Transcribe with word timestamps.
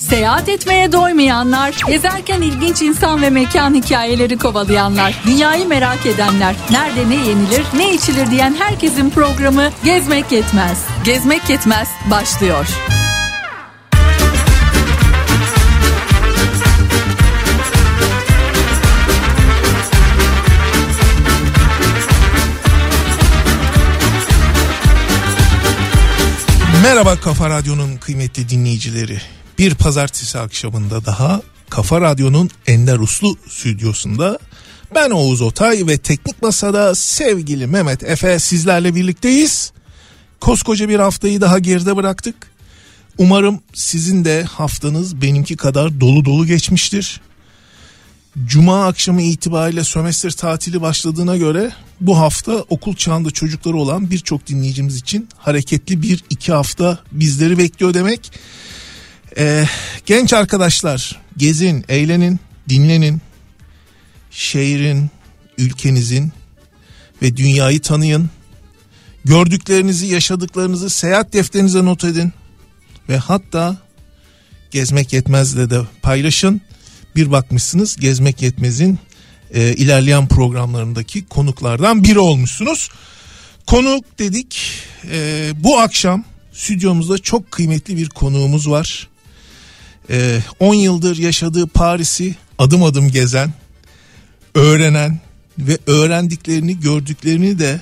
Seyahat 0.00 0.48
etmeye 0.48 0.92
doymayanlar, 0.92 1.80
gezerken 1.86 2.42
ilginç 2.42 2.82
insan 2.82 3.22
ve 3.22 3.30
mekan 3.30 3.74
hikayeleri 3.74 4.38
kovalayanlar, 4.38 5.22
dünyayı 5.26 5.68
merak 5.68 6.06
edenler, 6.06 6.56
nerede 6.70 7.08
ne 7.08 7.14
yenilir, 7.14 7.64
ne 7.76 7.94
içilir 7.94 8.30
diyen 8.30 8.54
herkesin 8.58 9.10
programı 9.10 9.70
Gezmek 9.84 10.32
Yetmez. 10.32 10.84
Gezmek 11.04 11.50
Yetmez 11.50 11.88
başlıyor. 12.10 12.66
Merhaba 26.82 27.20
Kafa 27.20 27.50
Radyo'nun 27.50 27.96
kıymetli 27.96 28.48
dinleyicileri. 28.48 29.35
Bir 29.58 29.74
pazartesi 29.74 30.38
akşamında 30.38 31.04
daha 31.04 31.42
Kafa 31.70 32.00
Radyo'nun 32.00 32.50
Ender 32.66 32.98
Uslu 32.98 33.36
stüdyosunda 33.48 34.38
ben 34.94 35.10
Oğuz 35.10 35.42
Otay 35.42 35.86
ve 35.86 35.98
teknik 35.98 36.42
masada 36.42 36.94
sevgili 36.94 37.66
Mehmet 37.66 38.02
Efe 38.02 38.38
sizlerle 38.38 38.94
birlikteyiz. 38.94 39.72
Koskoca 40.40 40.88
bir 40.88 40.98
haftayı 40.98 41.40
daha 41.40 41.58
geride 41.58 41.96
bıraktık. 41.96 42.34
Umarım 43.18 43.60
sizin 43.74 44.24
de 44.24 44.44
haftanız 44.44 45.22
benimki 45.22 45.56
kadar 45.56 46.00
dolu 46.00 46.24
dolu 46.24 46.46
geçmiştir. 46.46 47.20
Cuma 48.44 48.86
akşamı 48.86 49.22
itibariyle 49.22 49.84
sömestr 49.84 50.30
tatili 50.30 50.82
başladığına 50.82 51.36
göre 51.36 51.72
bu 52.00 52.18
hafta 52.18 52.52
okul 52.52 52.96
çağında 52.96 53.30
çocukları 53.30 53.76
olan 53.76 54.10
birçok 54.10 54.46
dinleyicimiz 54.46 54.96
için 54.96 55.28
hareketli 55.36 56.02
bir 56.02 56.24
iki 56.30 56.52
hafta 56.52 56.98
bizleri 57.12 57.58
bekliyor 57.58 57.94
demek. 57.94 58.32
Ee, 59.38 59.66
genç 60.06 60.32
arkadaşlar 60.32 61.20
gezin, 61.36 61.84
eğlenin, 61.88 62.40
dinlenin. 62.68 63.20
Şehrin, 64.30 65.10
ülkenizin 65.58 66.32
ve 67.22 67.36
dünyayı 67.36 67.80
tanıyın. 67.82 68.30
Gördüklerinizi, 69.24 70.06
yaşadıklarınızı 70.06 70.90
seyahat 70.90 71.32
defterinize 71.32 71.84
not 71.84 72.04
edin. 72.04 72.32
Ve 73.08 73.16
hatta 73.16 73.76
gezmek 74.70 75.12
yetmezle 75.12 75.70
de 75.70 75.80
paylaşın. 76.02 76.60
Bir 77.16 77.30
bakmışsınız 77.30 77.96
gezmek 77.96 78.42
yetmezin 78.42 78.98
e, 79.54 79.72
ilerleyen 79.72 80.28
programlarındaki 80.28 81.26
konuklardan 81.26 82.04
biri 82.04 82.18
olmuşsunuz. 82.18 82.88
Konuk 83.66 84.18
dedik 84.18 84.60
e, 85.12 85.50
bu 85.56 85.78
akşam 85.78 86.24
stüdyomuzda 86.52 87.18
çok 87.18 87.50
kıymetli 87.50 87.96
bir 87.96 88.08
konuğumuz 88.08 88.70
var. 88.70 89.08
10 90.60 90.74
ee, 90.74 90.76
yıldır 90.76 91.16
yaşadığı 91.16 91.66
Paris'i 91.66 92.36
adım 92.58 92.82
adım 92.82 93.08
gezen, 93.10 93.52
öğrenen 94.54 95.20
ve 95.58 95.78
öğrendiklerini 95.86 96.80
gördüklerini 96.80 97.58
de 97.58 97.80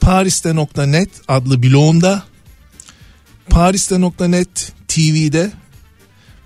Paris'te.net 0.00 1.10
adlı 1.28 1.62
blogunda, 1.62 2.22
Paris'te.net 3.50 4.72
TV'de 4.88 5.52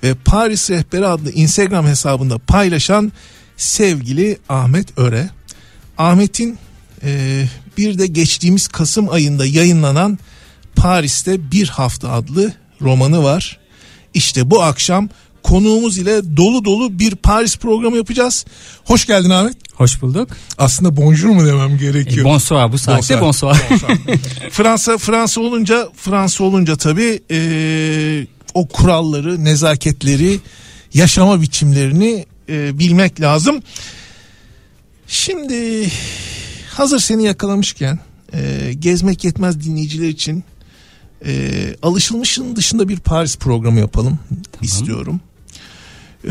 ve 0.03 0.15
Paris 0.25 0.71
Rehberi 0.71 1.07
adlı 1.07 1.31
Instagram 1.31 1.87
hesabında 1.87 2.39
paylaşan 2.39 3.13
sevgili 3.57 4.39
Ahmet 4.49 4.99
Öre. 4.99 5.31
Ahmet'in 5.99 6.59
e, 7.03 7.45
bir 7.79 7.99
de 7.99 8.07
geçtiğimiz 8.07 8.69
Kasım 8.69 9.11
ayında 9.11 9.47
yayınlanan 9.47 10.19
Paris'te 10.77 11.51
Bir 11.51 11.69
Hafta 11.69 12.13
adlı 12.13 12.53
romanı 12.81 13.23
var. 13.23 13.62
İşte 14.15 14.51
bu 14.51 14.63
akşam 14.63 15.09
konuğumuz 15.43 15.99
ile 15.99 16.37
dolu 16.37 16.65
dolu 16.65 16.99
bir 16.99 17.15
Paris 17.15 17.57
programı 17.57 17.97
yapacağız. 17.97 18.45
Hoş 18.85 19.07
geldin 19.07 19.31
Ahmet. 19.31 19.57
Hoş 19.75 20.03
bulduk. 20.03 20.29
Aslında 20.59 20.97
bonjour 20.97 21.29
mu 21.29 21.47
demem 21.47 21.79
gerekiyor? 21.79 22.27
E, 22.27 22.29
bonsoir 22.29 22.73
bu 22.73 22.79
saatte 22.79 23.21
bonsoir. 23.21 23.57
bonsoir. 23.71 24.19
Fransa 24.51 24.99
Fransa 24.99 25.41
olunca 25.41 25.89
Fransa 25.97 26.45
olunca 26.45 26.77
tabii 26.77 27.23
e, 27.31 28.27
o 28.55 28.69
kuralları, 28.69 29.45
nezaketleri, 29.45 30.41
yaşama 30.95 31.41
biçimlerini 31.41 32.27
e, 32.49 32.79
bilmek 32.79 33.21
lazım. 33.21 33.63
Şimdi 35.07 35.89
hazır 36.71 36.99
seni 36.99 37.25
yakalamışken 37.25 37.99
e, 38.35 38.73
gezmek 38.79 39.25
yetmez 39.25 39.65
dinleyiciler 39.65 40.09
için 40.09 40.45
e, 41.27 41.75
alışılmışın 41.83 42.57
dışında 42.57 42.89
bir 42.89 42.99
Paris 42.99 43.37
programı 43.37 43.81
yapalım 43.81 44.19
tamam. 44.29 44.63
istiyorum. 44.63 45.21
Ee, 46.29 46.31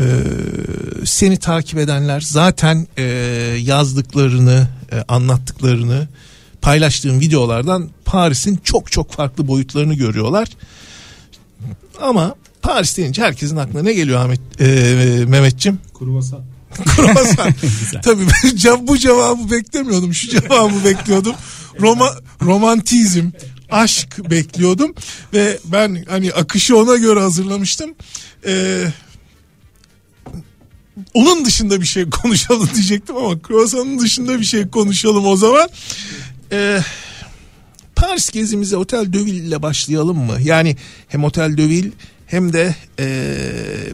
seni 1.04 1.36
takip 1.36 1.78
edenler 1.78 2.20
zaten 2.20 2.86
e, 2.96 3.02
yazdıklarını, 3.62 4.68
e, 4.92 4.96
anlattıklarını, 5.08 6.08
paylaştığım 6.62 7.20
videolardan 7.20 7.90
Paris'in 8.04 8.56
çok 8.56 8.92
çok 8.92 9.12
farklı 9.12 9.48
boyutlarını 9.48 9.94
görüyorlar. 9.94 10.48
Ama 12.00 12.34
Paris 12.62 12.96
deyince 12.96 13.22
herkesin 13.22 13.56
aklına 13.56 13.82
ne 13.82 13.92
geliyor 13.92 14.20
Ahmet 14.20 14.40
e, 14.60 14.66
Mehmetçim? 15.28 15.78
Kruvasan. 15.98 16.40
Kruvasan. 16.96 17.54
Tabii 18.02 18.26
ben 18.44 18.86
bu 18.88 18.98
cevabı 18.98 19.50
beklemiyordum. 19.50 20.14
Şu 20.14 20.28
cevabı 20.28 20.84
bekliyordum. 20.84 21.34
Roma, 21.80 22.10
romantizm, 22.42 23.30
aşk 23.72 24.30
bekliyordum 24.30 24.94
ve 25.34 25.58
ben 25.64 26.04
hani 26.08 26.32
akışı 26.32 26.76
ona 26.76 26.96
göre 26.96 27.20
hazırlamıştım. 27.20 27.94
Ee, 28.46 28.84
onun 31.14 31.44
dışında 31.44 31.80
bir 31.80 31.86
şey 31.86 32.10
konuşalım 32.22 32.68
diyecektim 32.74 33.16
ama 33.16 33.42
kruvasanın 33.42 33.98
dışında 33.98 34.40
bir 34.40 34.44
şey 34.44 34.68
konuşalım 34.68 35.26
o 35.26 35.36
zaman. 35.36 35.68
Ee, 36.52 36.80
Paris 37.96 38.30
gezimize 38.30 38.76
Otel 38.76 39.12
Dövil 39.12 39.34
ile 39.34 39.62
başlayalım 39.62 40.18
mı? 40.18 40.36
Yani 40.42 40.76
hem 41.08 41.24
Otel 41.24 41.56
Dövil 41.56 41.90
hem 42.26 42.52
de 42.52 42.74
e, 42.98 43.36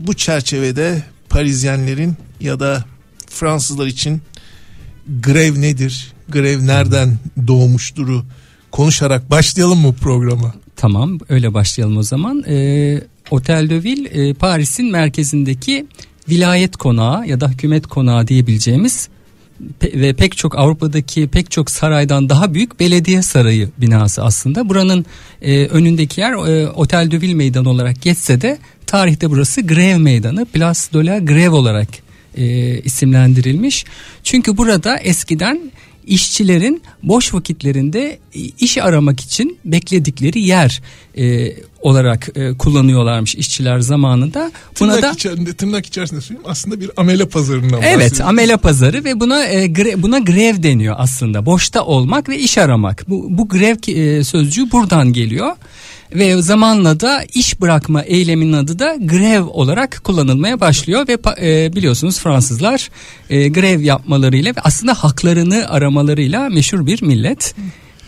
bu 0.00 0.14
çerçevede 0.14 1.02
Parizyenlerin 1.28 2.16
ya 2.40 2.60
da 2.60 2.84
Fransızlar 3.26 3.86
için 3.86 4.22
grev 5.20 5.60
nedir? 5.60 6.12
Grev 6.28 6.66
nereden 6.66 7.18
doğmuşturu 7.46 8.24
konuşarak 8.70 9.30
başlayalım 9.30 9.78
mı 9.78 9.92
programa? 9.92 10.54
Tamam 10.76 11.18
öyle 11.28 11.54
başlayalım 11.54 11.96
o 11.96 12.02
zaman. 12.02 12.44
Ee, 12.48 13.00
Otel 13.30 13.70
de 13.70 13.82
Ville 13.82 14.08
e, 14.08 14.34
Paris'in 14.34 14.90
merkezindeki 14.90 15.86
vilayet 16.28 16.76
konağı 16.76 17.26
ya 17.26 17.40
da 17.40 17.48
hükümet 17.48 17.86
konağı 17.86 18.28
diyebileceğimiz 18.28 19.08
pe- 19.80 20.00
ve 20.00 20.12
pek 20.12 20.36
çok 20.36 20.58
Avrupa'daki 20.58 21.28
pek 21.28 21.50
çok 21.50 21.70
saraydan 21.70 22.28
daha 22.28 22.54
büyük 22.54 22.80
belediye 22.80 23.22
sarayı 23.22 23.70
binası 23.78 24.24
aslında. 24.24 24.68
Buranın 24.68 25.06
e, 25.42 25.66
önündeki 25.66 26.20
yer 26.20 26.32
e, 26.32 26.68
Otel 26.68 27.10
de 27.10 27.20
Ville 27.20 27.34
meydanı 27.34 27.70
olarak 27.70 28.02
geçse 28.02 28.40
de 28.40 28.58
tarihte 28.86 29.30
burası 29.30 29.60
Grev 29.60 29.98
meydanı 29.98 30.44
Place 30.44 30.80
de 30.94 31.06
la 31.06 31.18
Grève 31.18 31.48
olarak 31.48 31.88
e, 32.36 32.78
isimlendirilmiş. 32.80 33.84
Çünkü 34.24 34.56
burada 34.56 34.96
eskiden 34.98 35.72
işçilerin 36.08 36.82
boş 37.02 37.34
vakitlerinde 37.34 38.18
iş 38.58 38.78
aramak 38.78 39.20
için 39.20 39.58
bekledikleri 39.64 40.40
yer 40.40 40.82
e, 41.18 41.56
olarak 41.80 42.28
e, 42.34 42.56
kullanıyorlarmış 42.56 43.34
işçiler 43.34 43.78
zamanında. 43.78 44.52
Buna 44.80 44.94
tırnak 44.94 45.10
da 45.10 45.12
içerisinde, 45.12 45.52
tırnak 45.52 45.86
içerisinde 45.86 46.20
söyleyeyim 46.20 46.48
aslında 46.50 46.80
bir 46.80 46.90
amele 46.96 47.28
pazarından 47.28 47.82
Evet 47.82 48.20
amele 48.20 48.56
pazarı 48.56 49.04
ve 49.04 49.20
buna 49.20 49.44
e, 49.44 49.66
gre, 49.66 50.02
buna 50.02 50.18
grev 50.18 50.62
deniyor 50.62 50.96
aslında. 50.98 51.46
Boşta 51.46 51.84
olmak 51.84 52.28
ve 52.28 52.38
iş 52.38 52.58
aramak. 52.58 53.04
Bu, 53.08 53.26
bu 53.30 53.48
grev 53.48 53.76
e, 53.88 54.24
sözcüğü 54.24 54.70
buradan 54.70 55.12
geliyor 55.12 55.56
ve 56.14 56.42
zamanla 56.42 57.00
da 57.00 57.24
iş 57.34 57.60
bırakma 57.60 58.02
eyleminin 58.02 58.52
adı 58.52 58.78
da 58.78 58.96
grev 59.00 59.46
olarak 59.46 60.00
kullanılmaya 60.04 60.60
başlıyor 60.60 61.08
ve 61.08 61.18
e, 61.40 61.72
biliyorsunuz 61.72 62.18
Fransızlar 62.18 62.90
e, 63.30 63.48
grev 63.48 63.80
yapmalarıyla 63.80 64.50
ve 64.56 64.60
aslında 64.60 64.94
haklarını 64.94 65.68
aramalarıyla 65.68 66.48
meşhur 66.48 66.86
bir 66.86 67.02
millet. 67.02 67.54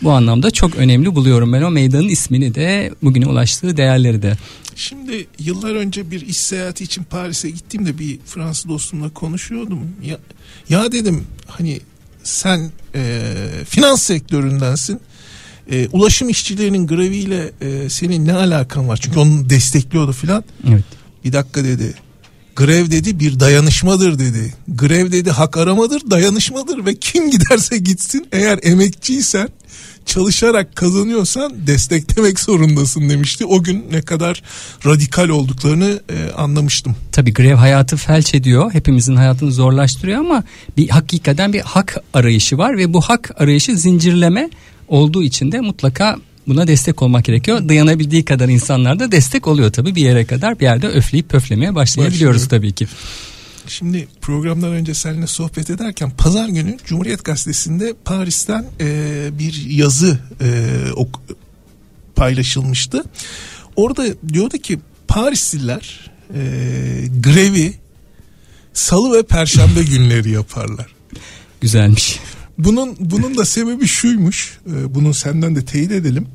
Bu 0.01 0.11
anlamda 0.11 0.51
çok 0.51 0.75
önemli 0.75 1.15
buluyorum 1.15 1.53
ben 1.53 1.61
o 1.61 1.71
meydanın 1.71 2.07
ismini 2.07 2.55
de 2.55 2.93
bugüne 3.03 3.27
ulaştığı 3.27 3.77
değerleri 3.77 4.21
de. 4.21 4.37
Şimdi 4.75 5.27
yıllar 5.39 5.75
önce 5.75 6.11
bir 6.11 6.21
iş 6.21 6.37
seyahati 6.37 6.83
için 6.83 7.03
Paris'e 7.03 7.49
gittiğimde 7.49 7.99
bir 7.99 8.19
Fransız 8.25 8.69
dostumla 8.69 9.09
konuşuyordum. 9.09 9.79
Ya, 10.03 10.17
ya 10.69 10.91
dedim 10.91 11.23
hani 11.47 11.79
sen 12.23 12.71
e, 12.95 13.21
finans 13.65 14.03
sektöründensin 14.03 14.99
e, 15.71 15.87
ulaşım 15.87 16.29
işçilerinin 16.29 16.87
greviyle 16.87 17.51
e, 17.61 17.89
senin 17.89 18.27
ne 18.27 18.33
alakan 18.33 18.87
var? 18.87 18.99
Çünkü 19.01 19.19
onu 19.19 19.49
destekliyordu 19.49 20.11
filan. 20.11 20.43
Evet. 20.69 20.83
Bir 21.25 21.33
dakika 21.33 21.63
dedi. 21.63 21.93
Grev 22.55 22.91
dedi 22.91 23.19
bir 23.19 23.39
dayanışmadır 23.39 24.19
dedi. 24.19 24.53
Grev 24.67 25.11
dedi 25.11 25.31
hak 25.31 25.57
aramadır 25.57 26.01
dayanışmadır 26.11 26.85
ve 26.85 26.95
kim 26.95 27.31
giderse 27.31 27.77
gitsin 27.77 28.27
eğer 28.31 28.59
emekçiysen 28.63 29.49
çalışarak 30.05 30.75
kazanıyorsan 30.75 31.67
desteklemek 31.67 32.39
zorundasın 32.39 33.09
demişti. 33.09 33.45
O 33.45 33.63
gün 33.63 33.85
ne 33.91 34.01
kadar 34.01 34.43
radikal 34.85 35.29
olduklarını 35.29 36.01
e, 36.09 36.31
anlamıştım. 36.31 36.95
Tabii 37.11 37.33
grev 37.33 37.55
hayatı 37.55 37.97
felç 37.97 38.35
ediyor. 38.35 38.73
Hepimizin 38.73 39.15
hayatını 39.15 39.51
zorlaştırıyor 39.51 40.19
ama 40.19 40.43
bir 40.77 40.89
hakikaten 40.89 41.53
bir 41.53 41.61
hak 41.61 41.97
arayışı 42.13 42.57
var 42.57 42.77
ve 42.77 42.93
bu 42.93 43.01
hak 43.01 43.31
arayışı 43.37 43.77
zincirleme 43.77 44.49
olduğu 44.91 45.23
için 45.23 45.51
de 45.51 45.59
mutlaka 45.59 46.17
buna 46.47 46.67
destek 46.67 47.01
olmak 47.01 47.25
gerekiyor. 47.25 47.69
Dayanabildiği 47.69 48.25
kadar 48.25 48.49
insanlar 48.49 48.99
da 48.99 49.11
destek 49.11 49.47
oluyor 49.47 49.71
tabii 49.71 49.95
bir 49.95 50.01
yere 50.01 50.25
kadar 50.25 50.59
bir 50.59 50.63
yerde 50.65 50.87
öfleyip 50.87 51.29
pöflemeye 51.29 51.75
başlayabiliyoruz 51.75 52.41
Başlıyor. 52.43 52.61
tabii 52.61 52.71
ki. 52.71 52.87
Şimdi 53.67 54.07
programdan 54.21 54.71
önce 54.71 54.93
seninle 54.93 55.27
sohbet 55.27 55.69
ederken 55.69 56.11
pazar 56.17 56.47
günü 56.49 56.77
Cumhuriyet 56.85 57.23
Gazetesi'nde 57.23 57.93
Paris'ten 58.05 58.65
e, 58.81 59.29
bir 59.39 59.65
yazı 59.69 60.19
e, 60.41 60.67
ok- 60.95 61.21
paylaşılmıştı. 62.15 63.03
Orada 63.75 64.03
diyordu 64.33 64.57
ki 64.57 64.79
Parisliler 65.07 66.11
e, 66.33 66.41
grevi 67.23 67.73
salı 68.73 69.17
ve 69.17 69.23
perşembe 69.23 69.83
günleri 69.91 70.29
yaparlar. 70.31 70.87
Güzelmiş. 71.61 72.19
Bunun 72.65 72.95
bunun 72.99 73.37
da 73.37 73.45
sebebi 73.45 73.87
şuymuş. 73.87 74.57
e, 74.67 74.95
Bunun 74.95 75.11
senden 75.11 75.55
de 75.55 75.65
teyit 75.65 75.91
edelim. 75.91 76.27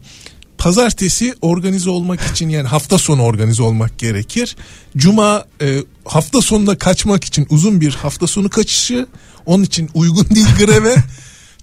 Pazartesi 0.58 1.34
organize 1.42 1.90
olmak 1.90 2.20
için 2.20 2.48
yani 2.48 2.68
hafta 2.68 2.98
sonu 2.98 3.22
organize 3.22 3.62
olmak 3.62 3.98
gerekir. 3.98 4.56
Cuma 4.96 5.44
e, 5.60 5.78
hafta 6.04 6.40
sonunda 6.40 6.78
kaçmak 6.78 7.24
için 7.24 7.46
uzun 7.50 7.80
bir 7.80 7.92
hafta 7.94 8.26
sonu 8.26 8.48
kaçışı. 8.50 9.06
Onun 9.46 9.62
için 9.64 9.90
uygun 9.94 10.26
değil 10.34 10.46
greve. 10.58 10.94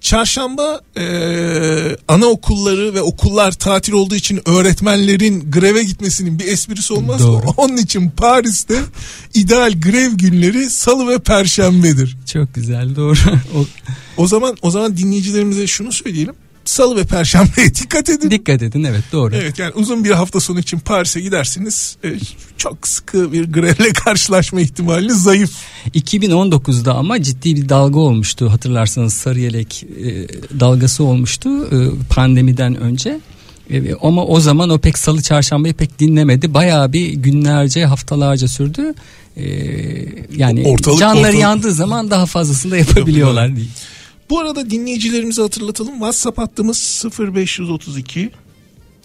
Çarşamba 0.04 0.80
e, 0.96 1.04
anaokulları 2.08 2.94
ve 2.94 3.02
okullar 3.02 3.52
tatil 3.52 3.92
olduğu 3.92 4.14
için 4.14 4.40
öğretmenlerin 4.48 5.50
greve 5.50 5.82
gitmesinin 5.84 6.38
bir 6.38 6.48
esprisi 6.48 6.92
olmaz 6.92 7.20
mı? 7.20 7.26
Doğru. 7.26 7.42
Onun 7.56 7.76
için 7.76 8.10
Paris'te 8.10 8.80
ideal 9.34 9.72
grev 9.80 10.12
günleri 10.12 10.70
salı 10.70 11.08
ve 11.08 11.18
perşembedir. 11.18 12.16
Çok 12.32 12.54
güzel 12.54 12.96
doğru. 12.96 13.18
O 14.16 14.26
zaman 14.26 14.56
o 14.62 14.70
zaman 14.70 14.96
dinleyicilerimize 14.96 15.66
şunu 15.66 15.92
söyleyelim. 15.92 16.34
Salı 16.64 16.96
ve 16.96 17.04
perşembeye 17.04 17.74
dikkat 17.74 18.08
edin. 18.10 18.30
dikkat 18.30 18.62
edin 18.62 18.84
evet 18.84 19.04
doğru. 19.12 19.34
Evet 19.36 19.58
yani 19.58 19.72
uzun 19.74 20.04
bir 20.04 20.10
hafta 20.10 20.40
sonu 20.40 20.58
için 20.60 20.78
Paris'e 20.78 21.20
gidersiniz. 21.20 21.96
e, 22.04 22.08
çok 22.58 22.88
sıkı 22.88 23.32
bir 23.32 23.44
grevle 23.52 23.92
karşılaşma 23.92 24.60
ihtimali 24.60 25.12
zayıf. 25.12 25.50
2019'da 25.94 26.94
ama 26.94 27.22
ciddi 27.22 27.56
bir 27.56 27.68
dalga 27.68 27.98
olmuştu 28.00 28.52
hatırlarsanız 28.52 29.14
sarı 29.14 29.40
yelek 29.40 29.82
e, 30.04 30.28
dalgası 30.60 31.04
olmuştu 31.04 31.48
e, 31.64 31.76
pandemiden 32.10 32.74
önce. 32.76 33.20
Ama 34.02 34.24
o 34.24 34.40
zaman 34.40 34.70
o 34.70 34.78
pek 34.78 34.98
salı 34.98 35.22
çarşambayı 35.22 35.74
pek 35.74 35.98
dinlemedi. 35.98 36.54
Bayağı 36.54 36.92
bir 36.92 37.12
günlerce 37.12 37.84
haftalarca 37.86 38.48
sürdü. 38.48 38.94
E, 39.36 39.44
yani 40.36 40.62
Ortalık- 40.64 40.98
canları 41.00 41.22
ortalık- 41.26 41.40
yandığı 41.40 41.72
zaman 41.72 42.10
daha 42.10 42.26
fazlasını 42.26 42.72
da 42.72 42.76
yapabiliyorlar 42.76 43.56
değil. 43.56 43.70
Bu 44.30 44.40
arada 44.40 44.70
dinleyicilerimize 44.70 45.42
hatırlatalım. 45.42 45.92
WhatsApp 45.92 46.38
hattımız 46.38 47.04
0532 47.18 48.30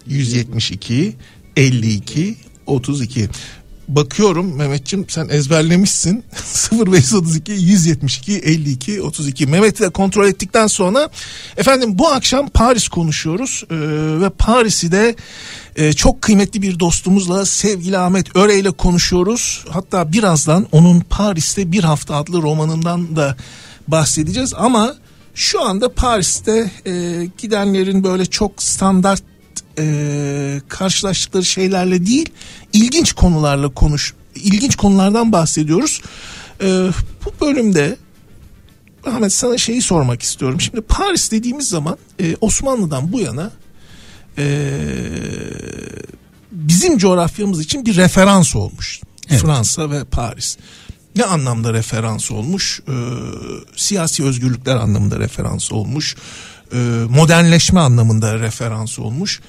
172 0.08 1.16
52 1.58 2.36
32. 2.66 3.30
Bakıyorum 3.88 4.56
Mehmetçim 4.56 5.10
sen 5.10 5.30
ezberlemişsin. 5.30 6.24
0532 6.72 7.52
172 7.52 8.34
52 8.38 9.02
32. 9.02 9.46
Mehmet'i 9.46 9.90
kontrol 9.90 10.28
ettikten 10.28 10.68
sonra 10.68 11.10
efendim 11.58 12.00
bu 12.00 12.08
akşam 12.08 12.50
Paris 12.50 12.88
konuşuyoruz. 12.88 13.64
Ee, 13.72 13.76
ve 14.22 14.30
Paris'i 14.30 14.92
de 14.92 15.16
e, 15.76 15.94
çok 15.94 16.22
kıymetli 16.22 16.62
bir 16.62 16.80
dostumuzla 16.80 17.46
sevgili 17.46 17.98
Ahmet 17.98 18.36
Öre 18.36 18.60
ile 18.60 18.72
konuşuyoruz. 18.72 19.66
Hatta 19.70 20.12
birazdan 20.12 20.68
onun 20.72 21.00
Paris'te 21.00 21.72
bir 21.72 21.84
hafta 21.84 22.16
adlı 22.16 22.42
romanından 22.42 23.16
da 23.16 23.38
bahsedeceğiz 23.88 24.54
ama 24.58 24.96
şu 25.40 25.62
anda 25.62 25.94
Paris'te 25.94 26.72
e, 26.86 27.26
gidenlerin 27.38 28.04
böyle 28.04 28.26
çok 28.26 28.64
standart 28.64 29.24
e, 29.78 30.62
karşılaştıkları 30.68 31.46
şeylerle 31.46 32.06
değil 32.06 32.30
ilginç 32.74 33.14
konularla 33.14 33.70
konuş 33.70 34.14
ilginç 34.36 34.76
konulardan 34.76 35.32
bahsediyoruz. 35.32 36.02
E, 36.62 36.68
bu 37.26 37.46
bölümde 37.46 37.98
Ahmet 39.08 39.34
sana 39.34 39.58
şeyi 39.58 39.82
sormak 39.82 40.22
istiyorum. 40.22 40.62
Şimdi 40.62 40.82
Paris 40.82 41.32
dediğimiz 41.32 41.70
zaman 41.70 41.98
e, 42.20 42.36
Osmanlı'dan 42.42 43.12
bu 43.12 43.20
yana 43.20 43.52
e, 44.38 44.70
bizim 46.52 46.98
coğrafyamız 46.98 47.62
için 47.62 47.86
bir 47.86 47.96
referans 47.96 48.56
olmuş. 48.56 49.02
Evet. 49.30 49.42
Fransa 49.42 49.92
ve 49.92 50.04
Paris. 50.04 50.58
Ne 51.16 51.24
anlamda 51.24 51.74
referans 51.74 52.32
olmuş? 52.32 52.80
E, 52.88 52.94
siyasi 53.76 54.24
özgürlükler 54.24 54.76
anlamında 54.76 55.20
referans 55.20 55.72
olmuş. 55.72 56.16
E, 56.74 56.78
modernleşme 57.10 57.80
anlamında 57.80 58.40
referans 58.40 59.00
olmuş. 59.00 59.42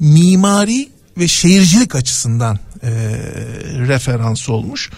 Mimari 0.00 0.88
ve 1.18 1.28
şehircilik 1.28 1.94
açısından 1.94 2.58
e, 2.82 2.90
referans 3.88 4.48
olmuş. 4.48 4.90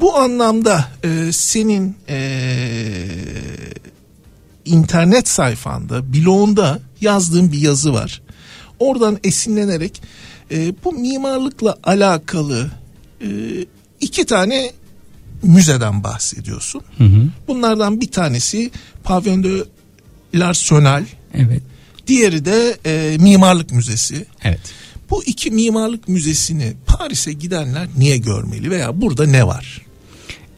Bu 0.00 0.16
anlamda 0.16 0.88
e, 1.04 1.32
senin 1.32 1.96
e, 2.08 2.18
internet 4.64 5.28
sayfanda, 5.28 6.12
blogunda 6.12 6.80
yazdığın 7.00 7.52
bir 7.52 7.58
yazı 7.58 7.92
var. 7.92 8.22
Oradan 8.78 9.18
esinlenerek 9.24 10.02
e, 10.50 10.74
bu 10.84 10.92
mimarlıkla 10.92 11.78
alakalı 11.84 12.70
e, 13.20 13.28
iki 14.00 14.26
tane 14.26 14.72
müzeden 15.42 16.04
bahsediyorsun. 16.04 16.82
Hı 16.98 17.04
hı. 17.04 17.28
Bunlardan 17.48 18.00
bir 18.00 18.10
tanesi 18.10 18.70
Pavillon 19.04 19.44
de 19.44 19.64
l'Arsenal, 20.34 21.04
Evet. 21.34 21.62
diğeri 22.06 22.44
de 22.44 22.78
e, 22.86 23.16
Mimarlık 23.18 23.72
Müzesi. 23.72 24.26
Evet. 24.44 24.60
Bu 25.10 25.24
iki 25.24 25.50
mimarlık 25.50 26.08
müzesini 26.08 26.72
Paris'e 26.86 27.32
gidenler 27.32 27.88
niye 27.96 28.16
görmeli 28.16 28.70
veya 28.70 29.00
burada 29.00 29.26
ne 29.26 29.46
var? 29.46 29.86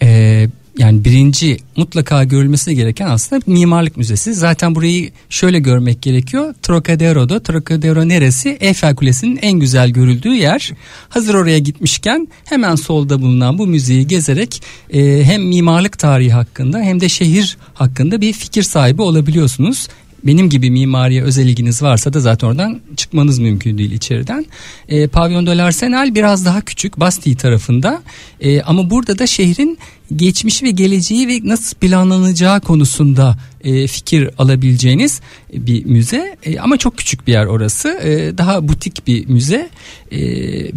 Ee, 0.03 0.49
yani 0.79 1.05
birinci 1.05 1.57
mutlaka 1.77 2.25
görülmesi 2.25 2.75
gereken 2.75 3.07
aslında 3.07 3.43
mimarlık 3.47 3.97
müzesi. 3.97 4.35
Zaten 4.35 4.75
burayı 4.75 5.11
şöyle 5.29 5.59
görmek 5.59 6.03
gerekiyor. 6.03 6.55
Trocadero'da, 6.63 7.43
Trocadero 7.43 8.09
neresi? 8.09 8.59
Eiffel 8.61 8.95
Kulesi'nin 8.95 9.39
en 9.43 9.53
güzel 9.53 9.91
görüldüğü 9.91 10.35
yer. 10.35 10.71
Hazır 11.09 11.35
oraya 11.35 11.59
gitmişken 11.59 12.29
hemen 12.45 12.75
solda 12.75 13.23
bulunan 13.23 13.59
bu 13.59 13.67
müzeyi 13.67 14.07
gezerek 14.07 14.63
e, 14.93 15.25
hem 15.25 15.43
mimarlık 15.43 15.99
tarihi 15.99 16.33
hakkında 16.33 16.81
hem 16.81 17.01
de 17.01 17.09
şehir 17.09 17.57
hakkında 17.75 18.21
bir 18.21 18.33
fikir 18.33 18.63
sahibi 18.63 19.03
olabiliyorsunuz. 19.03 19.89
Benim 20.25 20.51
gibi 20.51 20.71
mimariye 20.71 21.23
özel 21.23 21.47
ilginiz 21.47 21.83
varsa 21.83 22.13
da 22.13 22.21
zaten 22.21 22.47
oradan 22.47 22.81
çıkmanız 22.97 23.39
mümkün 23.39 23.79
değil 23.79 23.93
içeriden. 23.93 24.47
E, 24.89 25.07
Pavillon 25.07 25.47
de 25.47 25.57
l'Arsenal 25.57 26.15
biraz 26.15 26.45
daha 26.45 26.61
küçük 26.61 27.01
Bastille 27.01 27.37
tarafında. 27.37 28.03
E, 28.41 28.63
ama 28.63 28.91
burada 28.91 29.19
da 29.19 29.27
şehrin 29.27 29.79
geçmişi 30.17 30.65
ve 30.65 30.71
geleceği 30.71 31.29
ve 31.29 31.41
nasıl 31.45 31.77
planlanacağı 31.77 32.61
konusunda 32.61 33.37
e, 33.65 33.87
fikir 33.87 34.31
alabileceğiniz 34.39 35.21
bir 35.53 35.85
müze. 35.85 36.37
E, 36.45 36.59
ama 36.59 36.77
çok 36.77 36.99
küçük 36.99 37.27
bir 37.27 37.33
yer 37.33 37.47
orası. 37.47 37.89
E, 37.89 38.39
daha 38.39 38.69
butik 38.69 39.07
bir 39.07 39.27
müze. 39.27 39.71
E, 40.11 40.21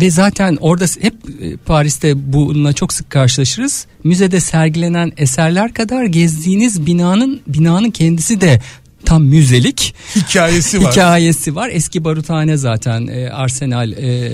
ve 0.02 0.12
zaten 0.12 0.58
orada 0.62 0.86
hep 1.02 1.16
e, 1.42 1.58
Paris'te 1.58 2.34
bununla 2.34 2.74
çok 2.74 2.94
sık 2.94 3.10
karşılaşırız. 3.10 3.88
Müzede 4.04 4.40
sergilenen 4.40 5.12
eserler 5.18 5.74
kadar 5.74 6.06
gezdiğiniz 6.06 6.86
binanın 6.86 7.42
binanın 7.48 7.92
kendisi 7.92 8.42
de 8.42 8.62
tam 9.06 9.24
müzelik 9.24 9.96
Hikayesi 10.16 10.84
var. 10.84 10.92
hikayesi 10.92 11.56
var. 11.56 11.70
Eski 11.74 12.04
baruthane 12.04 12.58
zaten 12.58 13.08
e, 13.08 13.30
Arsenal, 13.30 13.92
e, 13.92 14.32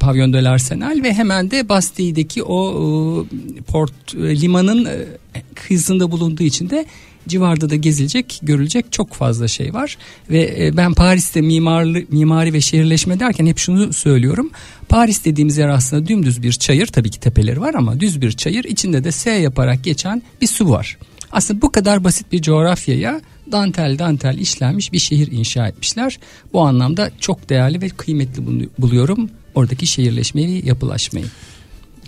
Pavillon 0.00 0.32
de 0.32 0.44
l'Arsenal 0.44 1.02
ve 1.02 1.14
hemen 1.14 1.50
de 1.50 1.68
Bastille'deki 1.68 2.42
o 2.42 3.22
e, 3.58 3.62
port 3.62 4.14
e, 4.14 4.40
limanın 4.40 4.84
e, 4.84 5.04
kıyısında 5.54 6.10
bulunduğu 6.10 6.42
için 6.42 6.70
de 6.70 6.86
civarda 7.28 7.70
da 7.70 7.76
gezilecek, 7.76 8.40
görülecek 8.42 8.92
çok 8.92 9.14
fazla 9.14 9.48
şey 9.48 9.74
var. 9.74 9.98
Ve 10.30 10.56
e, 10.58 10.76
ben 10.76 10.94
Paris'te 10.94 11.40
mimarlı, 11.40 12.02
mimari 12.10 12.52
ve 12.52 12.60
şehirleşme 12.60 13.20
derken 13.20 13.46
hep 13.46 13.58
şunu 13.58 13.92
söylüyorum. 13.92 14.50
Paris 14.88 15.24
dediğimiz 15.24 15.56
yer 15.58 15.68
aslında 15.68 16.06
dümdüz 16.06 16.42
bir 16.42 16.52
çayır, 16.52 16.86
tabii 16.86 17.10
ki 17.10 17.20
tepeleri 17.20 17.60
var 17.60 17.74
ama 17.74 18.00
düz 18.00 18.20
bir 18.20 18.32
çayır. 18.32 18.64
içinde 18.64 19.04
de 19.04 19.12
S 19.12 19.30
yaparak 19.30 19.84
geçen 19.84 20.22
bir 20.40 20.46
su 20.46 20.70
var. 20.70 20.98
Aslında 21.32 21.62
bu 21.62 21.72
kadar 21.72 22.04
basit 22.04 22.32
bir 22.32 22.42
coğrafyaya 22.42 23.20
dantel 23.52 23.98
dantel 23.98 24.38
işlenmiş 24.38 24.92
bir 24.92 24.98
şehir 24.98 25.32
inşa 25.32 25.68
etmişler. 25.68 26.18
Bu 26.52 26.62
anlamda 26.62 27.10
çok 27.20 27.48
değerli 27.48 27.80
ve 27.80 27.88
kıymetli 27.88 28.42
bulu- 28.46 28.68
buluyorum 28.78 29.30
oradaki 29.54 29.86
şehirleşmeyi 29.86 30.66
yapılaşmayı. 30.66 31.26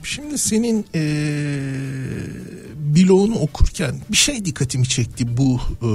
Şimdi 0.02 0.38
senin 0.38 0.84
eee 0.94 1.02
bloğunu 2.96 3.34
okurken 3.34 3.94
bir 4.10 4.16
şey 4.16 4.44
dikkatimi 4.44 4.88
çekti 4.88 5.36
bu 5.36 5.60
eee, 5.82 5.88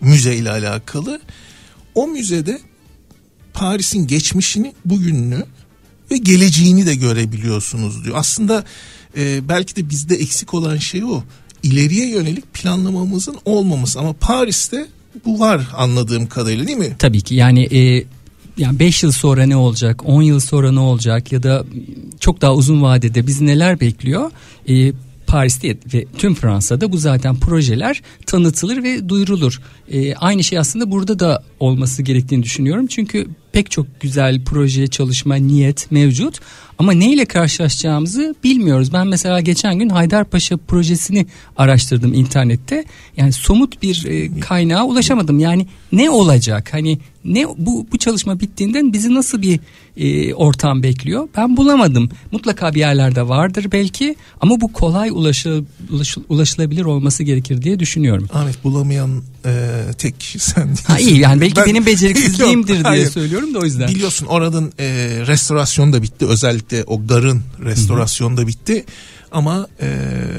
müze 0.00 0.36
ile 0.36 0.50
alakalı. 0.50 1.20
O 1.94 2.08
müzede 2.08 2.58
Paris'in 3.54 4.06
geçmişini, 4.06 4.72
bugününü 4.84 5.44
ve 6.10 6.16
geleceğini 6.16 6.86
de 6.86 6.94
görebiliyorsunuz 6.94 8.04
diyor. 8.04 8.16
Aslında 8.18 8.64
e, 9.16 9.48
belki 9.48 9.76
de 9.76 9.90
bizde 9.90 10.14
eksik 10.16 10.54
olan 10.54 10.76
şey 10.76 11.04
o. 11.04 11.22
İleriye 11.62 12.08
yönelik 12.08 12.54
planlamamızın 12.54 13.36
olmaması 13.44 14.00
ama 14.00 14.12
Paris'te 14.12 14.86
bu 15.24 15.40
var 15.40 15.68
anladığım 15.76 16.26
kadarıyla 16.26 16.66
değil 16.66 16.78
mi? 16.78 16.96
Tabii 16.98 17.20
ki 17.20 17.34
yani 17.34 17.68
e, 17.78 18.04
yani 18.58 18.78
5 18.78 19.02
yıl 19.02 19.12
sonra 19.12 19.46
ne 19.46 19.56
olacak, 19.56 20.02
10 20.04 20.22
yıl 20.22 20.40
sonra 20.40 20.72
ne 20.72 20.80
olacak 20.80 21.32
ya 21.32 21.42
da 21.42 21.64
çok 22.20 22.40
daha 22.40 22.54
uzun 22.54 22.82
vadede 22.82 23.26
bizi 23.26 23.46
neler 23.46 23.80
bekliyor? 23.80 24.30
E, 24.68 24.92
Paris'te 25.26 25.76
ve 25.94 26.04
tüm 26.18 26.34
Fransa'da 26.34 26.92
bu 26.92 26.98
zaten 26.98 27.36
projeler 27.36 28.02
tanıtılır 28.26 28.82
ve 28.82 29.08
duyurulur. 29.08 29.60
E, 29.92 30.14
aynı 30.14 30.44
şey 30.44 30.58
aslında 30.58 30.90
burada 30.90 31.18
da 31.18 31.42
olması 31.60 32.02
gerektiğini 32.02 32.42
düşünüyorum. 32.42 32.86
Çünkü 32.86 33.26
pek 33.52 33.70
çok 33.70 34.00
güzel 34.00 34.44
proje, 34.44 34.86
çalışma, 34.86 35.34
niyet 35.34 35.90
mevcut. 35.90 36.40
Ama 36.78 36.92
neyle 36.92 37.24
karşılaşacağımızı 37.24 38.34
bilmiyoruz. 38.44 38.92
Ben 38.92 39.06
mesela 39.06 39.40
geçen 39.40 39.78
gün 39.78 39.88
Haydarpaşa 39.88 40.56
projesini 40.56 41.26
araştırdım 41.56 42.14
internette. 42.14 42.84
Yani 43.16 43.32
somut 43.32 43.82
bir 43.82 44.04
e, 44.06 44.40
kaynağa 44.40 44.84
ulaşamadım. 44.84 45.38
Yani 45.38 45.66
ne 45.92 46.10
olacak? 46.10 46.68
Hani 46.72 46.98
ne 47.24 47.46
bu 47.58 47.86
bu 47.92 47.98
çalışma 47.98 48.40
bittiğinde 48.40 48.92
bizi 48.92 49.14
nasıl 49.14 49.42
bir 49.42 49.60
e, 49.96 50.34
ortam 50.34 50.82
bekliyor? 50.82 51.28
Ben 51.36 51.56
bulamadım. 51.56 52.10
Mutlaka 52.32 52.74
bir 52.74 52.80
yerlerde 52.80 53.28
vardır 53.28 53.66
belki 53.72 54.16
ama 54.40 54.60
bu 54.60 54.72
kolay 54.72 55.10
ulaşıl, 55.10 55.64
ulaşıl, 55.90 56.22
ulaşılabilir 56.28 56.84
olması 56.84 57.22
gerekir 57.22 57.62
diye 57.62 57.78
düşünüyorum. 57.78 58.28
Ahmet 58.32 58.64
bulamayan 58.64 59.22
e, 59.44 59.77
tek 59.98 60.20
kişi 60.20 60.38
sen 60.38 60.68
değilsin. 60.68 60.84
Ha 60.86 60.98
iyi 60.98 61.18
yani 61.18 61.40
belki 61.40 61.56
ben, 61.56 61.66
benim 61.66 61.86
beceriksizliğimdir 61.86 62.74
diye 62.74 62.82
hayır. 62.82 63.10
söylüyorum 63.10 63.54
da 63.54 63.58
o 63.58 63.64
yüzden. 63.64 63.88
Biliyorsun 63.88 64.26
oranın 64.26 64.72
e, 64.78 64.86
restorasyonu 65.26 65.92
da 65.92 66.02
bitti. 66.02 66.26
Özellikle 66.26 66.84
o 66.84 67.06
garın 67.06 67.42
restorasyonu 67.64 68.36
da 68.36 68.46
bitti. 68.46 68.84
Ama 69.32 69.68
e, 69.80 69.88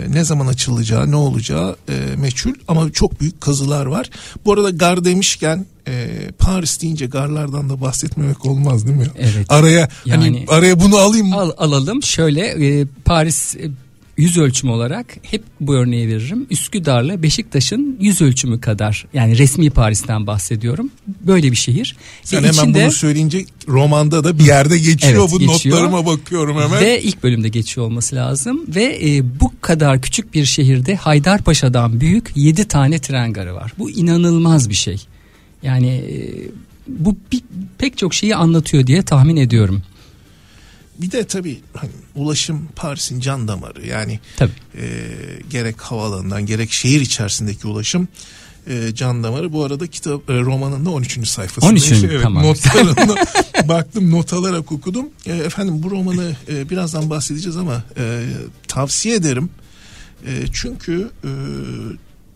ne 0.10 0.24
zaman 0.24 0.48
açılacağı 0.48 1.12
ne 1.12 1.16
olacağı 1.16 1.76
e, 1.90 2.16
meçhul 2.16 2.54
ama 2.68 2.92
çok 2.92 3.22
büyük 3.22 3.42
kazılar 3.42 3.86
var. 3.86 4.10
Bu 4.46 4.54
arada 4.54 4.70
gar 4.70 5.06
demişken 5.06 5.66
e, 5.88 6.08
Paris 6.40 6.82
deyince 6.82 7.06
garlardan 7.06 7.70
da 7.70 7.82
bahsetmemek 7.82 8.46
olmaz 8.46 8.88
değil 8.88 8.98
mi? 8.98 9.08
Evet. 9.18 9.46
Araya 9.50 9.80
hani 9.80 9.90
yani, 10.06 10.24
hani 10.24 10.46
araya 10.48 10.80
bunu 10.80 10.98
alayım 10.98 11.28
mı? 11.28 11.36
Al, 11.36 11.52
alalım. 11.58 12.04
Şöyle 12.04 12.42
e, 12.42 12.86
Paris 13.06 13.56
e, 13.56 13.70
yüz 14.20 14.38
ölçümü 14.38 14.72
olarak 14.72 15.06
hep 15.22 15.44
bu 15.60 15.76
örneği 15.76 16.08
veririm. 16.08 16.48
Üsküdar'la 16.50 17.24
Beşiktaş'ın 17.24 17.98
yüz 18.00 18.22
ölçümü 18.22 18.62
kadar 18.62 19.06
yani 19.14 19.38
resmi 19.38 19.70
Paris'ten 19.70 20.28
bahsediyorum. 20.28 20.90
Böyle 21.08 21.52
bir 21.52 21.56
şehir. 21.56 21.96
Sen 22.24 22.44
Ve 22.44 22.48
hemen 22.48 22.60
içinde, 22.60 22.84
bunu 22.84 22.92
söyleyince 22.92 23.46
romanda 23.68 24.24
da 24.24 24.40
bir 24.40 24.46
yerde 24.46 24.78
geçiyor 24.78 25.22
evet, 25.22 25.32
bu 25.32 25.40
geçiyor. 25.40 25.76
notlarıma 25.76 26.06
bakıyorum 26.06 26.62
hemen. 26.62 26.82
Ve 26.82 27.02
ilk 27.02 27.24
bölümde 27.24 27.50
geçiyor 27.50 27.88
olması 27.88 28.16
lazım. 28.16 28.66
Ve 28.68 29.00
e, 29.04 29.40
bu 29.40 29.52
kadar 29.62 30.02
küçük 30.02 30.34
bir 30.34 30.46
şehirde 30.46 30.96
Haydarpaşa'dan 30.96 32.02
büyük 32.02 32.32
7 32.36 32.68
tane 32.68 33.00
tren 33.00 33.34
garı 33.34 33.56
var. 33.56 33.74
Bu 33.78 33.90
inanılmaz 33.90 34.70
bir 34.70 34.76
şey. 34.76 35.06
Yani 35.64 35.88
e, 35.88 36.16
bu 36.88 37.16
bir, 37.32 37.42
pek 37.78 37.98
çok 37.98 38.14
şeyi 38.14 38.36
anlatıyor 38.36 38.88
diye 38.88 39.02
tahmin 39.02 39.36
ediyorum 39.36 39.82
bir 41.02 41.12
de 41.12 41.28
tabii 41.28 41.62
hani 41.74 41.92
ulaşım 42.16 42.68
Paris'in 42.76 43.20
can 43.20 43.48
damarı 43.48 43.88
yani 43.88 44.20
tabii. 44.38 44.52
E, 44.78 44.88
gerek 45.50 45.82
havaalanından 45.82 46.46
gerek 46.46 46.72
şehir 46.72 47.02
içerisindeki 47.02 47.68
ulaşım 47.68 48.08
e, 48.70 48.96
can 48.96 49.24
damarı. 49.24 49.54
Bu 49.54 49.64
arada 49.64 49.88
kitap 49.88 50.30
e, 50.30 50.40
romanın 50.40 50.86
da 50.86 50.90
13. 50.90 51.28
sayfasında. 51.28 51.72
13. 51.72 51.92
Evet, 51.92 52.22
tamam. 52.24 52.44
Notlarına 52.44 53.16
baktım 53.68 54.12
not 54.12 54.34
alarak 54.34 54.72
okudum. 54.72 55.10
E, 55.26 55.32
efendim 55.32 55.84
bu 55.84 55.92
romanı 55.92 56.36
e, 56.48 56.70
birazdan 56.70 57.10
bahsedeceğiz 57.10 57.58
ama 57.58 57.84
e, 57.98 58.26
tavsiye 58.68 59.16
ederim. 59.16 59.50
E, 60.26 60.32
çünkü 60.54 61.10
e, 61.24 61.32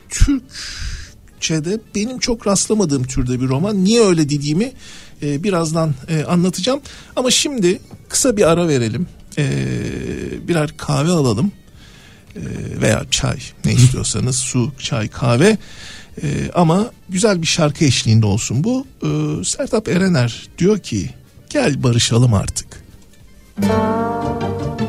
Türkçe'de 0.09 1.79
benim 1.95 2.19
çok 2.19 2.47
rastlamadığım 2.47 3.03
türde 3.03 3.41
bir 3.41 3.47
roman. 3.47 3.83
Niye 3.83 4.01
öyle 4.01 4.29
dediğimi 4.29 4.71
e, 5.23 5.43
birazdan 5.43 5.93
e, 6.09 6.23
anlatacağım. 6.23 6.81
Ama 7.15 7.31
şimdi 7.31 7.79
kısa 8.09 8.37
bir 8.37 8.51
ara 8.51 8.67
verelim. 8.67 9.07
E, 9.37 9.47
birer 10.47 10.77
kahve 10.77 11.11
alalım. 11.11 11.51
E, 12.35 12.41
veya 12.81 13.05
çay 13.11 13.37
ne 13.65 13.73
istiyorsanız 13.73 14.35
su, 14.35 14.71
çay, 14.79 15.07
kahve. 15.07 15.57
E, 16.23 16.51
ama 16.55 16.91
güzel 17.09 17.41
bir 17.41 17.47
şarkı 17.47 17.85
eşliğinde 17.85 18.25
olsun 18.25 18.63
bu. 18.63 18.85
E, 19.03 19.43
Sertap 19.43 19.87
Erener 19.87 20.49
diyor 20.57 20.79
ki 20.79 21.09
gel 21.49 21.83
barışalım 21.83 22.33
artık. 22.33 22.83
Müzik 23.57 24.82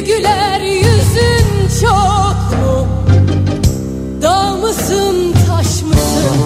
güler 0.00 0.60
yüzün 0.60 1.80
çok 1.80 2.58
mu? 2.60 2.86
Dağ 4.22 4.56
mısın 4.56 5.34
taş 5.48 5.82
mısın? 5.82 6.36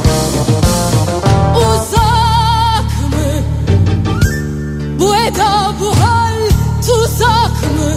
Uzak 1.56 2.90
mı? 3.10 3.32
Bu 5.00 5.16
eda 5.16 5.72
bu 5.80 5.86
hal 6.00 6.48
tuzak 6.86 7.62
mı? 7.76 7.92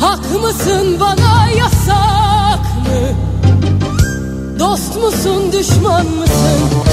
Hak 0.00 0.42
mısın 0.42 0.96
bana 1.00 1.48
yasak 1.56 2.64
mı? 2.86 3.08
Dost 4.58 4.96
musun 4.96 5.52
düşman 5.52 6.06
mısın? 6.06 6.83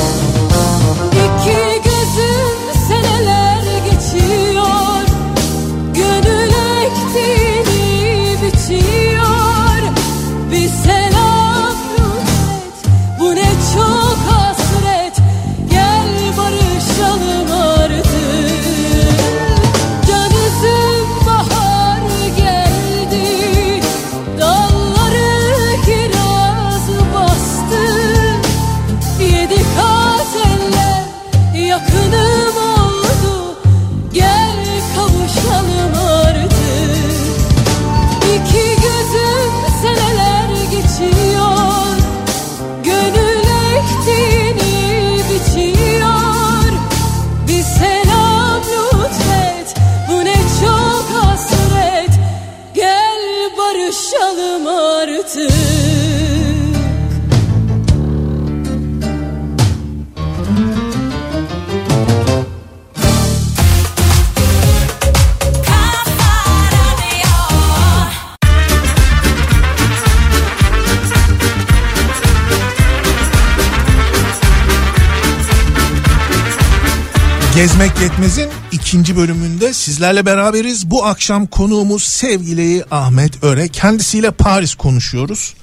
İkinci 78.92 79.16
bölümünde 79.16 79.74
sizlerle 79.74 80.26
beraberiz. 80.26 80.90
Bu 80.90 81.06
akşam 81.06 81.48
konuğumuz 81.48 82.04
sevgili 82.04 82.84
Ahmet 82.92 83.44
Öre. 83.44 83.68
Kendisiyle 83.68 84.32
Paris 84.32 84.76
konuşuyoruz. 84.76 85.54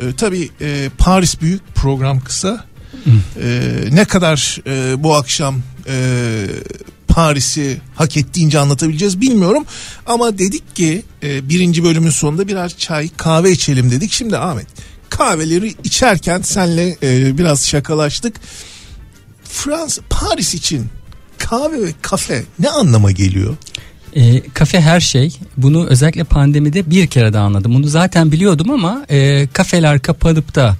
Ee, 0.00 0.12
tabii 0.16 0.50
e, 0.60 0.90
Paris 0.98 1.40
büyük, 1.40 1.74
program 1.74 2.20
kısa. 2.20 2.64
Ee, 3.42 3.70
ne 3.92 4.04
kadar 4.04 4.60
e, 4.66 5.02
bu 5.02 5.14
akşam 5.14 5.62
e, 5.88 6.46
Paris'i 7.08 7.80
hak 7.94 8.16
ettiğince 8.16 8.58
anlatabileceğiz 8.58 9.20
bilmiyorum. 9.20 9.64
Ama 10.06 10.38
dedik 10.38 10.76
ki 10.76 11.02
e, 11.22 11.48
birinci 11.48 11.84
bölümün 11.84 12.10
sonunda 12.10 12.48
birer 12.48 12.68
çay 12.68 13.08
kahve 13.16 13.50
içelim 13.50 13.90
dedik. 13.90 14.12
Şimdi 14.12 14.38
Ahmet 14.38 14.66
kahveleri 15.10 15.74
içerken 15.84 16.42
senle 16.42 16.96
e, 17.02 17.38
biraz 17.38 17.68
şakalaştık. 17.68 18.36
Fransa 19.44 20.02
Paris 20.10 20.54
için 20.54 20.86
kahve 21.50 21.82
ve 21.86 21.92
kafe 22.02 22.44
ne 22.58 22.68
anlama 22.68 23.10
geliyor? 23.10 23.56
E, 24.16 24.40
kafe 24.40 24.80
her 24.80 25.00
şey. 25.00 25.36
Bunu 25.56 25.86
özellikle 25.86 26.24
pandemide 26.24 26.90
bir 26.90 27.06
kere 27.06 27.32
daha 27.32 27.44
anladım. 27.44 27.74
Bunu 27.74 27.86
zaten 27.88 28.32
biliyordum 28.32 28.70
ama 28.70 29.06
e, 29.10 29.48
kafeler 29.52 30.00
kapanıp 30.00 30.54
da 30.54 30.76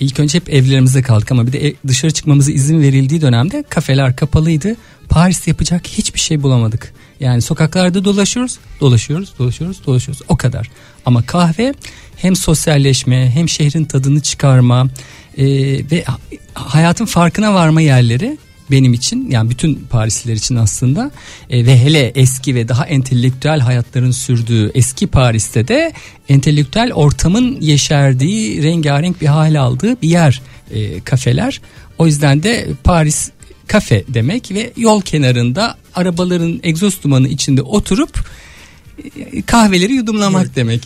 ilk 0.00 0.20
önce 0.20 0.38
hep 0.38 0.48
evlerimizde 0.50 1.02
kaldık 1.02 1.32
ama 1.32 1.46
bir 1.46 1.52
de 1.52 1.66
ev- 1.66 1.74
dışarı 1.86 2.10
çıkmamıza 2.10 2.52
izin 2.52 2.80
verildiği 2.80 3.20
dönemde 3.20 3.64
kafeler 3.68 4.16
kapalıydı. 4.16 4.76
Paris'te 5.08 5.50
yapacak 5.50 5.86
hiçbir 5.86 6.20
şey 6.20 6.42
bulamadık. 6.42 6.92
Yani 7.20 7.42
sokaklarda 7.42 8.04
dolaşıyoruz, 8.04 8.58
dolaşıyoruz, 8.80 9.32
dolaşıyoruz, 9.38 9.86
dolaşıyoruz. 9.86 10.22
O 10.28 10.36
kadar. 10.36 10.70
Ama 11.06 11.22
kahve 11.22 11.74
hem 12.16 12.36
sosyalleşme 12.36 13.30
hem 13.30 13.48
şehrin 13.48 13.84
tadını 13.84 14.20
çıkarma 14.20 14.86
e, 15.38 15.46
ve 15.90 16.04
ha- 16.04 16.18
hayatın 16.54 17.04
farkına 17.06 17.54
varma 17.54 17.80
yerleri 17.80 18.38
benim 18.70 18.92
için 18.94 19.30
yani 19.30 19.50
bütün 19.50 19.74
Parisliler 19.90 20.36
için 20.36 20.56
aslında 20.56 21.10
E, 21.50 21.66
ve 21.66 21.78
hele 21.84 22.12
eski 22.14 22.54
ve 22.54 22.68
daha 22.68 22.86
entelektüel 22.86 23.60
hayatların 23.60 24.10
sürdüğü 24.10 24.70
eski 24.74 25.06
Paris'te 25.06 25.68
de 25.68 25.92
entelektüel 26.28 26.92
ortamın 26.92 27.60
yeşerdiği 27.60 28.62
rengarenk 28.62 29.20
bir 29.20 29.26
hal 29.26 29.54
aldığı 29.60 30.02
bir 30.02 30.08
yer 30.08 30.42
e, 30.70 31.00
kafeler. 31.00 31.60
O 31.98 32.06
yüzden 32.06 32.42
de 32.42 32.68
Paris 32.84 33.30
kafe 33.66 34.04
demek 34.08 34.50
ve 34.50 34.72
yol 34.76 35.02
kenarında 35.02 35.76
arabaların 35.94 36.60
egzoz 36.62 37.02
dumanı 37.02 37.28
içinde 37.28 37.62
oturup 37.62 38.24
e, 39.16 39.42
kahveleri 39.42 39.92
yudumlamak 39.92 40.46
Evet. 40.46 40.56
demek. 40.56 40.82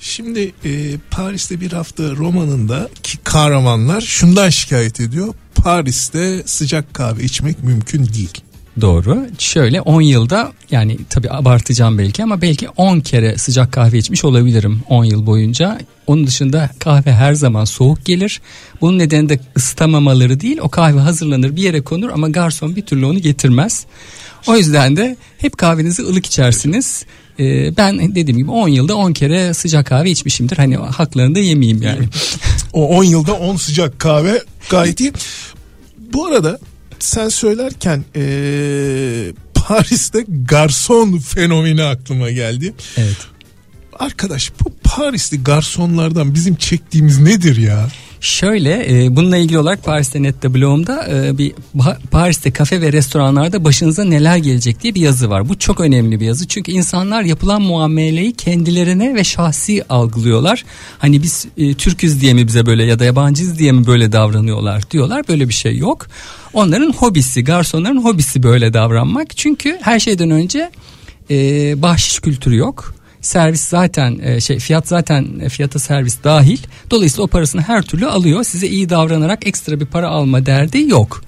Şimdi 0.00 0.52
e, 0.64 0.70
Paris'te 1.10 1.60
bir 1.60 1.72
hafta 1.72 2.02
romanında 2.02 2.88
ki 3.02 3.18
kahramanlar 3.24 4.00
şundan 4.00 4.48
şikayet 4.48 5.00
ediyor. 5.00 5.34
Paris'te 5.62 6.42
sıcak 6.46 6.94
kahve 6.94 7.24
içmek 7.24 7.64
mümkün 7.64 8.04
değil. 8.04 8.42
Doğru. 8.80 9.26
Şöyle 9.38 9.80
10 9.80 10.00
yılda 10.00 10.52
yani 10.70 10.98
tabii 11.10 11.30
abartacağım 11.30 11.98
belki 11.98 12.22
ama 12.22 12.42
belki 12.42 12.68
10 12.68 13.00
kere 13.00 13.38
sıcak 13.38 13.72
kahve 13.72 13.98
içmiş 13.98 14.24
olabilirim 14.24 14.82
10 14.88 15.04
yıl 15.04 15.26
boyunca. 15.26 15.78
Onun 16.06 16.26
dışında 16.26 16.70
kahve 16.78 17.12
her 17.12 17.34
zaman 17.34 17.64
soğuk 17.64 18.04
gelir. 18.04 18.40
Bunun 18.80 18.98
nedeni 18.98 19.28
de 19.28 19.40
ısıtamamaları 19.56 20.40
değil. 20.40 20.58
O 20.60 20.68
kahve 20.68 21.00
hazırlanır 21.00 21.56
bir 21.56 21.62
yere 21.62 21.80
konur 21.80 22.10
ama 22.10 22.28
garson 22.28 22.76
bir 22.76 22.82
türlü 22.82 23.06
onu 23.06 23.18
getirmez. 23.18 23.86
O 24.46 24.56
yüzden 24.56 24.96
de 24.96 25.16
hep 25.38 25.58
kahvenizi 25.58 26.02
ılık 26.02 26.26
içersiniz. 26.26 27.04
Ee, 27.40 27.76
ben 27.76 28.14
dediğim 28.14 28.38
gibi 28.38 28.50
10 28.50 28.68
yılda 28.68 28.96
10 28.96 29.12
kere 29.12 29.54
sıcak 29.54 29.86
kahve 29.86 30.10
içmişimdir. 30.10 30.56
Hani 30.56 30.76
haklarını 30.76 31.34
da 31.34 31.38
yemeyeyim 31.38 31.82
yani. 31.82 32.08
O 32.72 32.88
10 32.88 33.04
yılda 33.04 33.32
10 33.32 33.56
sıcak 33.56 33.98
kahve 33.98 34.42
gayet 34.70 35.00
iyi. 35.00 35.12
Bu 36.12 36.26
arada 36.26 36.58
sen 36.98 37.28
söylerken 37.28 38.04
e, 38.16 38.22
Paris'te 39.54 40.24
garson 40.44 41.18
fenomeni 41.18 41.82
aklıma 41.82 42.30
geldi. 42.30 42.74
Evet. 42.96 43.16
Arkadaş 43.98 44.52
bu 44.64 44.72
Parisli 44.84 45.42
garsonlardan 45.42 46.34
bizim 46.34 46.54
çektiğimiz 46.54 47.18
nedir 47.18 47.56
ya? 47.56 47.88
Şöyle 48.20 49.04
e, 49.04 49.16
bununla 49.16 49.36
ilgili 49.36 49.58
olarak 49.58 49.84
Paris'te 49.84 50.22
Nette 50.22 50.54
blogumda 50.54 51.08
e, 51.10 51.38
bir 51.38 51.52
Paris'te 52.10 52.50
kafe 52.50 52.80
ve 52.80 52.92
restoranlarda 52.92 53.64
başınıza 53.64 54.04
neler 54.04 54.36
gelecek 54.36 54.82
diye 54.82 54.94
bir 54.94 55.00
yazı 55.00 55.30
var. 55.30 55.48
Bu 55.48 55.58
çok 55.58 55.80
önemli 55.80 56.20
bir 56.20 56.26
yazı 56.26 56.48
çünkü 56.48 56.72
insanlar 56.72 57.22
yapılan 57.22 57.62
muameleyi 57.62 58.32
kendilerine 58.32 59.14
ve 59.14 59.24
şahsi 59.24 59.84
algılıyorlar. 59.88 60.64
Hani 60.98 61.22
biz 61.22 61.46
e, 61.56 61.74
Türküz 61.74 62.20
diye 62.20 62.34
mi 62.34 62.46
bize 62.46 62.66
böyle 62.66 62.84
ya 62.84 62.98
da 62.98 63.04
yabancıyız 63.04 63.58
diye 63.58 63.72
mi 63.72 63.86
böyle 63.86 64.12
davranıyorlar 64.12 64.90
diyorlar. 64.90 65.28
Böyle 65.28 65.48
bir 65.48 65.54
şey 65.54 65.76
yok. 65.76 66.06
Onların 66.52 66.92
hobisi, 66.92 67.44
garsonların 67.44 68.04
hobisi 68.04 68.42
böyle 68.42 68.72
davranmak. 68.72 69.36
Çünkü 69.36 69.78
her 69.82 70.00
şeyden 70.00 70.30
önce 70.30 70.70
e, 71.30 71.34
bahşiş 71.82 72.20
kültürü 72.20 72.56
yok. 72.56 72.99
Servis 73.20 73.60
zaten 73.60 74.18
e, 74.22 74.40
şey 74.40 74.58
fiyat 74.58 74.88
zaten 74.88 75.26
e, 75.42 75.48
fiyata 75.48 75.78
servis 75.78 76.16
dahil. 76.24 76.58
Dolayısıyla 76.90 77.24
o 77.24 77.26
parasını 77.26 77.62
her 77.62 77.82
türlü 77.82 78.06
alıyor. 78.06 78.44
Size 78.44 78.66
iyi 78.68 78.88
davranarak 78.90 79.46
ekstra 79.46 79.80
bir 79.80 79.86
para 79.86 80.08
alma 80.08 80.46
derdi 80.46 80.78
yok. 80.88 81.22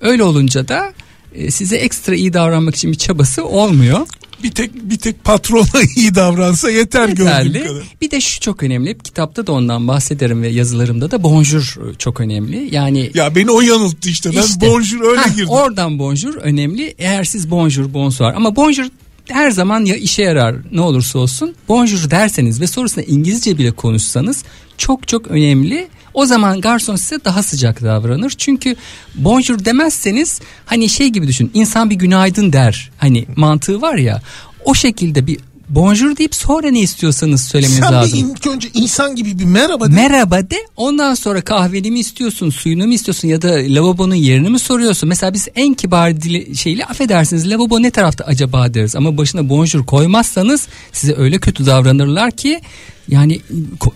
Öyle 0.00 0.22
olunca 0.22 0.68
da 0.68 0.92
e, 1.34 1.50
size 1.50 1.76
ekstra 1.76 2.14
iyi 2.14 2.32
davranmak 2.32 2.74
için 2.76 2.92
bir 2.92 2.98
çabası 2.98 3.44
olmuyor. 3.44 4.06
Bir 4.42 4.50
tek 4.50 4.90
bir 4.90 4.98
tek 4.98 5.24
patrona 5.24 5.82
iyi 5.96 6.14
davransa 6.14 6.70
yeter 6.70 7.08
gördüğüm 7.08 7.26
Yeterli. 7.26 7.62
kadar. 7.66 7.82
Bir 8.00 8.10
de 8.10 8.20
şu 8.20 8.40
çok 8.40 8.62
önemli. 8.62 8.98
Kitapta 8.98 9.46
da 9.46 9.52
ondan 9.52 9.88
bahsederim 9.88 10.42
ve 10.42 10.48
yazılarımda 10.48 11.10
da 11.10 11.22
bonjour 11.22 11.76
çok 11.98 12.20
önemli. 12.20 12.68
Yani 12.74 13.10
Ya 13.14 13.34
beni 13.34 13.50
o 13.50 13.60
yanılttı 13.60 14.08
işte. 14.08 14.30
Ben 14.36 14.42
İşte. 14.42 14.66
bonjour 14.70 15.00
öyle 15.10 15.20
Heh, 15.20 15.30
girdim. 15.36 15.48
Oradan 15.48 15.98
bonjour 15.98 16.34
önemli. 16.34 16.94
Eğer 16.98 17.24
siz 17.24 17.50
bonjour 17.50 17.94
bonsoir 17.94 18.32
ama 18.36 18.56
bonjour 18.56 18.86
her 19.28 19.50
zaman 19.50 19.84
ya 19.84 19.96
işe 19.96 20.22
yarar 20.22 20.56
ne 20.72 20.80
olursa 20.80 21.18
olsun. 21.18 21.54
Bonjour 21.68 22.10
derseniz 22.10 22.60
ve 22.60 22.66
sonrasında 22.66 23.04
İngilizce 23.04 23.58
bile 23.58 23.70
konuşsanız 23.70 24.44
çok 24.78 25.08
çok 25.08 25.26
önemli. 25.26 25.88
O 26.14 26.26
zaman 26.26 26.60
garson 26.60 26.96
size 26.96 27.24
daha 27.24 27.42
sıcak 27.42 27.82
davranır. 27.82 28.34
Çünkü 28.38 28.76
bonjour 29.14 29.64
demezseniz 29.64 30.40
hani 30.66 30.88
şey 30.88 31.08
gibi 31.08 31.28
düşün. 31.28 31.50
İnsan 31.54 31.90
bir 31.90 31.94
günaydın 31.94 32.52
der. 32.52 32.90
Hani 32.98 33.26
mantığı 33.36 33.82
var 33.82 33.94
ya. 33.94 34.22
O 34.64 34.74
şekilde 34.74 35.26
bir 35.26 35.38
bonjour 35.68 36.16
deyip 36.16 36.34
sonra 36.34 36.70
ne 36.70 36.80
istiyorsanız 36.80 37.44
söylemeniz 37.48 37.78
Sen 37.78 37.92
lazım. 37.92 38.18
bir 38.18 38.36
ilk 38.36 38.46
önce 38.46 38.68
insan 38.74 39.16
gibi 39.16 39.38
bir 39.38 39.44
merhaba 39.44 39.90
de. 39.90 39.94
Merhaba 39.94 40.50
de 40.50 40.56
ondan 40.76 41.14
sonra 41.14 41.40
kahveni 41.40 41.90
mi 41.90 42.00
istiyorsun 42.00 42.50
suyunu 42.50 42.86
mu 42.86 42.92
istiyorsun 42.92 43.28
ya 43.28 43.42
da 43.42 43.48
lavabonun 43.48 44.14
yerini 44.14 44.50
mi 44.50 44.58
soruyorsun? 44.58 45.08
Mesela 45.08 45.34
biz 45.34 45.48
en 45.54 45.74
kibar 45.74 46.22
dili, 46.22 46.56
şeyle 46.56 46.84
affedersiniz 46.84 47.50
lavabo 47.50 47.82
ne 47.82 47.90
tarafta 47.90 48.24
acaba 48.24 48.74
deriz 48.74 48.96
ama 48.96 49.16
başına 49.18 49.48
bonjour 49.48 49.86
koymazsanız 49.86 50.68
size 50.92 51.14
öyle 51.16 51.38
kötü 51.38 51.66
davranırlar 51.66 52.30
ki 52.30 52.60
yani 53.08 53.40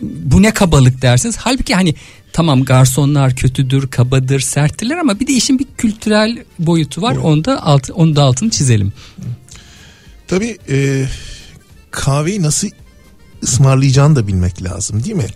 bu 0.02 0.42
ne 0.42 0.50
kabalık 0.50 1.02
dersiniz. 1.02 1.36
Halbuki 1.36 1.74
hani 1.74 1.94
tamam 2.32 2.64
garsonlar 2.64 3.36
kötüdür, 3.36 3.88
kabadır, 3.88 4.40
serttirler 4.40 4.96
ama 4.96 5.20
bir 5.20 5.26
de 5.26 5.32
işin 5.32 5.58
bir 5.58 5.66
kültürel 5.78 6.38
boyutu 6.58 7.02
var. 7.02 7.16
Onu 7.16 7.44
da 7.44 7.62
alt, 7.66 7.90
onu 7.90 8.16
da 8.16 8.22
altını 8.22 8.50
çizelim. 8.50 8.92
Tabii 10.28 10.58
e, 10.68 11.04
kahveyi 11.98 12.42
nasıl 12.42 12.68
ısmarlayacağını 13.42 14.16
da 14.16 14.26
bilmek 14.26 14.62
lazım 14.62 15.04
değil 15.04 15.16
mi? 15.16 15.26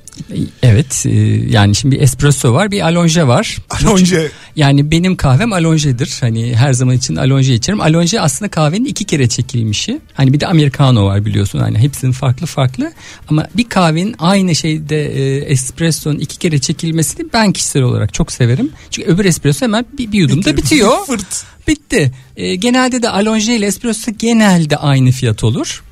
Evet 0.63 1.07
e, 1.07 1.11
yani 1.51 1.75
şimdi 1.75 1.97
bir 1.97 2.01
espresso 2.01 2.53
var 2.53 2.71
bir 2.71 2.81
alonje 2.81 3.27
var. 3.27 3.59
Alonje. 3.71 4.31
Yani 4.57 4.91
benim 4.91 5.17
kahvem 5.17 5.53
alonjedir. 5.53 6.17
Hani 6.21 6.57
her 6.57 6.73
zaman 6.73 6.97
için 6.97 7.17
alonje 7.17 7.55
içerim. 7.55 7.81
Alonje 7.81 8.21
aslında 8.21 8.51
kahvenin 8.51 8.85
iki 8.85 9.05
kere 9.05 9.29
çekilmişi. 9.29 10.01
Hani 10.15 10.33
bir 10.33 10.41
de 10.41 10.47
americano 10.47 11.07
var 11.07 11.25
biliyorsun. 11.25 11.59
Hani 11.59 11.79
hepsinin 11.79 12.13
farklı 12.13 12.47
farklı. 12.47 12.93
Ama 13.29 13.47
bir 13.57 13.65
kahvenin 13.65 14.15
aynı 14.19 14.55
şeyde 14.55 15.07
e, 15.07 15.37
espresso'nun 15.37 16.19
iki 16.19 16.39
kere 16.39 16.59
çekilmesini 16.59 17.27
ben 17.33 17.53
kişisel 17.53 17.83
olarak 17.83 18.15
çok 18.15 18.33
severim. 18.33 18.71
Çünkü 18.91 19.11
öbür 19.11 19.25
espresso 19.25 19.67
hemen 19.67 19.87
bir, 19.99 20.13
bir 20.13 20.19
yudumda 20.19 20.57
bitiyor. 20.57 21.07
Fırt. 21.07 21.45
Bitti. 21.69 22.13
E, 22.37 22.55
genelde 22.55 23.03
de 23.03 23.09
alonje 23.09 23.57
ile 23.57 23.67
espresso 23.67 24.13
genelde 24.19 24.77
aynı 24.77 25.11
fiyat 25.11 25.45
olur. 25.45 25.83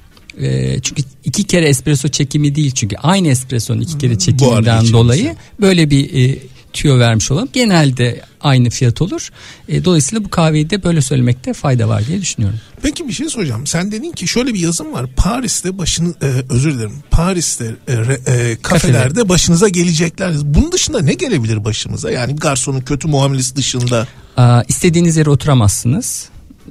E, 0.43 0.81
çünkü 0.81 1.03
iki 1.25 1.45
kere 1.45 1.69
espresso 1.69 2.09
çekimi 2.09 2.55
değil 2.55 2.71
çünkü 2.71 2.97
aynı 2.97 3.29
espressonun 3.29 3.81
iki 3.81 3.99
kere 3.99 4.19
çekiminden 4.19 4.93
dolayı 4.93 5.37
böyle 5.61 5.91
bir 5.91 6.31
e, 6.31 6.39
tüyo 6.73 6.99
vermiş 6.99 7.31
olalım. 7.31 7.49
Genelde 7.53 8.23
aynı 8.41 8.71
fiyat 8.71 9.03
olur. 9.03 9.31
E, 9.69 9.85
dolayısıyla 9.85 10.25
bu 10.25 10.31
kahveyi 10.31 10.71
de 10.71 10.83
böyle 10.83 11.01
söylemekte 11.01 11.53
fayda 11.53 11.89
var 11.89 12.07
diye 12.07 12.21
düşünüyorum. 12.21 12.59
Peki 12.83 13.09
bir 13.09 13.13
şey 13.13 13.29
soracağım. 13.29 13.67
Sen 13.67 13.93
dedin 13.93 14.13
ki 14.13 14.29
şöyle 14.29 14.55
bir 14.55 14.61
yazım 14.61 14.93
var. 14.93 15.07
Paris'te 15.17 15.79
başını 15.79 16.15
e, 16.23 16.27
özür 16.51 16.75
dilerim. 16.75 16.95
Paris'te 17.11 17.77
e, 17.89 17.93
e, 18.33 18.57
kafelerde 18.63 19.29
başınıza 19.29 19.69
gelecekler. 19.69 20.33
Bunun 20.45 20.73
dışında 20.73 21.03
ne 21.03 21.15
gelebilir 21.15 21.65
başımıza? 21.65 22.11
Yani 22.11 22.37
garsonun 22.37 22.81
kötü 22.81 23.09
muamelesi 23.09 23.57
dışında. 23.57 24.07
Aa, 24.37 24.63
istediğiniz 24.69 25.17
yere 25.17 25.31
oturamazsınız. 25.31 26.29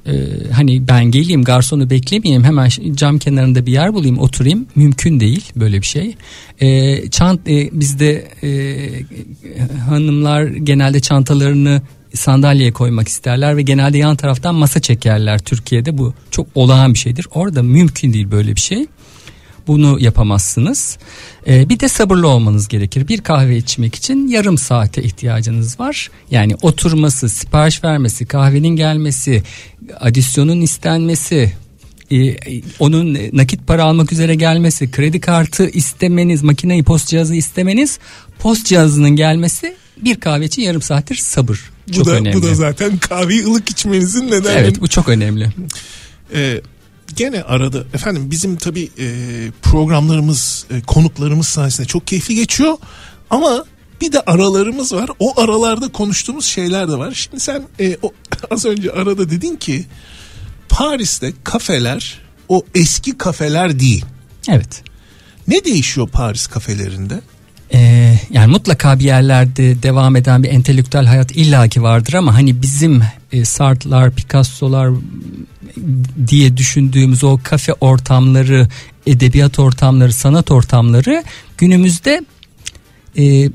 Ee, 0.08 0.12
hani 0.54 0.88
ben 0.88 1.06
geleyim 1.06 1.44
garsonu 1.44 1.90
beklemeyeyim 1.90 2.44
hemen 2.44 2.70
cam 2.94 3.20
kenarında 3.20 3.66
bir 3.66 3.72
yer 3.72 3.94
bulayım 3.94 4.20
oturayım 4.20 4.66
mümkün 4.76 5.20
değil 5.20 5.52
böyle 5.56 5.82
bir 5.82 5.86
şey. 5.86 6.16
Ee, 6.62 7.10
çant 7.10 7.50
e, 7.50 7.70
bizde 7.72 8.28
e, 8.44 8.50
hanımlar 9.90 10.44
genelde 10.44 11.00
çantalarını 11.00 11.82
sandalyeye 12.14 12.72
koymak 12.72 13.08
isterler 13.08 13.58
ve 13.58 13.62
genelde 13.62 13.98
yan 13.98 14.16
taraftan 14.16 14.56
masa 14.56 14.80
çekerler 14.80 15.40
Türkiye'de 15.40 15.98
bu 15.98 16.14
çok 16.32 16.48
olağan 16.56 16.94
bir 16.94 17.00
şeydir. 17.00 17.28
Orada 17.34 17.64
mümkün 17.64 18.14
değil 18.14 18.32
böyle 18.32 18.56
bir 18.56 18.62
şey. 18.62 18.86
Bunu 19.70 19.98
yapamazsınız. 20.00 20.98
Ee, 21.48 21.70
bir 21.70 21.80
de 21.80 21.90
sabırlı 21.90 22.28
olmanız 22.28 22.68
gerekir. 22.68 23.08
Bir 23.08 23.22
kahve 23.22 23.58
içmek 23.58 23.96
için 23.96 24.28
yarım 24.28 24.58
saate 24.58 25.04
ihtiyacınız 25.04 25.80
var. 25.80 26.12
Yani 26.32 26.56
oturması, 26.62 27.30
sipariş 27.30 27.84
vermesi, 27.84 28.26
kahvenin 28.26 28.76
gelmesi, 28.76 29.44
adisyonun 30.00 30.62
istenmesi, 30.62 31.54
e, 32.12 32.36
onun 32.80 33.18
nakit 33.34 33.68
para 33.68 33.84
almak 33.84 34.14
üzere 34.14 34.36
gelmesi, 34.36 34.92
kredi 34.92 35.20
kartı 35.20 35.70
istemeniz, 35.70 36.44
makineyi 36.44 36.84
post 36.84 37.08
cihazı 37.08 37.36
istemeniz, 37.36 38.00
post 38.40 38.66
cihazının 38.66 39.16
gelmesi 39.16 39.76
bir 39.98 40.16
kahve 40.16 40.46
için 40.46 40.62
yarım 40.62 40.82
saattir 40.82 41.16
sabır. 41.16 41.60
Bu 41.88 41.94
Çok 41.94 42.06
da, 42.06 42.12
önemli. 42.12 42.34
bu 42.34 42.44
da 42.44 42.56
zaten 42.56 42.98
kahveyi 42.98 43.46
ılık 43.46 43.70
içmenizin 43.70 44.28
nedeni. 44.28 44.58
Evet 44.58 44.82
bu 44.82 44.88
çok 44.88 45.10
önemli. 45.10 45.50
Ee, 46.34 46.62
gene 47.16 47.44
arada 47.44 47.84
efendim 47.94 48.32
bizim 48.32 48.56
tabii 48.56 48.90
e, 49.00 49.08
programlarımız 49.62 50.66
e, 50.72 50.82
konuklarımız 50.82 51.48
sayesinde 51.48 51.88
çok 51.88 52.08
keyifli 52.08 52.36
geçiyor 52.36 52.78
ama 53.30 53.66
bir 54.02 54.12
de 54.12 54.22
aralarımız 54.22 54.94
var. 54.94 55.10
O 55.20 55.42
aralarda 55.42 55.92
konuştuğumuz 55.92 56.46
şeyler 56.46 56.88
de 56.88 56.98
var. 56.98 57.12
Şimdi 57.12 57.40
sen 57.40 57.64
e, 57.80 57.98
o, 58.02 58.12
az 58.52 58.66
önce 58.66 58.92
arada 58.92 59.30
dedin 59.30 59.56
ki 59.56 59.86
Paris'te 60.70 61.34
kafeler 61.44 62.20
o 62.50 62.66
eski 62.76 63.18
kafeler 63.18 63.80
değil. 63.80 64.06
Evet. 64.50 64.84
Ne 65.48 65.66
değişiyor 65.66 66.10
Paris 66.10 66.48
kafelerinde? 66.48 67.22
Ee, 67.74 67.99
yani 68.32 68.52
mutlaka 68.52 69.00
bir 69.00 69.04
yerlerde 69.04 69.84
devam 69.84 70.16
eden 70.16 70.44
bir 70.44 70.50
entelektüel 70.50 71.06
hayat 71.06 71.32
illaki 71.32 71.84
vardır 71.84 72.14
ama 72.14 72.34
hani 72.34 72.62
bizim 72.62 73.04
e, 73.32 73.46
Sartre'lar, 73.46 74.12
Picasso'lar 74.12 74.92
diye 76.28 76.58
düşündüğümüz 76.58 77.24
o 77.24 77.40
kafe 77.44 77.74
ortamları, 77.74 78.68
edebiyat 79.08 79.60
ortamları, 79.60 80.14
sanat 80.14 80.52
ortamları 80.52 81.24
günümüzde 81.58 82.22
e, 83.18 83.50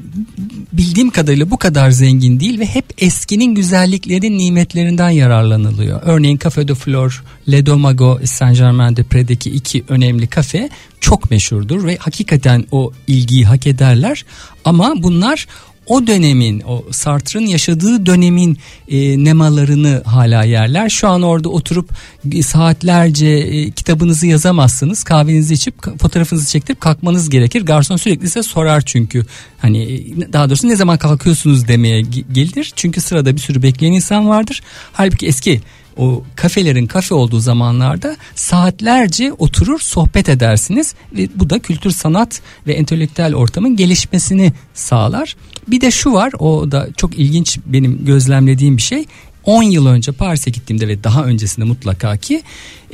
bildiğim 0.73 1.11
kadarıyla 1.11 1.51
bu 1.51 1.57
kadar 1.57 1.90
zengin 1.90 2.40
değil 2.40 2.61
ve 2.61 2.67
hep 2.67 2.85
eskinin 2.99 3.55
güzelliklerin 3.55 4.38
nimetlerinden 4.38 5.11
yararlanılıyor. 5.11 6.01
Örneğin 6.05 6.38
Café 6.38 6.69
de 6.69 6.75
Flor, 6.75 7.25
Le 7.51 7.67
Domago, 7.67 8.21
Saint 8.25 8.59
Germain 8.59 8.97
de 8.97 9.03
Pré'deki 9.03 9.51
iki 9.51 9.85
önemli 9.88 10.27
kafe 10.27 10.69
çok 11.01 11.31
meşhurdur 11.31 11.85
ve 11.85 11.97
hakikaten 11.97 12.64
o 12.71 12.93
ilgiyi 13.07 13.45
hak 13.45 13.67
ederler. 13.67 14.25
Ama 14.64 14.95
bunlar 14.97 15.47
o 15.87 16.07
dönemin 16.07 16.62
o 16.66 16.85
Sartre'ın 16.90 17.47
yaşadığı 17.47 18.07
dönemin 18.07 18.59
e, 18.88 19.25
nemalarını 19.25 20.03
hala 20.07 20.44
yerler. 20.44 20.88
Şu 20.88 21.09
an 21.09 21.23
orada 21.23 21.49
oturup 21.49 21.90
e, 22.33 22.42
saatlerce 22.42 23.27
e, 23.27 23.70
kitabınızı 23.70 24.27
yazamazsınız. 24.27 25.05
Kahvenizi 25.05 25.55
içip 25.55 25.99
fotoğrafınızı 26.01 26.51
çektirip 26.51 26.81
kalkmanız 26.81 27.31
gerekir. 27.31 27.62
Garson 27.62 27.97
sürekli 27.97 28.27
size 28.27 28.42
sorar 28.42 28.83
çünkü. 28.87 29.27
Hani 29.59 29.83
e, 29.83 30.33
daha 30.33 30.49
doğrusu 30.49 30.68
ne 30.68 30.77
zaman 30.77 30.99
kalkıyorsunuz 30.99 31.68
demeye 31.68 32.01
ge- 32.01 32.33
gelir. 32.33 32.73
Çünkü 32.77 33.01
sırada 33.01 33.37
bir 33.37 33.40
sürü 33.40 33.62
bekleyen 33.62 33.92
insan 33.92 34.29
vardır. 34.29 34.62
Halbuki 34.92 35.27
eski 35.27 35.61
o 35.97 36.25
kafelerin 36.37 36.87
kafe 36.87 37.15
olduğu 37.15 37.41
zamanlarda 37.41 38.17
saatlerce 38.35 39.33
oturur 39.33 39.81
sohbet 39.81 40.29
edersiniz 40.29 40.95
ve 41.13 41.29
bu 41.35 41.51
da 41.51 41.59
kültür 41.59 41.91
sanat 41.91 42.41
ve 42.67 42.73
entelektüel 42.73 43.35
ortamın 43.35 43.77
gelişmesini 43.77 44.53
sağlar. 44.75 45.37
Bir 45.69 45.81
de 45.81 45.91
şu 45.91 46.13
var 46.13 46.33
o 46.39 46.73
da 46.73 46.89
çok 46.97 47.19
ilginç 47.19 47.59
benim 47.67 48.05
gözlemlediğim 48.05 48.77
bir 48.77 48.83
şey. 48.83 49.07
10 49.45 49.63
yıl 49.63 49.87
önce 49.87 50.13
Paris'e 50.13 50.51
gittiğimde 50.51 50.89
ve 50.89 51.05
daha 51.05 51.25
öncesinde 51.25 51.67
mutlaka 51.67 52.17
ki 52.17 52.43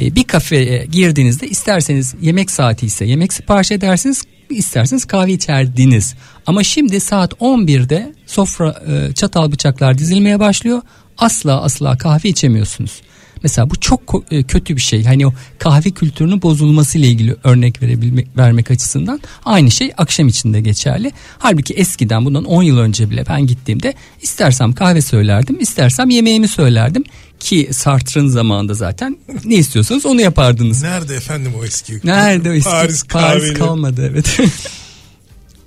e, 0.00 0.14
bir 0.14 0.24
kafeye 0.24 0.86
girdiğinizde 0.92 1.48
isterseniz 1.48 2.14
yemek 2.20 2.50
saati 2.50 2.86
ise 2.86 3.04
yemek 3.04 3.32
sipariş 3.32 3.72
edersiniz 3.72 4.22
isterseniz 4.50 5.04
kahve 5.04 5.32
içerdiniz. 5.32 6.14
Ama 6.46 6.62
şimdi 6.64 7.00
saat 7.00 7.32
11'de 7.32 8.14
sofra 8.26 8.82
e, 8.86 9.12
çatal 9.12 9.52
bıçaklar 9.52 9.98
dizilmeye 9.98 10.40
başlıyor. 10.40 10.82
Asla 11.20 11.62
asla 11.62 11.98
kahve 11.98 12.28
içemiyorsunuz. 12.28 13.00
Mesela 13.42 13.70
bu 13.70 13.80
çok 13.80 14.14
e, 14.30 14.42
kötü 14.42 14.76
bir 14.76 14.80
şey. 14.80 15.04
Hani 15.04 15.26
o 15.26 15.32
kahve 15.58 15.90
kültürünün 15.90 16.42
bozulması 16.42 16.98
ile 16.98 17.06
ilgili 17.06 17.36
örnek 17.44 17.82
verebilmek 17.82 18.28
vermek 18.36 18.70
açısından 18.70 19.20
aynı 19.44 19.70
şey 19.70 19.92
akşam 19.98 20.28
içinde 20.28 20.60
geçerli. 20.60 21.12
Halbuki 21.38 21.74
eskiden 21.74 22.24
bundan 22.24 22.44
10 22.44 22.62
yıl 22.62 22.78
önce 22.78 23.10
bile 23.10 23.24
ben 23.28 23.46
gittiğimde 23.46 23.94
istersem 24.22 24.72
kahve 24.72 25.02
söylerdim, 25.02 25.60
istersem 25.60 26.10
yemeğimi 26.10 26.48
söylerdim 26.48 27.04
ki 27.40 27.68
Sartre'ın 27.72 28.28
zamanında 28.28 28.74
zaten 28.74 29.18
ne 29.44 29.54
istiyorsanız 29.54 30.06
onu 30.06 30.20
yapardınız. 30.20 30.82
Nerede 30.82 31.14
efendim 31.14 31.52
o 31.60 31.64
eski? 31.64 32.00
Nerede 32.04 32.50
o 32.50 32.52
eski 32.52 32.70
Paris 32.70 33.04
Paris 33.04 33.54
kalmadı 33.54 34.10
evet. 34.12 34.40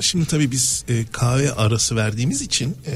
Şimdi 0.03 0.25
tabii 0.25 0.51
biz 0.51 0.83
e, 0.87 1.05
kahve 1.11 1.53
arası 1.53 1.95
verdiğimiz 1.95 2.41
için 2.41 2.77
e, 2.87 2.95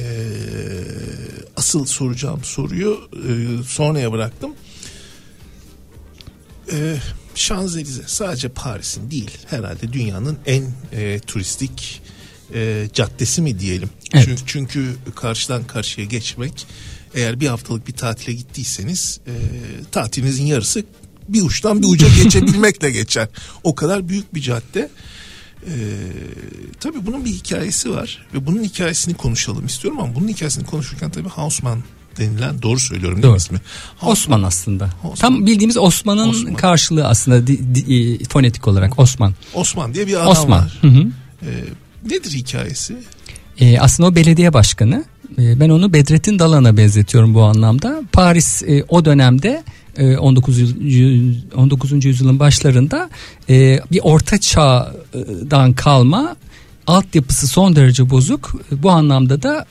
asıl 1.55 1.85
soracağım 1.85 2.43
soruyu 2.43 3.09
e, 3.13 3.63
sonraya 3.63 4.11
bıraktım. 4.11 4.55
E, 6.71 6.97
Şanzelize 7.35 8.01
sadece 8.07 8.49
Paris'in 8.49 9.11
değil 9.11 9.31
herhalde 9.45 9.93
dünyanın 9.93 10.37
en 10.45 10.63
e, 10.91 11.19
turistik 11.19 12.01
e, 12.53 12.89
caddesi 12.93 13.41
mi 13.41 13.59
diyelim. 13.59 13.89
Evet. 14.13 14.25
Çünkü, 14.25 14.43
çünkü 14.45 14.95
karşıdan 15.15 15.67
karşıya 15.67 16.07
geçmek 16.07 16.67
eğer 17.15 17.39
bir 17.39 17.47
haftalık 17.47 17.87
bir 17.87 17.93
tatile 17.93 18.33
gittiyseniz 18.33 19.19
e, 19.27 19.33
tatilinizin 19.91 20.45
yarısı 20.45 20.83
bir 21.29 21.41
uçtan 21.41 21.81
bir 21.81 21.87
uca 21.87 22.07
geçebilmekle 22.23 22.91
geçer. 22.91 23.27
O 23.63 23.75
kadar 23.75 24.09
büyük 24.09 24.35
bir 24.35 24.41
cadde. 24.41 24.89
Ee, 25.67 25.71
tabii 26.79 27.05
bunun 27.05 27.25
bir 27.25 27.29
hikayesi 27.29 27.91
var 27.91 28.25
ve 28.33 28.45
bunun 28.47 28.63
hikayesini 28.63 29.13
konuşalım 29.13 29.65
istiyorum 29.65 29.99
ama 29.99 30.15
bunun 30.15 30.27
hikayesini 30.27 30.65
konuşurken 30.65 31.09
tabii 31.09 31.29
Hausmann 31.29 31.83
denilen 32.17 32.61
doğru 32.61 32.79
söylüyorum 32.79 33.15
değil 33.17 33.25
mi 33.27 33.31
Doğru. 33.31 33.37
ismi? 33.37 33.59
Osman 34.01 34.43
aslında. 34.43 34.89
Osman. 35.03 35.15
Tam 35.15 35.45
bildiğimiz 35.45 35.77
Osman'ın 35.77 36.29
Osman. 36.29 36.53
karşılığı 36.55 37.07
aslında 37.07 37.47
di- 37.47 37.75
di- 37.75 38.15
e, 38.21 38.23
fonetik 38.23 38.67
olarak 38.67 38.99
Osman. 38.99 39.33
Osman 39.53 39.93
diye 39.93 40.07
bir 40.07 40.15
adam 40.15 40.27
Osman. 40.27 40.59
var. 40.59 40.77
Hı 40.81 40.87
hı. 40.87 41.03
Ee, 41.41 41.63
nedir 42.05 42.31
hikayesi? 42.31 42.97
E, 43.59 43.79
aslında 43.79 44.09
o 44.09 44.15
belediye 44.15 44.53
başkanı. 44.53 45.05
E, 45.39 45.59
ben 45.59 45.69
onu 45.69 45.93
Bedrettin 45.93 46.39
Dalan'a 46.39 46.77
benzetiyorum 46.77 47.33
bu 47.33 47.43
anlamda. 47.43 48.01
Paris 48.13 48.63
e, 48.63 48.83
o 48.89 49.05
dönemde 49.05 49.63
19. 49.97 50.75
yüz- 50.79 51.43
19. 51.55 52.07
yüzyılın 52.07 52.39
başlarında 52.39 53.09
e, 53.49 53.79
bir 53.91 53.99
orta 54.03 54.37
çağdan 54.37 55.73
kalma 55.73 56.35
altyapısı 56.87 57.47
son 57.47 57.75
derece 57.75 58.09
bozuk. 58.09 58.61
Bu 58.71 58.89
anlamda 58.89 59.41
da 59.41 59.65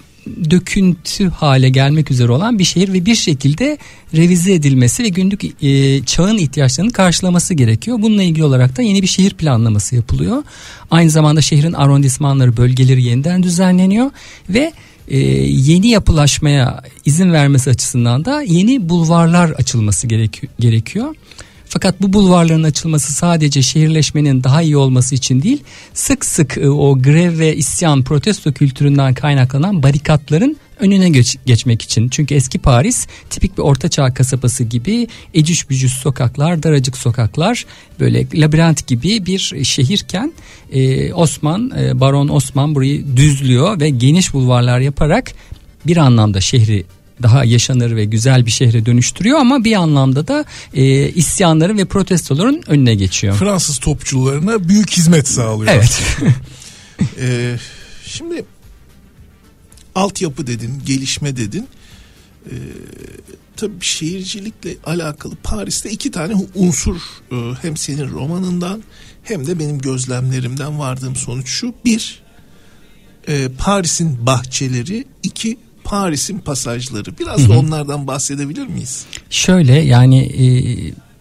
döküntü 0.51 1.29
hale 1.29 1.69
gelmek 1.69 2.11
üzere 2.11 2.33
olan 2.33 2.59
bir 2.59 2.65
şehir 2.65 2.93
ve 2.93 3.07
bir 3.07 3.15
şekilde 3.15 3.79
revize 4.15 4.53
edilmesi 4.55 5.03
ve 5.03 5.09
günlük 5.09 5.45
e, 5.65 6.03
çağın 6.05 6.39
ihtiyaçlarını 6.39 6.93
karşılaması 6.93 7.55
gerekiyor. 7.55 7.99
Bununla 8.03 8.23
ilgili 8.23 8.45
olarak 8.45 8.77
da 8.77 8.83
yeni 8.83 9.03
bir 9.03 9.07
şehir 9.07 9.35
planlaması 9.35 9.97
yapılıyor. 9.97 10.43
Aynı 10.91 11.11
zamanda 11.11 11.41
şehrin 11.41 11.73
arrondismanları, 11.73 12.57
bölgeleri 12.57 13.03
yeniden 13.03 13.43
düzenleniyor 13.43 14.11
ve 14.49 14.73
e, 15.09 15.19
yeni 15.49 15.89
yapılaşmaya 15.89 16.83
izin 17.05 17.33
vermesi 17.33 17.71
açısından 17.71 18.25
da 18.25 18.43
yeni 18.43 18.89
bulvarlar 18.89 19.51
açılması 19.51 20.07
gerek, 20.07 20.43
gerekiyor. 20.61 21.15
Fakat 21.69 22.03
bu 22.03 22.13
bulvarların 22.13 22.63
açılması 22.63 23.13
sadece 23.13 23.63
şehirleşmenin 23.63 24.45
daha 24.45 24.63
iyi 24.63 24.77
olması 24.77 25.15
için 25.15 25.43
değil, 25.43 25.63
sık 25.95 26.25
sık 26.25 26.59
e, 26.59 26.71
o 26.71 26.99
grev 26.99 27.39
ve 27.39 27.57
isyan 27.57 28.05
protesto 28.05 28.53
kültüründen 28.53 29.15
kaynaklanan 29.15 29.83
barikatların 29.83 30.57
önüne 30.81 31.09
geç, 31.09 31.37
geçmek 31.47 31.83
için. 31.83 32.09
Çünkü 32.09 32.35
eski 32.35 32.59
Paris 32.59 33.07
tipik 33.31 33.59
bir 33.59 33.63
ortaçağ 33.63 34.15
kasabası 34.15 34.65
gibi 34.65 35.09
ecüş 35.35 35.71
bücüş 35.71 35.93
sokaklar, 35.93 36.63
daracık 36.63 36.97
sokaklar, 36.97 37.65
böyle 38.01 38.27
labirent 38.35 38.87
gibi 38.87 39.27
bir 39.27 39.65
şehirken 39.65 40.33
e, 40.73 41.13
Osman, 41.13 41.73
e, 41.79 42.01
Baron 42.01 42.29
Osman 42.29 42.75
burayı 42.75 43.17
düzlüyor 43.17 43.81
ve 43.81 43.91
geniş 43.91 44.33
bulvarlar 44.33 44.81
yaparak 44.81 45.33
bir 45.87 45.97
anlamda 45.97 46.41
şehri 46.41 46.85
daha 47.23 47.45
yaşanır 47.45 47.97
ve 47.97 48.05
güzel 48.05 48.47
bir 48.47 48.51
şehre 48.51 48.87
dönüştürüyor 48.87 49.39
ama 49.39 49.65
bir 49.65 49.75
anlamda 49.75 50.29
da 50.29 50.45
e, 50.75 51.09
isyanların 51.09 51.79
ve 51.79 51.85
protestoların 51.85 52.63
önüne 52.67 52.95
geçiyor. 52.95 53.35
Fransız 53.35 53.79
topçularına 53.79 54.69
büyük 54.69 54.91
hizmet 54.91 55.29
sağlıyor. 55.29 55.73
Evet. 55.73 56.03
ee, 57.21 57.57
şimdi 58.07 58.45
altyapı 59.97 60.47
dedin, 60.47 60.83
gelişme 60.87 61.37
dedin. 61.37 61.69
Ee, 62.51 62.55
tabii 63.57 63.81
şehircilikle 63.81 64.77
alakalı 64.87 65.35
Paris'te 65.43 65.91
iki 65.91 66.11
tane 66.11 66.35
unsur 66.55 66.97
e, 67.33 67.37
hem 67.63 67.77
senin 67.77 68.11
romanından 68.11 68.83
hem 69.23 69.47
de 69.47 69.59
benim 69.59 69.79
gözlemlerimden 69.79 70.79
vardığım 70.79 71.17
sonuç 71.17 71.49
şu. 71.49 71.75
Bir, 71.85 72.23
e, 73.29 73.49
Paris'in 73.59 74.27
bahçeleri. 74.27 75.05
iki 75.23 75.59
Paris'in 75.85 76.39
pasajları. 76.39 77.19
Biraz 77.19 77.41
Hı 77.41 77.49
da 77.49 77.59
onlardan 77.59 78.07
bahsedebilir 78.07 78.67
miyiz? 78.67 79.07
Şöyle 79.31 79.73
yani 79.73 80.19
e, 80.19 80.47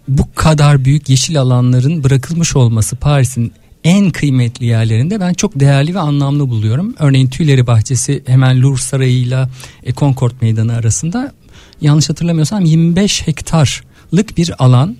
bu 0.07 0.33
kadar 0.35 0.85
büyük 0.85 1.09
yeşil 1.09 1.41
alanların 1.41 2.03
bırakılmış 2.03 2.55
olması 2.55 2.95
Paris'in 2.95 3.53
en 3.85 4.09
kıymetli 4.11 4.65
yerlerinde 4.65 5.19
ben 5.19 5.33
çok 5.33 5.59
değerli 5.59 5.95
ve 5.95 5.99
anlamlı 5.99 6.49
buluyorum. 6.49 6.95
Örneğin 6.99 7.27
Tüyleri 7.27 7.67
Bahçesi 7.67 8.23
hemen 8.27 8.61
Louvre 8.61 8.81
Sarayı'yla 8.81 9.49
e, 9.83 9.93
Concord 9.93 10.31
Meydanı 10.41 10.73
arasında 10.75 11.33
yanlış 11.81 12.09
hatırlamıyorsam 12.09 12.65
25 12.65 13.27
hektarlık 13.27 14.37
bir 14.37 14.63
alan. 14.63 14.97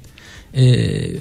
E, 0.53 0.63
bö- 0.63 1.17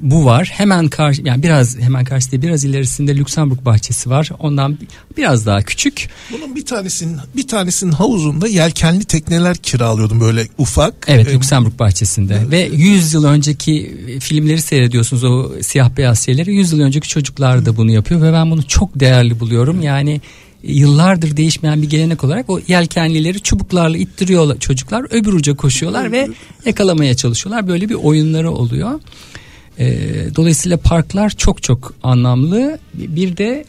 bu 0.00 0.24
var. 0.24 0.50
Hemen 0.52 0.88
karşı 0.88 1.22
yani 1.24 1.42
biraz 1.42 1.78
hemen 1.78 2.04
karşısında 2.04 2.42
biraz 2.42 2.64
ilerisinde 2.64 3.16
Lüksemburg 3.16 3.64
bahçesi 3.64 4.10
var. 4.10 4.30
Ondan 4.38 4.78
biraz 5.16 5.46
daha 5.46 5.62
küçük. 5.62 6.08
Bunun 6.32 6.56
bir 6.56 6.66
tanesinin 6.66 7.18
bir 7.36 7.48
tanesinin 7.48 7.92
havuzunda 7.92 8.48
yelkenli 8.48 9.04
tekneler 9.04 9.56
kiralıyordum 9.56 10.20
böyle 10.20 10.48
ufak. 10.58 10.94
Evet 11.06 11.28
Ee, 11.28 11.34
Lüksemburg 11.34 11.78
bahçesinde 11.78 12.50
ve 12.50 12.70
100 12.72 13.14
yıl 13.14 13.24
önceki 13.24 13.96
filmleri 14.20 14.62
seyrediyorsunuz 14.62 15.24
o 15.24 15.52
siyah 15.62 15.96
beyaz 15.96 16.24
şeyleri 16.24 16.54
100 16.54 16.72
yıl 16.72 16.80
önceki 16.80 17.08
çocuklar 17.08 17.66
da 17.66 17.76
bunu 17.76 17.90
yapıyor 17.90 18.22
ve 18.22 18.32
ben 18.32 18.50
bunu 18.50 18.62
çok 18.62 19.00
değerli 19.00 19.40
buluyorum 19.40 19.82
yani 19.82 20.20
yıllardır 20.62 21.36
değişmeyen 21.36 21.82
bir 21.82 21.90
gelenek 21.90 22.24
olarak 22.24 22.50
o 22.50 22.60
yelkenlileri 22.68 23.40
çubuklarla 23.40 23.96
ittiriyor 23.96 24.58
çocuklar 24.58 25.06
öbür 25.10 25.32
uca 25.32 25.56
koşuyorlar 25.56 26.12
ve 26.12 26.28
yakalamaya 26.64 27.16
çalışıyorlar 27.16 27.68
böyle 27.68 27.88
bir 27.88 27.94
oyunları 27.94 28.50
oluyor. 28.50 29.00
Ee, 29.78 30.26
dolayısıyla 30.36 30.76
parklar 30.76 31.30
çok 31.30 31.62
çok 31.62 31.94
anlamlı 32.02 32.78
bir 32.94 33.36
de 33.36 33.64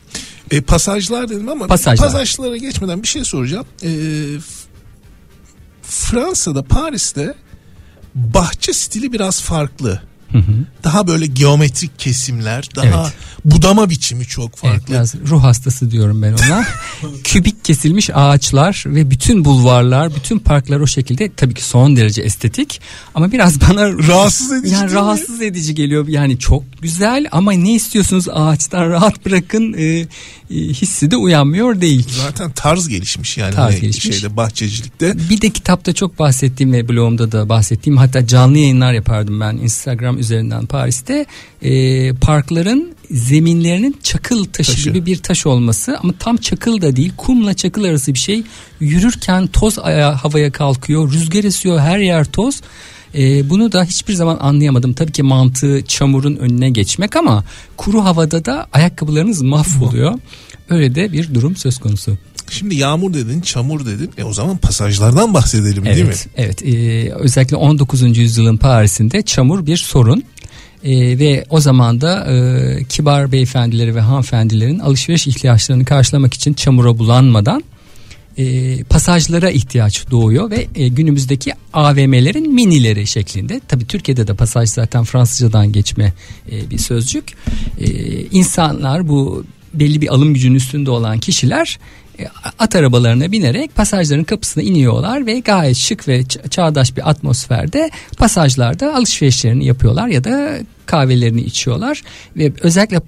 E, 0.51 0.61
pasajlar 0.61 1.29
dedim 1.29 1.49
ama 1.49 1.67
Pasajlar. 1.67 2.07
pasajlara 2.11 2.57
geçmeden 2.57 3.03
bir 3.03 3.07
şey 3.07 3.23
soracağım. 3.23 3.65
E, 3.83 3.89
Fransa'da 5.83 6.63
Paris'te 6.63 7.33
bahçe 8.15 8.73
stili 8.73 9.13
biraz 9.13 9.41
farklı. 9.41 10.01
Daha 10.83 11.07
böyle 11.07 11.25
geometrik 11.25 11.99
kesimler, 11.99 12.69
daha 12.75 12.85
Evet. 13.03 13.13
budama 13.45 13.89
biçimi 13.89 14.25
çok 14.25 14.51
Evet, 14.63 14.73
farklı. 14.73 14.93
biraz 14.93 15.15
ruh 15.15 15.43
hastası 15.43 15.91
diyorum 15.91 16.21
ben 16.21 16.33
ona. 16.33 16.65
Kübik 17.23 17.65
kesilmiş 17.65 18.09
ağaçlar 18.13 18.83
ve 18.87 19.11
bütün 19.11 19.45
bulvarlar, 19.45 20.15
bütün 20.15 20.39
parklar 20.39 20.79
o 20.79 20.87
şekilde 20.87 21.31
tabii 21.37 21.53
ki 21.53 21.63
son 21.63 21.95
derece 21.95 22.21
estetik 22.21 22.81
ama 23.15 23.31
biraz 23.31 23.61
bana 23.69 23.89
Rahatsız 24.07 24.51
edici 24.51 24.73
yani 24.73 24.85
mi? 24.85 24.93
rahatsız 24.93 25.41
edici 25.41 25.75
geliyor. 25.75 26.07
Yani 26.07 26.39
çok 26.39 26.63
güzel 26.81 27.27
ama 27.31 27.51
ne 27.51 27.73
istiyorsunuz 27.73 28.25
ağaçtan 28.29 28.89
rahat 28.89 29.25
bırakın 29.25 29.73
e, 29.77 30.07
hissi 30.49 31.11
de 31.11 31.17
uyanmıyor 31.17 31.81
değil. 31.81 32.07
Zaten 32.25 32.51
tarz 32.51 32.87
gelişmiş 32.87 33.37
yani 33.37 33.55
Tarz 33.55 33.73
hani 33.73 33.81
gelişmiş. 33.81 34.19
şeyde 34.19 34.37
bahçecilikte. 34.37 35.13
Bir 35.29 35.41
de 35.41 35.49
kitapta 35.49 35.93
çok 35.93 36.19
bahsettiğim 36.19 36.73
ve 36.73 36.89
blogumda 36.89 37.31
da 37.31 37.49
bahsettiğim 37.49 37.97
hatta 37.97 38.27
canlı 38.27 38.57
yayınlar 38.57 38.93
yapardım 38.93 39.39
ben 39.39 39.53
Instagram 39.57 40.19
üzerinden 40.19 40.65
Paris'te. 40.65 41.25
Ee, 41.61 42.13
parkların 42.13 42.95
zeminlerinin 43.11 43.97
çakıl 44.03 44.45
taşı, 44.45 44.71
Taşı. 44.71 44.89
gibi 44.89 45.05
bir 45.05 45.17
taş 45.17 45.45
olması 45.45 45.97
ama 46.03 46.13
tam 46.19 46.37
çakıl 46.37 46.81
da 46.81 46.95
değil 46.95 47.11
kumla 47.17 47.53
çakıl 47.53 47.83
arası 47.83 48.13
bir 48.13 48.19
şey. 48.19 48.43
Yürürken 48.79 49.47
toz 49.47 49.79
aya- 49.79 50.23
havaya 50.23 50.51
kalkıyor 50.51 51.11
rüzgar 51.11 51.43
esiyor 51.43 51.79
her 51.79 51.99
yer 51.99 52.25
toz. 52.25 52.61
Ee, 53.17 53.49
bunu 53.49 53.71
da 53.71 53.83
hiçbir 53.83 54.13
zaman 54.13 54.37
anlayamadım. 54.41 54.93
Tabii 54.93 55.11
ki 55.11 55.23
mantığı 55.23 55.83
çamurun 55.87 56.35
önüne 56.35 56.69
geçmek 56.69 57.15
ama 57.15 57.43
kuru 57.77 58.03
havada 58.03 58.45
da 58.45 58.67
ayakkabılarınız 58.73 59.41
mahvoluyor. 59.41 60.19
Öyle 60.69 60.95
de 60.95 61.11
bir 61.11 61.33
durum 61.33 61.55
söz 61.55 61.77
konusu. 61.77 62.17
Şimdi 62.49 62.75
yağmur 62.75 63.13
dedin, 63.13 63.41
çamur 63.41 63.85
dedin. 63.85 64.11
E 64.17 64.23
o 64.23 64.33
zaman 64.33 64.57
pasajlardan 64.57 65.33
bahsedelim 65.33 65.85
değil 65.85 65.97
mi? 65.97 66.03
Evet, 66.05 66.27
evet. 66.37 66.63
Ee, 66.63 67.13
özellikle 67.13 67.55
19. 67.55 68.17
yüzyılın 68.17 68.57
Paris'inde 68.57 69.21
çamur 69.21 69.65
bir 69.65 69.77
sorun. 69.77 70.23
Ee, 70.83 71.19
ve 71.19 71.45
o 71.49 71.59
zaman 71.59 72.01
da 72.01 72.25
e, 72.25 72.83
kibar 72.83 73.31
beyefendileri 73.31 73.95
ve 73.95 74.01
hanımefendilerin 74.01 74.79
alışveriş 74.79 75.27
ihtiyaçlarını 75.27 75.85
karşılamak 75.85 76.33
için 76.33 76.53
çamura 76.53 76.97
bulanmadan 76.97 77.63
e, 78.37 78.83
pasajlara 78.83 79.49
ihtiyaç 79.49 80.11
doğuyor 80.11 80.51
ve 80.51 80.67
e, 80.75 80.87
günümüzdeki 80.87 81.53
AVM'lerin 81.73 82.53
minileri 82.53 83.07
şeklinde. 83.07 83.61
Tabii 83.67 83.87
Türkiye'de 83.87 84.27
de 84.27 84.33
pasaj 84.33 84.69
zaten 84.69 85.03
Fransızcadan 85.03 85.71
geçme 85.71 86.13
e, 86.51 86.69
bir 86.69 86.77
sözcük. 86.77 87.25
E, 87.79 87.87
insanlar 88.21 89.07
bu 89.07 89.45
belli 89.73 90.01
bir 90.01 90.13
alım 90.13 90.33
gücünün 90.33 90.55
üstünde 90.55 90.91
olan 90.91 91.19
kişiler 91.19 91.79
e, 92.19 92.27
at 92.59 92.75
arabalarına 92.75 93.31
binerek 93.31 93.75
pasajların 93.75 94.23
kapısına 94.23 94.63
iniyorlar 94.63 95.25
ve 95.25 95.39
gayet 95.39 95.77
şık 95.77 96.07
ve 96.07 96.23
çağdaş 96.49 96.97
bir 96.97 97.09
atmosferde 97.09 97.89
pasajlarda 98.17 98.95
alışverişlerini 98.95 99.65
yapıyorlar 99.65 100.07
ya 100.07 100.23
da 100.23 100.59
kahvelerini 100.85 101.41
içiyorlar 101.41 102.01
ve 102.37 102.53
özellikle 102.61 103.01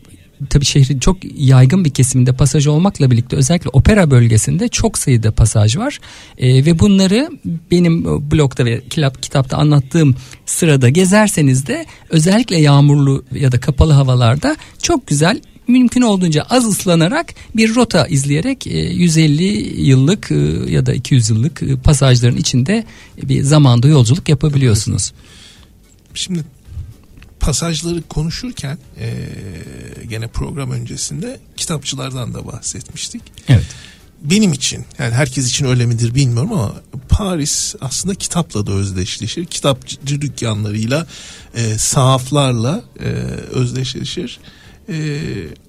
tabii 0.49 0.65
şehrin 0.65 0.99
çok 0.99 1.17
yaygın 1.39 1.85
bir 1.85 1.89
kesiminde 1.89 2.33
pasaj 2.33 2.67
olmakla 2.67 3.11
birlikte 3.11 3.35
özellikle 3.35 3.69
opera 3.69 4.11
bölgesinde 4.11 4.67
çok 4.67 4.97
sayıda 4.97 5.31
pasaj 5.31 5.77
var 5.77 5.99
Ee, 6.37 6.65
ve 6.65 6.79
bunları 6.79 7.29
benim 7.71 8.01
e, 8.01 8.31
blogda 8.31 8.65
ve 8.65 8.81
kitap, 8.89 9.23
kitapta 9.23 9.57
anlattığım 9.57 10.15
sırada 10.45 10.89
gezerseniz 10.89 11.67
de 11.67 11.85
özellikle 12.09 12.57
yağmurlu 12.61 13.25
ya 13.31 13.51
da 13.51 13.59
kapalı 13.59 13.93
havalarda 13.93 14.55
çok 14.81 15.07
güzel 15.07 15.41
mümkün 15.67 16.01
olduğunca 16.01 16.43
az 16.49 16.67
ıslanarak 16.67 17.33
bir 17.55 17.75
rota 17.75 18.07
izleyerek 18.07 18.67
e, 18.67 18.79
150 18.79 19.43
yıllık 19.81 20.31
e, 20.31 20.35
ya 20.71 20.85
da 20.85 20.93
200 20.93 21.29
yıllık 21.29 21.63
e, 21.63 21.75
pasajların 21.75 22.37
içinde 22.37 22.85
bir 23.23 23.43
zamanda 23.43 23.87
yolculuk 23.87 24.29
yapabiliyorsunuz. 24.29 25.13
Şimdi 26.13 26.43
pasajları 27.47 28.01
konuşurken 28.01 28.77
e, 28.99 29.07
gene 30.09 30.27
program 30.27 30.71
öncesinde 30.71 31.39
kitapçılardan 31.57 32.33
da 32.33 32.47
bahsetmiştik. 32.47 33.21
Evet. 33.47 33.65
Benim 34.21 34.53
için 34.53 34.85
yani 34.99 35.13
herkes 35.13 35.49
için 35.49 35.65
öyle 35.65 35.85
midir 35.85 36.15
bilmiyorum 36.15 36.51
ama 36.53 36.73
Paris 37.09 37.75
aslında 37.81 38.15
kitapla 38.15 38.67
da 38.67 38.71
özdeşleşir. 38.71 39.45
Kitapçı 39.45 40.21
dükkanlarıyla, 40.21 41.07
e, 41.55 41.77
sahaflarla 41.77 42.81
e, 42.99 43.03
özdeşleşir. 43.51 44.39
Ee, 44.89 44.93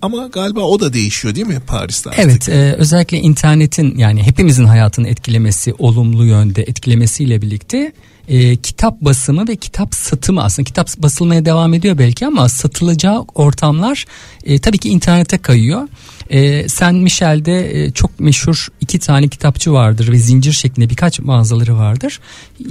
ama 0.03 0.27
galiba 0.27 0.61
o 0.61 0.81
da 0.81 0.93
değişiyor 0.93 1.35
değil 1.35 1.47
mi 1.47 1.61
Paris'te 1.67 2.11
artık? 2.11 2.25
Evet 2.25 2.49
e, 2.49 2.75
özellikle 2.79 3.19
internetin 3.19 3.99
yani 3.99 4.23
hepimizin 4.23 4.65
hayatını 4.65 5.09
etkilemesi 5.09 5.75
olumlu 5.79 6.25
yönde 6.25 6.63
etkilemesiyle 6.63 7.43
birlikte 7.43 7.93
e, 8.29 8.57
kitap 8.57 9.01
basımı 9.01 9.49
ve 9.49 9.57
kitap 9.57 9.95
satımı 9.95 10.45
aslında 10.45 10.67
kitap 10.67 10.99
basılmaya 10.99 11.45
devam 11.45 11.75
ediyor 11.75 11.99
belki 11.99 12.27
ama 12.27 12.49
satılacağı 12.49 13.25
ortamlar 13.35 14.05
e, 14.45 14.59
tabii 14.59 14.79
ki 14.79 14.89
internete 14.89 15.39
kayıyor. 15.39 15.89
E, 16.31 16.69
Sen 16.69 16.95
Michel'de 16.95 17.85
e, 17.85 17.91
çok 17.91 18.21
meşhur 18.21 18.69
iki 18.81 18.99
tane 18.99 19.29
kitapçı 19.29 19.73
vardır 19.73 20.13
ve 20.13 20.19
zincir 20.19 20.53
şeklinde 20.53 20.91
birkaç 20.91 21.21
mağazaları 21.21 21.79
vardır. 21.79 22.21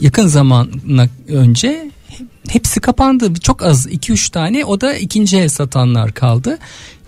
Yakın 0.02 0.28
zamana 0.28 1.08
önce 1.28 1.92
hepsi 2.48 2.80
kapandı. 2.80 3.34
Çok 3.34 3.64
az 3.64 3.88
2-3 3.88 4.32
tane 4.32 4.66
o 4.66 4.82
da 4.82 4.94
ikinci 4.94 5.38
el 5.38 5.50
satanlar 5.50 6.14
kaldı. 6.14 6.58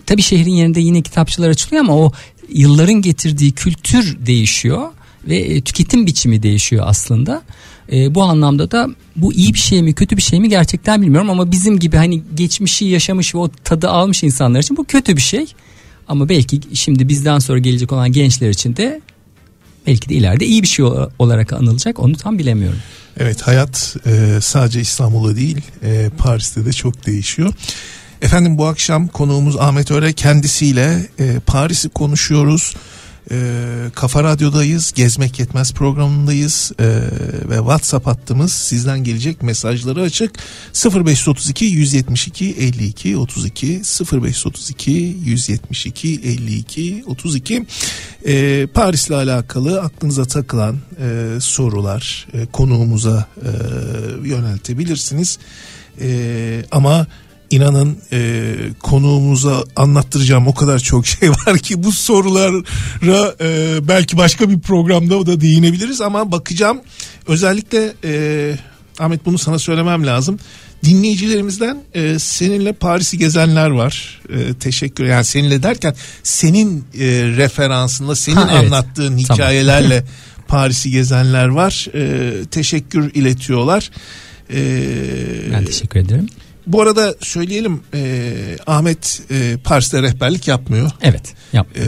Tabii 0.05 0.21
şehrin 0.21 0.53
yerinde 0.53 0.79
yine 0.79 1.01
kitapçılar 1.01 1.49
açılıyor 1.49 1.83
ama 1.83 1.95
o 1.97 2.11
yılların 2.49 3.01
getirdiği 3.01 3.51
kültür 3.51 4.25
değişiyor 4.25 4.87
ve 5.27 5.37
e, 5.37 5.61
tüketim 5.61 6.05
biçimi 6.05 6.43
değişiyor 6.43 6.85
aslında. 6.87 7.41
E, 7.91 8.15
bu 8.15 8.23
anlamda 8.23 8.71
da 8.71 8.87
bu 9.15 9.33
iyi 9.33 9.53
bir 9.53 9.59
şey 9.59 9.83
mi 9.83 9.93
kötü 9.93 10.17
bir 10.17 10.21
şey 10.21 10.39
mi 10.39 10.49
gerçekten 10.49 11.01
bilmiyorum 11.01 11.29
ama 11.29 11.51
bizim 11.51 11.79
gibi 11.79 11.97
hani 11.97 12.23
geçmişi 12.35 12.85
yaşamış 12.85 13.35
ve 13.35 13.39
o 13.39 13.49
tadı 13.63 13.89
almış 13.89 14.23
insanlar 14.23 14.59
için 14.59 14.77
bu 14.77 14.85
kötü 14.85 15.17
bir 15.17 15.21
şey. 15.21 15.53
Ama 16.07 16.29
belki 16.29 16.61
şimdi 16.73 17.09
bizden 17.09 17.39
sonra 17.39 17.59
gelecek 17.59 17.91
olan 17.91 18.11
gençler 18.11 18.49
için 18.49 18.75
de 18.75 19.01
belki 19.87 20.09
de 20.09 20.13
ileride 20.13 20.45
iyi 20.45 20.63
bir 20.63 20.67
şey 20.67 20.85
olarak 21.19 21.53
anılacak 21.53 21.99
onu 21.99 22.17
tam 22.17 22.39
bilemiyorum. 22.39 22.79
Evet 23.17 23.41
hayat 23.41 23.95
e, 24.05 24.39
sadece 24.41 24.81
İstanbul'da 24.81 25.35
değil 25.35 25.61
e, 25.83 26.09
Paris'te 26.17 26.65
de 26.65 26.73
çok 26.73 27.05
değişiyor. 27.05 27.53
Efendim 28.21 28.57
bu 28.57 28.65
akşam 28.65 29.07
konuğumuz 29.07 29.57
Ahmet 29.57 29.91
Öre 29.91 30.13
kendisiyle 30.13 31.07
e, 31.19 31.39
Paris'i 31.45 31.89
konuşuyoruz. 31.89 32.75
E, 33.31 33.91
Kafa 33.95 34.23
Radyo'dayız, 34.23 34.91
Gezmek 34.91 35.39
Yetmez 35.39 35.73
programındayız 35.73 36.71
e, 36.79 36.85
ve 37.49 37.57
WhatsApp 37.57 38.07
hattımız 38.07 38.53
sizden 38.53 39.03
gelecek 39.03 39.43
mesajları 39.43 40.01
açık. 40.01 40.31
0532 40.85 41.65
172 41.65 42.55
52 42.59 43.17
32 43.17 43.81
0532 44.11 44.91
172 45.25 46.21
52 46.23 47.03
32 47.07 47.65
e, 48.25 48.67
Paris'le 48.67 49.11
alakalı 49.11 49.81
aklınıza 49.81 50.25
takılan 50.25 50.77
e, 51.01 51.37
sorular 51.41 52.27
e, 52.33 52.45
konuğumuza 52.45 53.27
e, 53.37 53.49
yöneltebilirsiniz. 54.27 55.39
E, 56.01 56.65
ama 56.71 57.07
inanın 57.49 57.97
e, 58.11 58.53
konuğumuza 58.79 59.63
anlattıracağım 59.75 60.47
o 60.47 60.53
kadar 60.53 60.79
çok 60.79 61.07
şey 61.07 61.29
var 61.47 61.57
ki 61.57 61.83
bu 61.83 61.91
sorulara 61.91 63.35
e, 63.41 63.79
belki 63.87 64.17
başka 64.17 64.49
bir 64.49 64.59
programda 64.59 65.25
da 65.25 65.41
değinebiliriz 65.41 66.01
ama 66.01 66.31
bakacağım 66.31 66.81
özellikle 67.27 67.93
e, 68.03 68.55
Ahmet 68.99 69.25
bunu 69.25 69.37
sana 69.37 69.59
söylemem 69.59 70.05
lazım 70.07 70.39
dinleyicilerimizden 70.83 71.77
e, 71.93 72.19
seninle 72.19 72.73
Paris'i 72.73 73.17
gezenler 73.17 73.69
var. 73.69 74.21
E, 74.29 74.53
teşekkür 74.53 75.05
yani 75.05 75.25
seninle 75.25 75.63
derken 75.63 75.95
senin 76.23 76.77
e, 76.79 77.05
referansında 77.23 78.15
senin 78.15 78.35
ha, 78.35 78.49
evet. 78.51 78.63
anlattığın 78.63 79.17
hikayelerle 79.17 80.03
Paris'i 80.47 80.91
gezenler 80.91 81.47
var. 81.47 81.87
E, 81.95 82.31
teşekkür 82.45 83.13
iletiyorlar. 83.13 83.91
E, 84.53 85.51
ben 85.53 85.65
teşekkür 85.65 85.99
ederim. 85.99 86.27
Bu 86.69 86.81
arada 86.81 87.15
söyleyelim 87.21 87.81
e, 87.93 88.57
Ahmet 88.67 89.21
e, 89.31 89.57
Paris'te 89.63 90.01
rehberlik 90.01 90.47
yapmıyor. 90.47 90.91
Evet. 91.01 91.33
Yap. 91.53 91.67
E, 91.77 91.83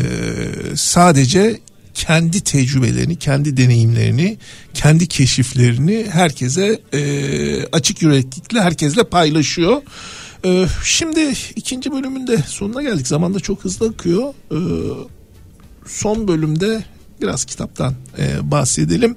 sadece 0.75 1.59
kendi 1.93 2.41
tecrübelerini, 2.41 3.15
kendi 3.15 3.57
deneyimlerini, 3.57 4.37
kendi 4.73 5.07
keşiflerini 5.07 6.05
herkese 6.11 6.81
e, 6.93 7.01
açık 7.65 8.01
yüreklikle 8.01 8.61
herkesle 8.61 9.03
paylaşıyor. 9.03 9.81
E, 10.45 10.65
şimdi 10.83 11.33
ikinci 11.55 11.91
bölümünde 11.91 12.37
sonuna 12.37 12.81
geldik. 12.81 13.07
Zaman 13.07 13.33
da 13.33 13.39
çok 13.39 13.63
hızlı 13.63 13.87
akıyor. 13.87 14.33
E, 14.51 14.59
son 15.85 16.27
bölümde 16.27 16.83
biraz 17.21 17.45
kitaptan 17.45 17.95
e, 18.19 18.51
bahsedelim. 18.51 19.15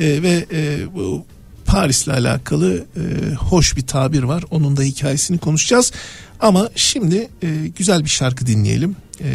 E, 0.00 0.22
ve 0.22 0.46
e, 0.52 0.94
bu 0.94 1.24
Paris'le 1.72 2.08
alakalı 2.08 2.84
e, 2.96 3.34
hoş 3.34 3.76
bir 3.76 3.86
tabir 3.86 4.22
var. 4.22 4.44
Onun 4.50 4.76
da 4.76 4.82
hikayesini 4.82 5.38
konuşacağız. 5.38 5.92
Ama 6.40 6.70
şimdi 6.76 7.28
e, 7.42 7.48
güzel 7.78 8.04
bir 8.04 8.10
şarkı 8.10 8.46
dinleyelim. 8.46 8.96
E, 9.20 9.30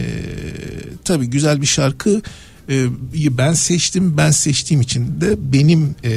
tabii 1.04 1.28
güzel 1.28 1.62
bir 1.62 1.66
şarkı 1.66 2.22
e, 2.70 2.86
ben 3.38 3.54
seçtim. 3.54 4.18
Ben 4.18 4.32
seçtiğim 4.32 4.82
için 4.82 5.22
de 5.22 5.54
benim 5.54 5.96
e, 6.04 6.14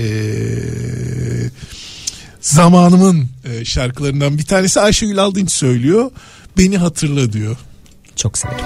zamanımın 2.40 3.28
e, 3.44 3.64
şarkılarından 3.64 4.38
bir 4.38 4.44
tanesi 4.44 4.80
Ayşegül 4.80 5.18
Aldınç 5.18 5.50
söylüyor. 5.50 6.10
Beni 6.58 6.78
hatırla 6.78 7.32
diyor. 7.32 7.56
Çok 8.16 8.38
severim. 8.38 8.64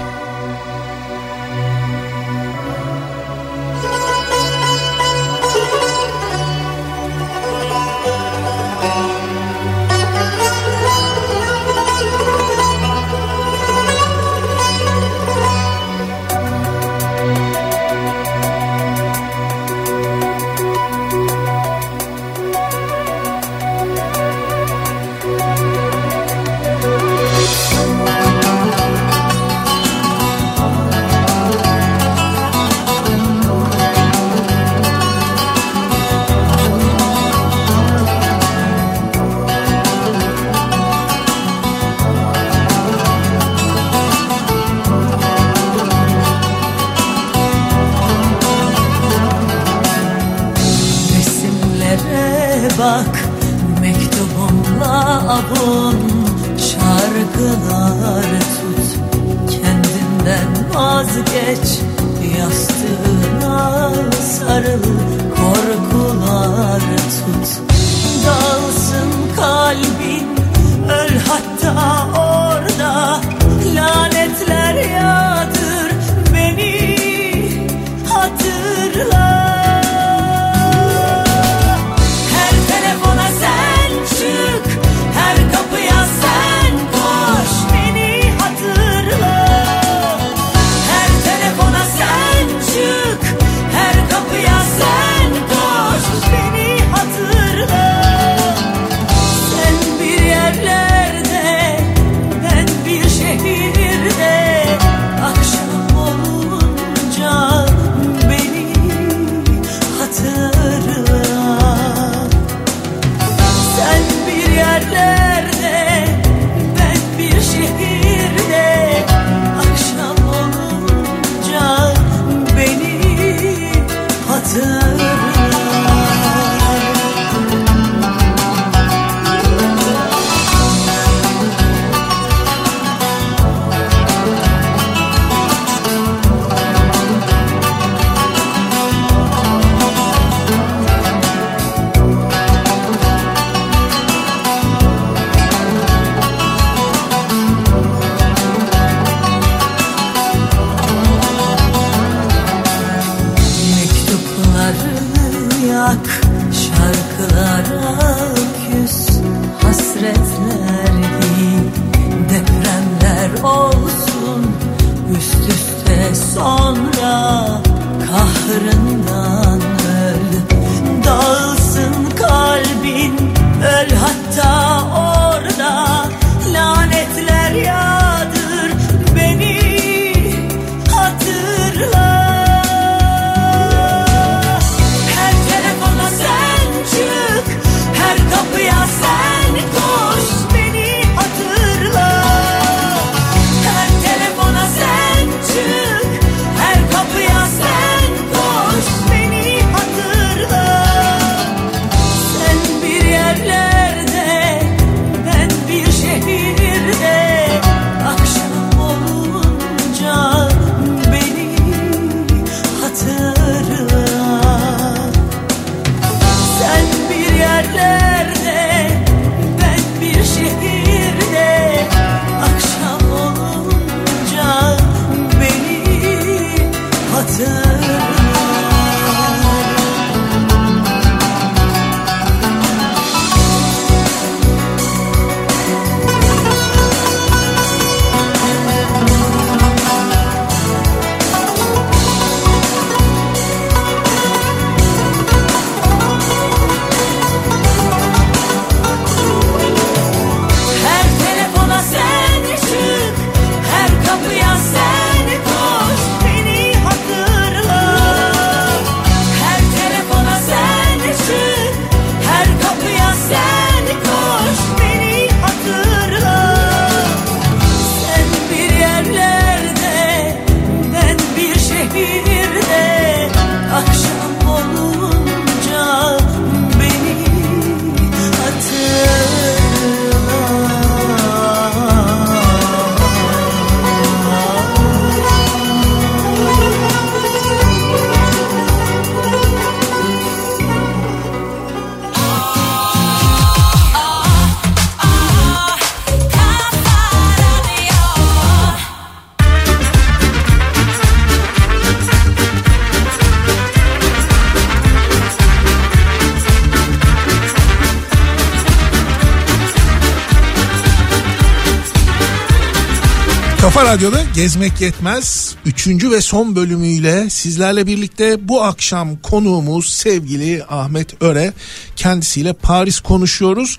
Radyo'da 313.95 314.23
Gezmek 314.35 314.81
Yetmez 314.81 315.55
3. 315.65 315.87
ve 315.87 316.21
son 316.21 316.55
bölümüyle 316.55 317.29
sizlerle 317.29 317.87
birlikte 317.87 318.47
bu 318.47 318.63
akşam 318.63 319.17
konuğumuz 319.17 319.89
sevgili 319.89 320.63
Ahmet 320.69 321.21
Öre. 321.21 321.53
Kendisiyle 321.95 322.53
Paris 322.53 322.99
konuşuyoruz. 322.99 323.77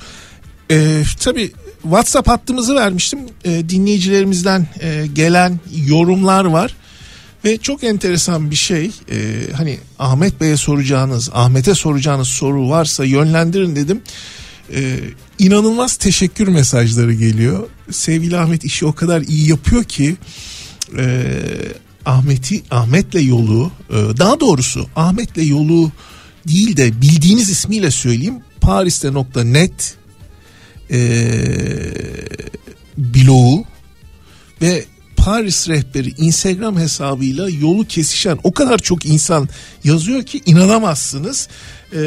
Ee, 0.70 1.02
tabii 1.20 1.52
WhatsApp 1.82 2.28
hattımızı 2.28 2.74
vermiştim. 2.74 3.18
Ee, 3.44 3.68
dinleyicilerimizden 3.68 4.66
e, 4.80 5.06
gelen 5.06 5.60
yorumlar 5.86 6.44
var. 6.44 6.76
Ve 7.44 7.58
çok 7.58 7.84
enteresan 7.84 8.50
bir 8.50 8.56
şey 8.56 8.90
e, 9.10 9.16
hani 9.56 9.78
Ahmet 9.98 10.40
Bey'e 10.40 10.56
soracağınız 10.56 11.30
Ahmet'e 11.32 11.74
soracağınız 11.74 12.28
soru 12.28 12.70
varsa 12.70 13.04
yönlendirin 13.04 13.76
dedim. 13.76 14.02
E, 14.74 14.98
inanılmaz 15.38 15.96
teşekkür 15.96 16.48
mesajları 16.48 17.14
geliyor. 17.14 17.68
Sevgili 17.90 18.38
Ahmet 18.38 18.64
işi 18.64 18.86
o 18.86 18.94
kadar 18.94 19.20
iyi 19.20 19.48
yapıyor 19.48 19.84
ki 19.84 20.16
e, 20.98 21.32
Ahmet'i 22.04 22.62
Ahmet'le 22.70 23.26
yolu 23.26 23.70
e, 23.90 23.94
daha 23.94 24.40
doğrusu 24.40 24.86
Ahmet'le 24.96 25.48
yolu 25.48 25.92
değil 26.48 26.76
de 26.76 27.00
bildiğiniz 27.00 27.50
ismiyle 27.50 27.90
söyleyeyim 27.90 28.34
Paris'te.net 28.60 29.96
e, 30.90 30.98
bloğu 32.98 33.64
ve 34.62 34.84
Paris 35.26 35.68
rehberi 35.68 36.14
Instagram 36.18 36.78
hesabıyla 36.78 37.48
yolu 37.50 37.86
kesişen 37.86 38.38
o 38.44 38.52
kadar 38.52 38.78
çok 38.78 39.06
insan 39.06 39.48
yazıyor 39.84 40.22
ki 40.22 40.40
inanamazsınız. 40.46 41.48
Ee, 41.92 41.98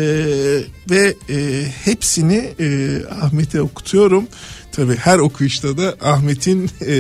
ve 0.90 1.16
e, 1.30 1.66
hepsini 1.84 2.54
e, 2.60 3.00
Ahmet'e 3.22 3.62
okutuyorum. 3.62 4.28
Tabi 4.72 4.96
her 4.96 5.18
okuyuşta 5.18 5.78
da 5.78 5.96
Ahmet'in 6.02 6.72
e, 6.82 6.94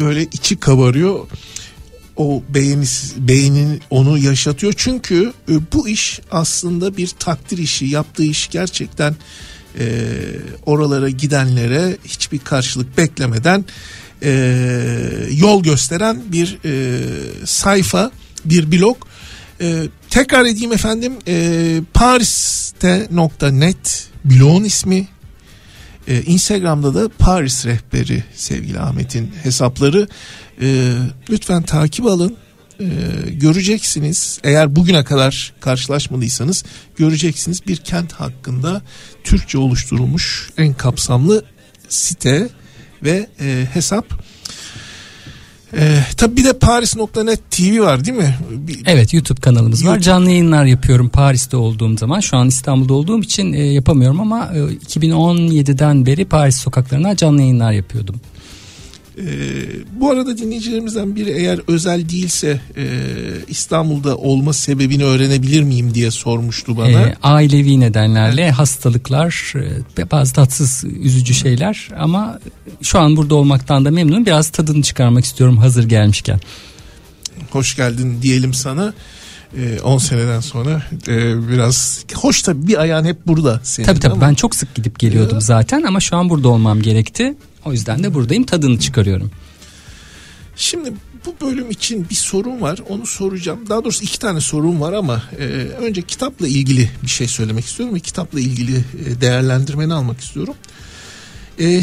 böyle 0.00 0.22
içi 0.22 0.56
kabarıyor. 0.56 1.26
O 2.16 2.42
beğenisi, 2.48 3.28
beğenin 3.28 3.80
onu 3.90 4.18
yaşatıyor. 4.18 4.74
Çünkü 4.76 5.32
e, 5.48 5.52
bu 5.72 5.88
iş 5.88 6.20
aslında 6.30 6.96
bir 6.96 7.08
takdir 7.08 7.58
işi. 7.58 7.86
Yaptığı 7.86 8.24
iş 8.24 8.48
gerçekten 8.50 9.16
e, 9.78 10.06
oralara 10.66 11.08
gidenlere 11.08 11.96
hiçbir 12.04 12.38
karşılık 12.38 12.98
beklemeden 12.98 13.64
e, 14.22 14.32
yol 15.30 15.62
gösteren 15.62 16.22
bir 16.32 16.58
e, 16.64 17.00
sayfa, 17.46 18.10
bir 18.44 18.72
blog. 18.72 18.96
E, 19.60 19.88
tekrar 20.10 20.44
edeyim 20.46 20.72
efendim 20.72 21.12
e, 21.28 21.80
pariste.net 21.94 23.32
blogun 24.24 24.64
ismi. 24.64 25.08
E, 26.08 26.22
Instagram'da 26.22 26.94
da 26.94 27.08
Paris 27.18 27.66
rehberi 27.66 28.24
sevgili 28.34 28.80
Ahmet'in 28.80 29.30
hesapları. 29.42 30.08
E, 30.62 30.92
lütfen 31.30 31.62
takip 31.62 32.06
alın. 32.06 32.36
E, 32.80 32.86
göreceksiniz 33.30 34.40
eğer 34.44 34.76
bugüne 34.76 35.04
kadar 35.04 35.52
karşılaşmadıysanız 35.60 36.64
göreceksiniz 36.96 37.66
bir 37.66 37.76
kent 37.76 38.12
hakkında 38.12 38.82
Türkçe 39.24 39.58
oluşturulmuş 39.58 40.50
en 40.58 40.74
kapsamlı 40.74 41.44
site 41.88 42.48
ve 43.02 43.26
e, 43.40 43.66
hesap. 43.72 44.22
E, 45.76 45.98
tabii 46.16 46.36
bir 46.36 46.44
de 46.44 46.52
Paris.net 46.52 47.50
TV 47.50 47.80
var 47.80 48.04
değil 48.04 48.18
mi? 48.18 48.36
Bir, 48.50 48.80
Evet 48.86 49.14
YouTube 49.14 49.40
kanalımız 49.40 49.84
var. 49.84 49.88
YouTube. 49.88 50.02
Canlı 50.04 50.30
yayınlar 50.30 50.64
yapıyorum 50.64 51.08
Paris'te 51.08 51.56
olduğum 51.56 51.98
zaman. 51.98 52.20
Şu 52.20 52.36
an 52.36 52.48
İstanbul'da 52.48 52.94
olduğum 52.94 53.20
için 53.20 53.52
e, 53.52 53.62
yapamıyorum 53.62 54.20
ama 54.20 54.50
e, 54.54 54.58
2017'den 54.58 56.06
beri 56.06 56.24
Paris 56.24 56.56
sokaklarına 56.56 57.16
canlı 57.16 57.40
yayınlar 57.40 57.72
yapıyordum. 57.72 58.20
Ee, 59.18 59.22
bu 60.00 60.10
arada 60.10 60.38
dinleyicilerimizden 60.38 61.16
biri 61.16 61.30
eğer 61.30 61.60
özel 61.68 62.08
değilse 62.08 62.60
e, 62.76 62.84
İstanbul'da 63.48 64.16
olma 64.16 64.52
sebebini 64.52 65.04
öğrenebilir 65.04 65.62
miyim 65.62 65.94
diye 65.94 66.10
sormuştu 66.10 66.76
bana. 66.76 66.88
E, 67.02 67.14
ailevi 67.22 67.80
nedenlerle 67.80 68.50
hastalıklar, 68.50 69.52
e, 69.98 70.10
bazı 70.10 70.34
tatsız, 70.34 70.84
üzücü 71.02 71.34
şeyler 71.34 71.88
ama 71.98 72.38
şu 72.82 72.98
an 72.98 73.16
burada 73.16 73.34
olmaktan 73.34 73.84
da 73.84 73.90
memnunum. 73.90 74.26
Biraz 74.26 74.48
tadını 74.48 74.82
çıkarmak 74.82 75.24
istiyorum 75.24 75.56
hazır 75.58 75.84
gelmişken. 75.84 76.40
Hoş 77.50 77.76
geldin 77.76 78.18
diyelim 78.22 78.54
sana. 78.54 78.92
e, 79.56 79.80
10 79.80 79.98
seneden 79.98 80.40
sonra 80.40 80.82
e, 81.08 81.48
biraz 81.48 82.04
hoş 82.14 82.42
tabii 82.42 82.66
bir 82.66 82.80
ayağın 82.80 83.04
hep 83.04 83.26
burada 83.26 83.60
senin. 83.64 83.86
Tabii 83.86 84.00
tabii 84.00 84.12
ama- 84.12 84.22
ben 84.28 84.34
çok 84.34 84.54
sık 84.54 84.74
gidip 84.74 84.98
geliyordum 84.98 85.40
zaten 85.40 85.82
ama 85.82 86.00
şu 86.00 86.16
an 86.16 86.30
burada 86.30 86.48
olmam 86.48 86.82
gerekti. 86.82 87.34
O 87.64 87.72
yüzden 87.72 88.02
de 88.02 88.14
buradayım 88.14 88.44
tadını 88.44 88.78
çıkarıyorum. 88.78 89.30
Şimdi 90.56 90.92
bu 91.26 91.46
bölüm 91.46 91.70
için 91.70 92.06
bir 92.10 92.14
sorun 92.14 92.60
var. 92.60 92.78
Onu 92.88 93.06
soracağım. 93.06 93.60
Daha 93.68 93.84
doğrusu 93.84 94.04
iki 94.04 94.18
tane 94.18 94.40
sorun 94.40 94.80
var 94.80 94.92
ama 94.92 95.22
e, 95.38 95.44
önce 95.80 96.02
kitapla 96.02 96.48
ilgili 96.48 96.90
bir 97.02 97.08
şey 97.08 97.26
söylemek 97.26 97.64
istiyorum 97.64 97.94
ve 97.94 98.00
kitapla 98.00 98.40
ilgili 98.40 98.76
e, 98.76 99.20
değerlendirmeni 99.20 99.94
almak 99.94 100.20
istiyorum. 100.20 100.54
E, 101.60 101.82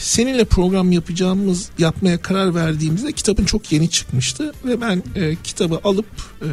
seninle 0.00 0.44
program 0.44 0.92
yapacağımız 0.92 1.68
yapmaya 1.78 2.22
karar 2.22 2.54
verdiğimizde 2.54 3.12
kitabın 3.12 3.44
çok 3.44 3.72
yeni 3.72 3.90
çıkmıştı 3.90 4.52
ve 4.64 4.80
ben 4.80 5.02
e, 5.14 5.36
kitabı 5.44 5.80
alıp 5.84 6.06
e, 6.42 6.48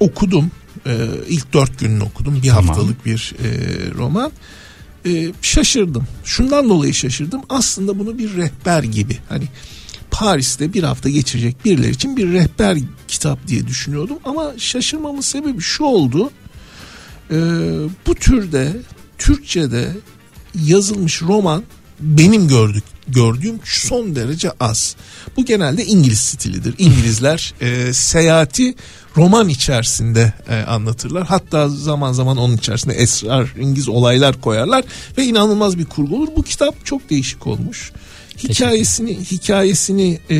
okudum. 0.00 0.50
E, 0.86 1.08
ilk 1.28 1.52
dört 1.52 1.78
gününü 1.78 2.02
okudum. 2.02 2.42
Bir 2.42 2.48
Tamam. 2.48 2.66
haftalık 2.66 3.06
bir 3.06 3.34
e, 3.44 3.48
roman. 3.94 4.32
E, 5.06 5.32
şaşırdım. 5.42 6.04
Şundan 6.24 6.68
dolayı 6.68 6.94
şaşırdım. 6.94 7.40
Aslında 7.48 7.98
bunu 7.98 8.18
bir 8.18 8.36
rehber 8.36 8.82
gibi 8.82 9.18
hani 9.28 9.44
Paris'te 10.10 10.72
bir 10.72 10.82
hafta 10.82 11.08
geçirecek 11.08 11.64
birileri 11.64 11.90
için 11.90 12.16
bir 12.16 12.32
rehber 12.32 12.78
kitap 13.08 13.48
diye 13.48 13.66
düşünüyordum. 13.66 14.18
Ama 14.24 14.52
şaşırmamın 14.58 15.20
sebebi 15.20 15.60
şu 15.60 15.84
oldu. 15.84 16.30
E, 17.30 17.36
bu 18.06 18.14
türde 18.14 18.76
Türkçe'de 19.18 19.92
yazılmış 20.64 21.22
roman 21.22 21.62
benim 22.00 22.48
gördük 22.48 22.84
gördüğüm 23.08 23.60
son 23.64 24.16
derece 24.16 24.50
az. 24.60 24.96
Bu 25.36 25.44
genelde 25.44 25.84
İngiliz 25.84 26.18
stilidir. 26.18 26.74
İngilizler 26.78 27.54
e, 27.60 27.92
seyahati 27.92 28.74
roman 29.16 29.48
içerisinde 29.48 30.32
e, 30.48 30.54
anlatırlar. 30.54 31.26
Hatta 31.26 31.68
zaman 31.68 32.12
zaman 32.12 32.36
onun 32.36 32.56
içerisinde 32.56 32.94
esrarengiz 32.94 33.88
olaylar 33.88 34.40
koyarlar 34.40 34.84
ve 35.18 35.24
inanılmaz 35.24 35.78
bir 35.78 35.84
kurgu 35.84 36.16
olur. 36.16 36.28
Bu 36.36 36.42
kitap 36.42 36.86
çok 36.86 37.10
değişik 37.10 37.46
olmuş. 37.46 37.92
Hikayesini 38.44 39.18
hikayesini 39.30 40.18
e, 40.30 40.38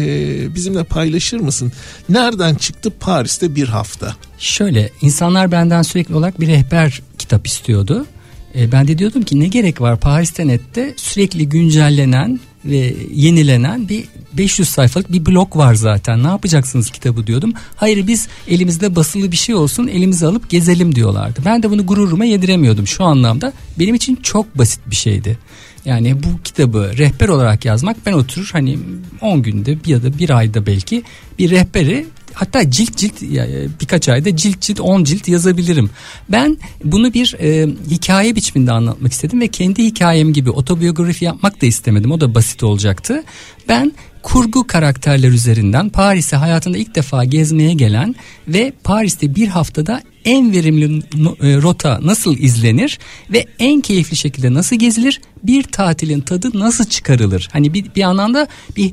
bizimle 0.54 0.84
paylaşır 0.84 1.40
mısın? 1.40 1.72
Nereden 2.08 2.54
çıktı 2.54 2.92
Paris'te 3.00 3.54
bir 3.54 3.68
hafta? 3.68 4.16
Şöyle 4.38 4.90
insanlar 5.02 5.52
benden 5.52 5.82
sürekli 5.82 6.14
olarak 6.14 6.40
bir 6.40 6.46
rehber 6.46 7.02
kitap 7.18 7.46
istiyordu. 7.46 8.06
E, 8.54 8.72
ben 8.72 8.88
de 8.88 8.98
diyordum 8.98 9.22
ki 9.22 9.40
ne 9.40 9.46
gerek 9.46 9.80
var 9.80 10.00
Paris'te 10.00 10.46
nette 10.46 10.94
sürekli 10.96 11.48
güncellenen 11.48 12.40
ve 12.66 12.94
yenilenen 13.14 13.88
bir 13.88 14.04
500 14.32 14.68
sayfalık 14.68 15.12
bir 15.12 15.26
blok 15.26 15.56
var 15.56 15.74
zaten. 15.74 16.22
Ne 16.22 16.26
yapacaksınız 16.26 16.90
kitabı 16.90 17.26
diyordum. 17.26 17.52
Hayır 17.76 18.06
biz 18.06 18.28
elimizde 18.48 18.96
basılı 18.96 19.32
bir 19.32 19.36
şey 19.36 19.54
olsun 19.54 19.86
elimize 19.86 20.26
alıp 20.26 20.50
gezelim 20.50 20.94
diyorlardı. 20.94 21.40
Ben 21.44 21.62
de 21.62 21.70
bunu 21.70 21.86
gururuma 21.86 22.24
yediremiyordum 22.24 22.86
şu 22.86 23.04
anlamda. 23.04 23.52
Benim 23.78 23.94
için 23.94 24.16
çok 24.16 24.58
basit 24.58 24.80
bir 24.86 24.96
şeydi. 24.96 25.38
Yani 25.84 26.22
bu 26.22 26.42
kitabı 26.44 26.92
rehber 26.98 27.28
olarak 27.28 27.64
yazmak 27.64 27.96
ben 28.06 28.12
oturur 28.12 28.48
hani 28.52 28.78
10 29.20 29.42
günde 29.42 29.78
ya 29.86 30.02
da 30.02 30.18
bir 30.18 30.30
ayda 30.30 30.66
belki 30.66 31.02
bir 31.38 31.50
rehberi 31.50 32.06
hatta 32.36 32.70
cilt 32.70 32.96
cilt 32.96 33.22
ya, 33.22 33.46
birkaç 33.80 34.08
ayda 34.08 34.36
cilt 34.36 34.60
cilt 34.60 34.80
10 34.80 35.04
cilt 35.04 35.28
yazabilirim. 35.28 35.90
Ben 36.28 36.56
bunu 36.84 37.14
bir 37.14 37.34
e, 37.40 37.68
hikaye 37.90 38.36
biçiminde 38.36 38.72
anlatmak 38.72 39.12
istedim 39.12 39.40
ve 39.40 39.48
kendi 39.48 39.84
hikayem 39.84 40.32
gibi 40.32 40.50
otobiyografi 40.50 41.24
yapmak 41.24 41.62
da 41.62 41.66
istemedim. 41.66 42.12
O 42.12 42.20
da 42.20 42.34
basit 42.34 42.62
olacaktı. 42.62 43.24
Ben 43.68 43.92
kurgu 44.26 44.66
karakterler 44.66 45.28
üzerinden 45.28 45.88
Paris'e 45.88 46.36
hayatında 46.36 46.78
ilk 46.78 46.94
defa 46.94 47.24
gezmeye 47.24 47.72
gelen 47.72 48.14
ve 48.48 48.72
Paris'te 48.84 49.34
bir 49.34 49.48
haftada 49.48 50.02
en 50.24 50.52
verimli 50.52 50.84
e, 50.94 51.62
rota 51.62 52.00
nasıl 52.02 52.38
izlenir 52.38 52.98
ve 53.32 53.46
en 53.58 53.80
keyifli 53.80 54.16
şekilde 54.16 54.54
nasıl 54.54 54.76
gezilir 54.76 55.20
bir 55.42 55.62
tatilin 55.62 56.20
tadı 56.20 56.58
nasıl 56.58 56.84
çıkarılır? 56.84 57.48
Hani 57.52 57.74
bir, 57.74 57.94
bir 57.94 58.02
anlamda 58.02 58.48
bir 58.76 58.92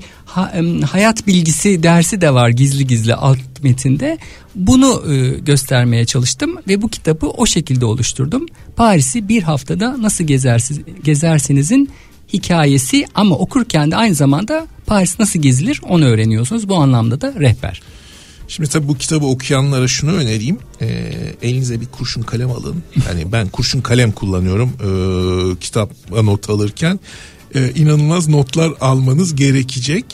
hayat 0.85 1.27
bilgisi 1.27 1.83
dersi 1.83 2.21
de 2.21 2.33
var 2.33 2.49
gizli 2.49 2.87
gizli 2.87 3.15
alt 3.15 3.63
metinde. 3.63 4.17
Bunu 4.55 5.13
e, 5.13 5.39
göstermeye 5.39 6.05
çalıştım 6.05 6.57
ve 6.67 6.81
bu 6.81 6.89
kitabı 6.89 7.27
o 7.27 7.45
şekilde 7.45 7.85
oluşturdum. 7.85 8.45
Paris'i 8.75 9.29
bir 9.29 9.43
haftada 9.43 10.01
nasıl 10.01 10.23
gezersiz, 10.23 10.79
gezersinizin 11.03 11.89
hikayesi 12.33 13.05
ama 13.15 13.35
okurken 13.35 13.91
de 13.91 13.95
aynı 13.95 14.15
zamanda 14.15 14.67
Paris 14.85 15.19
nasıl 15.19 15.39
gezilir 15.39 15.81
onu 15.89 16.05
öğreniyorsunuz 16.05 16.69
bu 16.69 16.75
anlamda 16.75 17.21
da 17.21 17.33
rehber. 17.39 17.81
Şimdi 18.47 18.69
tabii 18.69 18.87
bu 18.87 18.97
kitabı 18.97 19.25
okuyanlara 19.25 19.87
şunu 19.87 20.11
önereyim. 20.11 20.57
Ee, 20.81 21.13
elinize 21.41 21.81
bir 21.81 21.85
kurşun 21.85 22.21
kalem 22.21 22.51
alın. 22.51 22.83
Yani 23.07 23.31
ben 23.31 23.47
kurşun 23.47 23.81
kalem 23.81 24.11
kullanıyorum 24.11 24.69
ee, 24.69 25.59
kitap 25.59 25.91
not 26.23 26.49
alırken. 26.49 26.99
Ee, 27.55 27.71
inanılmaz 27.75 28.27
notlar 28.27 28.73
almanız 28.81 29.35
gerekecek. 29.35 30.05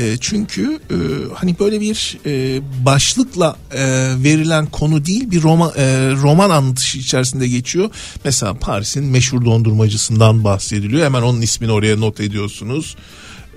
Ee, 0.00 0.16
çünkü 0.20 0.78
e, 0.90 0.96
hani 1.34 1.58
böyle 1.58 1.80
bir 1.80 2.18
e, 2.26 2.60
başlıkla 2.84 3.56
e, 3.72 3.84
verilen 4.24 4.66
konu 4.66 5.04
değil 5.04 5.30
bir 5.30 5.42
roman 5.42 5.72
e, 5.76 6.12
roman 6.22 6.50
anlatışı 6.50 6.98
içerisinde 6.98 7.48
geçiyor. 7.48 7.90
Mesela 8.24 8.54
Paris'in 8.54 9.04
meşhur 9.04 9.44
dondurmacısından 9.44 10.44
bahsediliyor. 10.44 11.04
Hemen 11.04 11.22
onun 11.22 11.40
ismini 11.40 11.72
oraya 11.72 11.96
not 11.96 12.20
ediyorsunuz. 12.20 12.96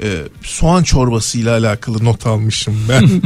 Ee, 0.03 0.23
soğan 0.43 0.83
çorbasıyla 0.83 1.57
alakalı 1.57 2.05
not 2.05 2.27
almışım 2.27 2.75
ben. 2.89 3.21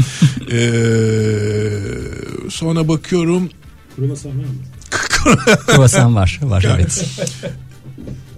Ee, 0.51 1.69
sonra 2.49 2.87
bakıyorum 2.87 3.49
Kruvasan 5.67 6.15
var 6.15 6.39
var 6.43 6.65
evet. 6.75 7.05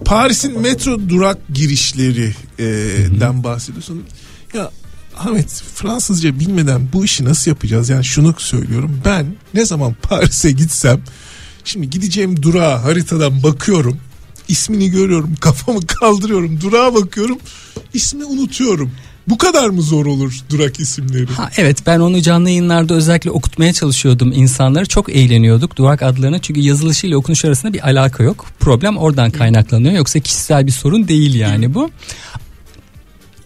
Paris'in 0.04 0.60
metro 0.60 1.08
durak 1.08 1.38
girişleri 1.54 2.34
e, 2.58 2.64
den 3.20 3.44
bahsediyorsun. 3.44 4.04
Ya 4.54 4.70
Ahmet 5.18 5.62
Fransızca 5.74 6.40
bilmeden 6.40 6.88
bu 6.92 7.04
işi 7.04 7.24
nasıl 7.24 7.50
yapacağız? 7.50 7.88
Yani 7.88 8.04
şunu 8.04 8.34
söylüyorum. 8.38 9.00
Ben 9.04 9.26
ne 9.54 9.64
zaman 9.64 9.96
Paris'e 10.02 10.52
gitsem 10.52 11.00
şimdi 11.64 11.90
gideceğim 11.90 12.42
durağa 12.42 12.84
haritadan 12.84 13.42
bakıyorum. 13.42 13.98
ismini 14.48 14.90
görüyorum. 14.90 15.34
Kafamı 15.40 15.86
kaldırıyorum. 15.86 16.60
Durağa 16.60 16.94
bakıyorum. 16.94 17.38
ismi 17.94 18.24
unutuyorum. 18.24 18.90
Bu 19.28 19.38
kadar 19.38 19.68
mı 19.68 19.82
zor 19.82 20.06
olur 20.06 20.40
durak 20.50 20.80
isimleri? 20.80 21.26
Ha, 21.26 21.50
evet 21.56 21.86
ben 21.86 22.00
onu 22.00 22.22
canlı 22.22 22.48
yayınlarda 22.48 22.94
özellikle 22.94 23.30
okutmaya 23.30 23.72
çalışıyordum 23.72 24.32
insanları. 24.32 24.86
Çok 24.86 25.16
eğleniyorduk 25.16 25.76
durak 25.76 26.02
adlarına 26.02 26.38
çünkü 26.38 26.60
yazılışıyla 26.60 27.16
okunuş 27.16 27.44
arasında 27.44 27.72
bir 27.72 27.88
alaka 27.88 28.22
yok. 28.22 28.46
Problem 28.60 28.96
oradan 28.96 29.30
kaynaklanıyor 29.30 29.94
yoksa 29.94 30.20
kişisel 30.20 30.66
bir 30.66 30.72
sorun 30.72 31.08
değil 31.08 31.34
yani 31.34 31.74
bu. 31.74 31.90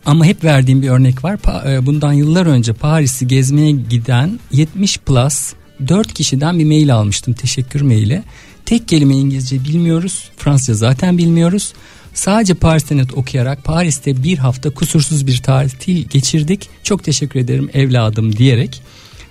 Ama 0.07 0.25
hep 0.25 0.45
verdiğim 0.45 0.83
bir 0.83 0.89
örnek 0.89 1.25
var. 1.25 1.39
E, 1.67 1.87
Bundan 1.87 2.13
yıllar 2.13 2.47
önce 2.47 2.73
Paris'i 2.73 3.27
gezmeye 3.27 3.71
giden 3.71 4.41
70 4.53 4.99
plus 4.99 5.53
4 5.89 6.15
kişiden 6.15 6.59
bir 6.59 6.65
mail 6.65 6.95
almıştım 6.95 7.35
teşekkür 7.35 7.81
maili. 7.81 8.23
Tek 8.67 8.89
kelime 8.89 9.17
İngilizce 9.17 9.65
bilmiyoruz. 9.65 10.31
Fransızca 10.37 10.75
zaten 10.75 11.19
bilmiyoruz. 11.19 11.73
Sadece 12.15 12.55
Paris'te 12.55 12.97
net 12.97 13.15
okuyarak 13.15 13.65
Paris'te 13.65 14.23
bir 14.23 14.39
hafta 14.39 14.71
kusursuz 14.71 15.27
bir 15.27 15.39
tatil 15.39 16.09
geçirdik. 16.09 16.69
Çok 16.83 17.05
teşekkür 17.05 17.41
ederim 17.41 17.71
evladım 17.75 18.37
diyerek. 18.37 18.83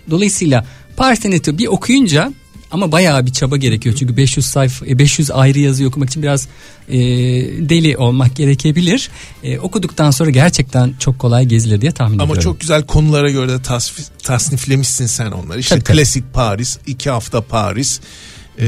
Dolayısıyla 0.09 0.65
Paris'te 0.97 1.32
neti 1.32 1.57
bir 1.57 1.67
okuyunca 1.67 2.34
ama 2.72 2.91
bayağı 2.91 3.26
bir 3.26 3.32
çaba 3.32 3.57
gerekiyor. 3.57 3.95
Çünkü 3.99 4.17
500 4.17 4.45
sayfa 4.45 4.86
e, 4.86 4.99
500 4.99 5.32
ayrı 5.32 5.59
yazı 5.59 5.88
okumak 5.88 6.09
için 6.09 6.24
biraz 6.24 6.47
e, 6.89 6.97
deli 7.70 7.97
olmak 7.97 8.36
gerekebilir. 8.36 9.09
E, 9.43 9.59
okuduktan 9.59 10.11
sonra 10.11 10.30
gerçekten 10.30 10.93
çok 10.99 11.20
kolay 11.20 11.45
gezilir 11.45 11.82
diye 11.82 11.91
tahmin 11.91 12.20
Ama 12.20 12.26
ediyorum. 12.34 12.43
çok 12.43 12.59
güzel 12.61 12.86
konulara 12.86 13.30
göre 13.30 13.49
de 13.51 13.55
tasf- 13.55 14.09
tasniflemişsin 14.24 15.05
sen 15.05 15.32
onları. 15.32 15.59
İşte 15.59 15.76
Tabii, 15.76 15.84
tabii. 15.84 15.97
klasik 15.97 16.34
Paris, 16.34 16.78
iki 16.88 17.09
hafta 17.09 17.41
Paris, 17.41 17.99
e, 18.62 18.68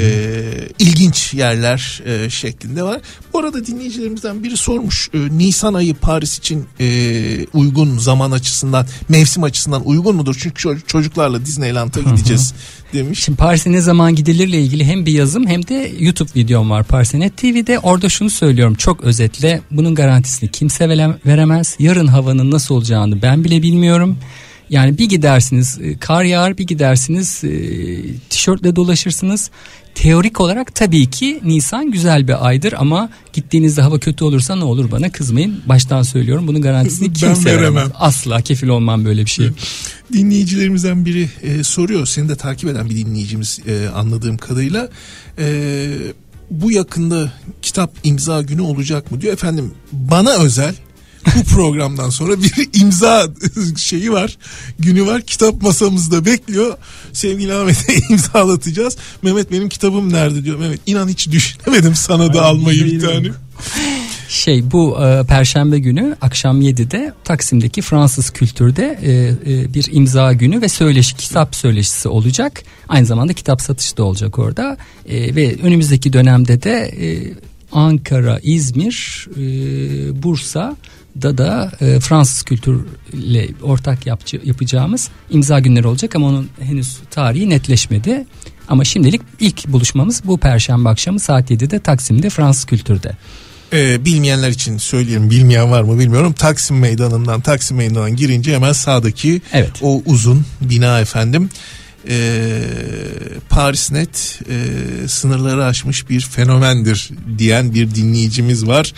ilginç 0.80 1.34
yerler 1.34 2.02
e, 2.06 2.30
şeklinde 2.30 2.84
var. 2.84 3.02
Bu 3.34 3.39
arada 3.39 3.66
dinleyicilerimizden 3.66 4.44
biri 4.44 4.58
sormuş. 4.58 5.10
e, 5.14 5.18
Nisan 5.38 5.74
ayı 5.74 5.94
Paris 5.94 6.38
için 6.38 6.66
e, 6.80 7.46
uygun 7.54 7.98
zaman 7.98 8.32
açısından, 8.32 8.86
mevsim 9.10 9.44
açısından 9.44 9.82
uygun 9.86 10.16
mudur? 10.16 10.36
Çünkü 10.39 10.68
ço- 10.68 10.86
çocuklarla 10.88 11.46
Disneyland'a 11.46 12.00
gideceğiz 12.00 12.54
demiş. 12.94 13.24
Şimdi 13.24 13.38
Paris'e 13.38 13.72
ne 13.72 13.82
zaman 13.82 14.16
gidilirle 14.16 14.62
ilgili 14.62 14.86
hem 14.86 15.06
bir 15.06 15.12
yazım 15.12 15.48
hem 15.48 15.68
de 15.68 15.92
YouTube 16.00 16.30
videom 16.36 16.70
var 16.70 16.84
Paris'e 16.84 17.30
TV'de. 17.30 17.80
Orada 17.80 18.10
şunu 18.10 18.30
söylüyorum 18.30 18.76
çok 18.76 19.02
özetle 19.04 19.62
bunun 19.72 19.96
garantisini 19.96 20.52
kimse 20.52 20.89
veremez. 21.26 21.76
Yarın 21.80 22.08
havanın 22.08 22.52
nasıl 22.52 22.76
olacağını 22.76 23.22
ben 23.22 23.44
bile 23.44 23.62
bilmiyorum. 23.62 24.18
Yani 24.72 24.98
bir 24.98 25.10
gidersiniz 25.10 25.80
e, 25.82 25.98
kar 25.98 26.24
yağar 26.24 26.58
bir 26.58 26.68
gidersiniz 26.68 27.44
e, 27.44 27.50
tişörtle 28.30 28.76
dolaşırsınız. 28.76 29.52
Teorik 29.96 30.42
olarak 30.42 30.76
tabii 30.76 31.10
ki 31.10 31.39
Nisan 31.44 31.92
güzel 31.92 32.28
bir 32.28 32.48
aydır 32.48 32.74
ama 32.78 33.10
gittiğinizde 33.34 33.82
hava 33.82 34.00
kötü 34.00 34.24
olursa 34.24 34.56
ne 34.56 34.64
olur 34.64 34.92
bana 34.92 35.12
kızmayın. 35.12 35.62
Baştan 35.66 36.02
söylüyorum 36.04 36.48
bunun 36.48 36.62
garantisini 36.62 37.08
Ben 37.08 37.14
kimse 37.14 37.46
veremem. 37.52 37.76
veremez. 37.76 37.92
Asla 38.00 38.42
kefil 38.42 38.68
olmam 38.68 39.06
böyle 39.06 39.26
bir 39.26 39.30
şey. 39.30 39.50
Dinleyicilerimizden 40.14 41.06
biri 41.06 41.30
e, 41.44 41.64
soruyor. 41.64 42.06
Seni 42.06 42.30
de 42.30 42.36
takip 42.36 42.70
eden 42.70 42.89
bir 42.89 42.96
dinleyicimiz 42.96 43.60
e, 43.68 43.89
anladığım 43.96 44.38
kadarıyla. 44.38 44.89
E, 45.39 45.88
bu 46.52 46.72
yakında 46.72 47.34
kitap 47.62 47.92
imza 48.04 48.42
günü 48.42 48.62
olacak 48.62 49.12
mı 49.12 49.22
diyor. 49.22 49.34
Efendim 49.34 49.72
bana 49.92 50.32
özel 50.34 50.76
bu 51.26 51.43
programdan 51.43 52.09
sonra 52.09 52.41
bir 52.41 52.69
imza 52.82 53.28
şeyi 53.78 54.11
var. 54.11 54.38
Günü 54.80 55.05
var. 55.05 55.22
Kitap 55.22 55.61
masamızda 55.61 56.26
bekliyor. 56.26 56.78
Sevgili 57.13 57.53
Ahmet'e 57.53 57.93
imzalatacağız. 58.09 58.97
Mehmet 59.22 59.51
benim 59.51 59.69
kitabım 59.69 60.13
nerede 60.13 60.43
diyor. 60.43 60.59
Mehmet 60.59 60.80
inan 60.86 61.07
hiç 61.07 61.32
düşünemedim 61.32 61.95
sana 61.95 62.34
da 62.34 62.45
almayı 62.45 62.86
bir 62.86 62.99
tane. 62.99 63.28
Şey 64.30 64.72
bu 64.72 65.05
e, 65.05 65.24
perşembe 65.24 65.80
günü 65.80 66.15
akşam 66.22 66.61
7'de 66.61 67.13
Taksim'deki 67.24 67.82
Fransız 67.82 68.30
Kültür'de 68.30 68.99
e, 69.01 69.11
e, 69.53 69.74
bir 69.74 69.88
imza 69.91 70.34
günü 70.34 70.61
ve 70.61 70.69
söyleşi 70.69 71.15
kitap 71.15 71.55
söyleşisi 71.55 72.07
olacak. 72.07 72.63
Aynı 72.88 73.05
zamanda 73.05 73.34
kitap 73.34 73.61
satışı 73.61 73.97
da 73.97 74.03
olacak 74.03 74.39
orada. 74.39 74.78
E, 75.09 75.36
ve 75.36 75.55
önümüzdeki 75.63 76.13
dönemde 76.13 76.63
de 76.63 76.72
e, 76.72 77.34
Ankara, 77.72 78.39
İzmir, 78.43 79.28
e, 79.38 79.43
Bursa 80.24 80.76
da 81.22 81.38
da 81.38 81.72
e, 81.82 81.99
Fransız 81.99 82.43
kültürle 82.43 83.47
ortak 83.62 84.05
yapçı, 84.05 84.41
yapacağımız 84.43 85.09
imza 85.30 85.59
günleri 85.59 85.88
olacak 85.88 86.16
ama 86.16 86.28
onun 86.28 86.49
henüz 86.59 86.97
tarihi 87.12 87.49
netleşmedi. 87.49 88.26
Ama 88.68 88.84
şimdilik 88.84 89.22
ilk 89.39 89.68
buluşmamız 89.68 90.22
bu 90.26 90.38
perşembe 90.38 90.89
akşamı 90.89 91.20
saat 91.20 91.51
7'de 91.51 91.80
Taksim'de 91.80 92.30
Fransız 92.30 92.66
Kültür'de. 92.66 93.12
Ee, 93.74 94.05
bilmeyenler 94.05 94.49
için 94.49 94.78
söyleyelim 94.78 95.30
bilmeyen 95.30 95.72
var 95.72 95.82
mı 95.82 95.99
bilmiyorum 95.99 96.34
Taksim 96.34 96.80
Meydanı'ndan 96.80 97.41
Taksim 97.41 97.78
Meydanı'ndan 97.78 98.16
girince 98.16 98.55
hemen 98.55 98.74
sağdaki 98.74 99.41
Evet. 99.53 99.72
o 99.82 100.01
uzun 100.05 100.45
bina 100.62 100.99
efendim 100.99 101.49
ee, 102.09 102.62
Parisnet 103.49 104.39
e, 104.49 105.07
sınırları 105.07 105.66
aşmış 105.66 106.09
bir 106.09 106.22
fenomendir 106.22 107.09
diyen 107.38 107.74
bir 107.74 107.95
dinleyicimiz 107.95 108.68
var 108.68 108.93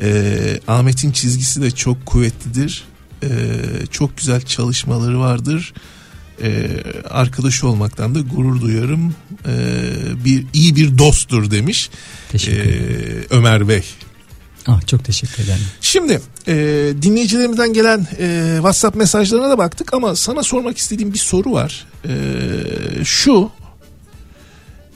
Ee, 0.00 0.60
Ahmet'in 0.68 1.12
çizgisi 1.12 1.62
de 1.62 1.70
çok 1.70 2.06
kuvvetlidir 2.06 2.84
Ee, 3.22 3.28
çok 3.90 4.16
güzel 4.16 4.40
çalışmaları 4.40 5.20
vardır 5.20 5.74
Ee, 6.42 6.68
arkadaş 7.10 7.64
olmaktan 7.64 8.14
da 8.14 8.20
gurur 8.20 8.60
duyarım 8.60 9.14
Ee, 9.46 10.24
bir 10.24 10.46
iyi 10.52 10.76
bir 10.76 10.98
dosttur 10.98 11.50
demiş 11.50 11.90
Teşekkür 12.32 12.58
ee, 12.58 12.62
ederim. 12.62 13.26
Ömer 13.30 13.68
Bey 13.68 13.84
Ah, 14.68 14.86
çok 14.86 15.04
teşekkür 15.04 15.44
ederim. 15.44 15.64
Şimdi 15.80 16.20
e, 16.48 16.54
dinleyicilerimizden 17.02 17.72
gelen 17.72 18.06
e, 18.18 18.52
WhatsApp 18.56 18.96
mesajlarına 18.96 19.50
da 19.50 19.58
baktık 19.58 19.94
ama 19.94 20.16
sana 20.16 20.42
sormak 20.42 20.78
istediğim 20.78 21.12
bir 21.12 21.18
soru 21.18 21.52
var. 21.52 21.86
E, 22.08 22.14
şu 23.04 23.50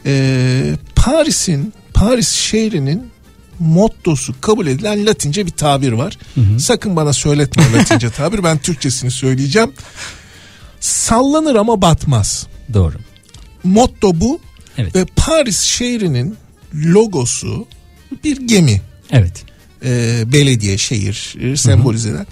e, 0.06 0.74
Paris'in 0.96 1.72
Paris 1.94 2.28
şehrinin 2.28 3.10
mottosu 3.62 4.34
kabul 4.40 4.66
edilen 4.66 5.06
Latince 5.06 5.46
bir 5.46 5.50
tabir 5.50 5.92
var. 5.92 6.18
Sakın 6.58 6.96
bana 6.96 7.12
söyletme 7.12 7.72
Latince 7.76 8.10
tabir 8.10 8.44
ben 8.44 8.58
Türkçesini 8.58 9.10
söyleyeceğim. 9.10 9.72
Sallanır 10.80 11.54
ama 11.54 11.82
batmaz. 11.82 12.46
Doğru. 12.74 12.94
Motto 13.64 14.20
bu 14.20 14.40
Evet. 14.78 14.96
ve 14.96 15.06
Paris 15.16 15.60
şehrinin 15.60 16.36
logosu 16.74 17.66
bir 18.24 18.36
gemi 18.46 18.80
Evet. 19.10 19.44
e, 19.84 20.22
belediye, 20.32 20.78
şehir 20.78 21.36
e, 21.40 21.56
sembolize 21.56 22.10
eden. 22.10 22.26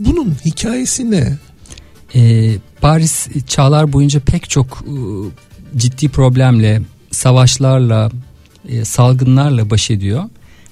Bunun 0.00 0.36
hikayesi 0.44 1.10
ne? 1.10 1.38
Ee, 2.14 2.54
Paris 2.80 3.28
çağlar 3.46 3.92
boyunca 3.92 4.20
pek 4.20 4.50
çok 4.50 4.84
e, 4.86 4.94
ciddi 5.78 6.08
problemle, 6.08 6.82
savaşlarla, 7.10 8.10
e, 8.68 8.84
salgınlarla 8.84 9.70
baş 9.70 9.90
ediyor 9.90 10.24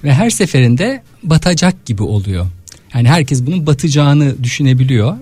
ve 0.03 0.13
her 0.13 0.29
seferinde 0.29 1.03
batacak 1.23 1.85
gibi 1.85 2.03
oluyor. 2.03 2.47
Yani 2.93 3.09
herkes 3.09 3.45
bunun 3.45 3.67
batacağını 3.67 4.43
düşünebiliyor. 4.43 5.17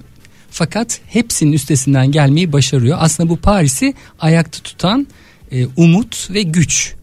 Fakat 0.52 1.00
hepsinin 1.08 1.52
üstesinden 1.52 2.12
gelmeyi 2.12 2.54
başarıyor. 2.54 2.98
Aslında 3.02 3.30
bu 3.30 3.38
Paris'i 3.38 3.94
ayakta 4.20 4.60
tutan 4.64 5.08
e, 5.52 5.66
umut 5.66 6.32
ve 6.34 6.42
güç 6.42 6.94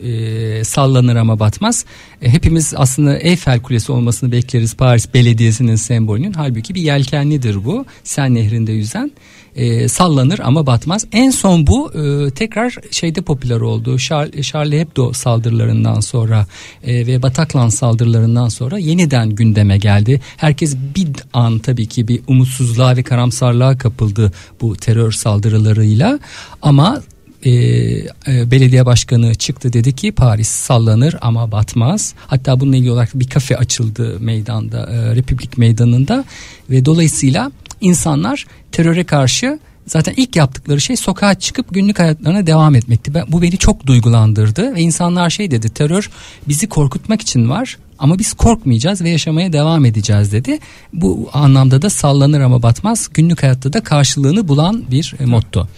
e, 0.00 0.64
sallanır 0.64 1.16
ama 1.16 1.38
batmaz. 1.38 1.84
E, 2.22 2.28
hepimiz 2.28 2.74
aslında 2.76 3.18
Eyfel 3.18 3.60
Kulesi 3.60 3.92
olmasını 3.92 4.32
bekleriz 4.32 4.74
Paris 4.74 5.14
Belediyesi'nin 5.14 5.76
sembolünün. 5.76 6.32
Halbuki 6.32 6.74
bir 6.74 6.82
yelkenlidir 6.82 7.64
bu. 7.64 7.86
Sen 8.04 8.34
nehrinde 8.34 8.72
yüzen. 8.72 9.12
E, 9.56 9.88
sallanır 9.88 10.38
ama 10.38 10.66
batmaz. 10.66 11.06
En 11.12 11.30
son 11.30 11.66
bu 11.66 11.92
e, 11.92 12.30
tekrar 12.30 12.76
şeyde 12.90 13.20
popüler 13.22 13.60
oldu. 13.60 13.96
Char- 13.96 14.42
Charlie 14.42 14.80
Hebdo 14.80 15.12
saldırılarından 15.12 16.00
sonra 16.00 16.46
e, 16.84 17.06
ve 17.06 17.22
Bataclan 17.22 17.68
saldırılarından 17.68 18.48
sonra 18.48 18.78
yeniden 18.78 19.30
gündeme 19.30 19.78
geldi. 19.78 20.20
Herkes 20.36 20.76
bir 20.96 21.08
an 21.32 21.58
tabii 21.58 21.86
ki 21.86 22.08
bir 22.08 22.20
umutsuzluğa 22.28 22.96
ve 22.96 23.02
karamsarlığa 23.02 23.78
kapıldı 23.78 24.32
bu 24.60 24.76
terör 24.76 25.12
saldırılarıyla. 25.12 26.18
Ama 26.62 27.02
e, 27.44 27.50
e, 27.50 28.50
belediye 28.50 28.86
başkanı 28.86 29.34
çıktı 29.34 29.72
dedi 29.72 29.96
ki 29.96 30.12
Paris 30.12 30.48
sallanır 30.48 31.16
ama 31.20 31.52
batmaz. 31.52 32.14
Hatta 32.26 32.60
bununla 32.60 32.76
ilgili 32.76 32.90
olarak 32.90 33.10
bir 33.14 33.28
kafe 33.28 33.56
açıldı 33.56 34.20
meydanda 34.20 34.78
e, 34.78 35.14
Republik 35.14 35.58
Meydanı'nda 35.58 36.24
ve 36.70 36.84
dolayısıyla 36.84 37.52
insanlar 37.80 38.46
teröre 38.72 39.04
karşı 39.04 39.58
zaten 39.86 40.14
ilk 40.16 40.36
yaptıkları 40.36 40.80
şey 40.80 40.96
sokağa 40.96 41.34
çıkıp 41.34 41.74
günlük 41.74 41.98
hayatlarına 41.98 42.46
devam 42.46 42.74
etmekti. 42.74 43.14
Ben, 43.14 43.24
bu 43.28 43.42
beni 43.42 43.56
çok 43.56 43.86
duygulandırdı 43.86 44.74
ve 44.74 44.80
insanlar 44.80 45.30
şey 45.30 45.50
dedi 45.50 45.68
terör 45.68 46.10
bizi 46.48 46.68
korkutmak 46.68 47.22
için 47.22 47.50
var 47.50 47.78
ama 47.98 48.18
biz 48.18 48.32
korkmayacağız 48.32 49.02
ve 49.02 49.10
yaşamaya 49.10 49.52
devam 49.52 49.84
edeceğiz 49.84 50.32
dedi. 50.32 50.58
Bu 50.92 51.30
anlamda 51.32 51.82
da 51.82 51.90
sallanır 51.90 52.40
ama 52.40 52.62
batmaz 52.62 53.08
günlük 53.14 53.42
hayatta 53.42 53.72
da 53.72 53.80
karşılığını 53.80 54.48
bulan 54.48 54.84
bir 54.90 55.14
e, 55.20 55.24
motto. 55.24 55.68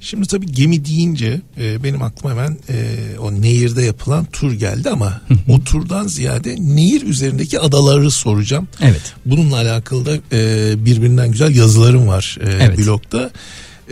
Şimdi 0.00 0.26
tabii 0.26 0.52
gemi 0.52 0.84
deyince 0.84 1.40
e, 1.60 1.82
benim 1.84 2.02
aklıma 2.02 2.34
hemen 2.34 2.56
e, 2.68 2.96
o 3.18 3.32
nehirde 3.32 3.82
yapılan 3.82 4.24
tur 4.24 4.52
geldi 4.52 4.90
ama 4.90 5.20
o 5.48 5.60
turdan 5.64 6.06
ziyade 6.06 6.56
nehir 6.60 7.02
üzerindeki 7.02 7.60
adaları 7.60 8.10
soracağım. 8.10 8.68
Evet. 8.80 9.14
Bununla 9.26 9.56
alakalı 9.56 10.06
da 10.06 10.16
e, 10.32 10.72
birbirinden 10.84 11.30
güzel 11.32 11.56
yazılarım 11.56 12.06
var 12.06 12.38
e, 12.40 12.50
Evet. 12.50 12.78
blogda. 12.78 13.30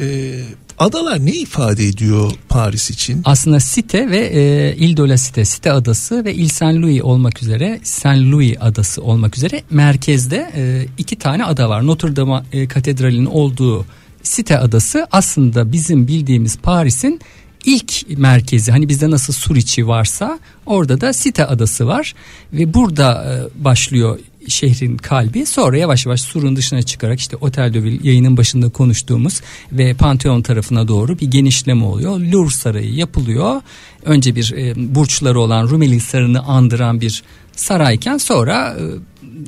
E, 0.00 0.34
adalar 0.78 1.26
ne 1.26 1.30
ifade 1.32 1.86
ediyor 1.88 2.32
Paris 2.48 2.90
için? 2.90 3.22
Aslında 3.24 3.61
Site 3.61 4.11
ve 4.11 4.18
e, 4.18 4.76
Ile 4.76 4.96
de 4.96 5.02
la 5.09 5.18
Site, 5.18 5.44
Site 5.44 5.72
adası 5.72 6.24
ve 6.24 6.34
Ile 6.34 6.48
Saint 6.48 6.82
Louis 6.82 7.02
olmak 7.02 7.42
üzere 7.42 7.80
Saint 7.82 8.32
Louis 8.32 8.56
adası 8.61 9.02
olmak 9.02 9.36
üzere 9.36 9.62
merkezde 9.70 10.50
e, 10.56 10.86
iki 10.98 11.16
tane 11.16 11.44
ada 11.44 11.68
var. 11.68 11.86
Notre 11.86 12.16
Dame 12.16 12.42
e, 12.52 12.68
Katedrali'nin 12.68 13.26
olduğu 13.26 13.86
Site 14.22 14.58
adası 14.58 15.06
aslında 15.12 15.72
bizim 15.72 16.08
bildiğimiz 16.08 16.58
Paris'in 16.58 17.20
ilk 17.64 18.18
merkezi. 18.18 18.72
Hani 18.72 18.88
bizde 18.88 19.10
nasıl 19.10 19.32
Suriçi 19.32 19.88
varsa 19.88 20.38
orada 20.66 21.00
da 21.00 21.12
Site 21.12 21.46
adası 21.46 21.86
var 21.86 22.14
ve 22.52 22.74
burada 22.74 23.24
e, 23.24 23.64
başlıyor 23.64 24.18
şehrin 24.48 24.96
kalbi 24.96 25.46
sonra 25.46 25.78
yavaş 25.78 26.06
yavaş 26.06 26.20
surun 26.20 26.56
dışına 26.56 26.82
çıkarak 26.82 27.20
işte 27.20 27.36
Otel 27.36 27.74
de 27.74 27.82
Ville 27.82 28.08
yayının 28.08 28.36
başında 28.36 28.68
konuştuğumuz 28.68 29.40
ve 29.72 29.94
Pantheon 29.94 30.42
tarafına 30.42 30.88
doğru 30.88 31.18
bir 31.18 31.26
genişleme 31.26 31.84
oluyor. 31.84 32.18
Louvre 32.18 32.50
Sarayı 32.50 32.94
yapılıyor. 32.94 33.60
Önce 34.04 34.34
bir 34.34 34.54
e, 34.56 34.94
burçları 34.94 35.40
olan 35.40 35.68
Rumeli 35.68 35.94
Hisarı'nı 35.94 36.42
andıran 36.42 37.00
bir 37.00 37.22
sarayken 37.59 38.18
sonra 38.18 38.76
e, 38.80 38.82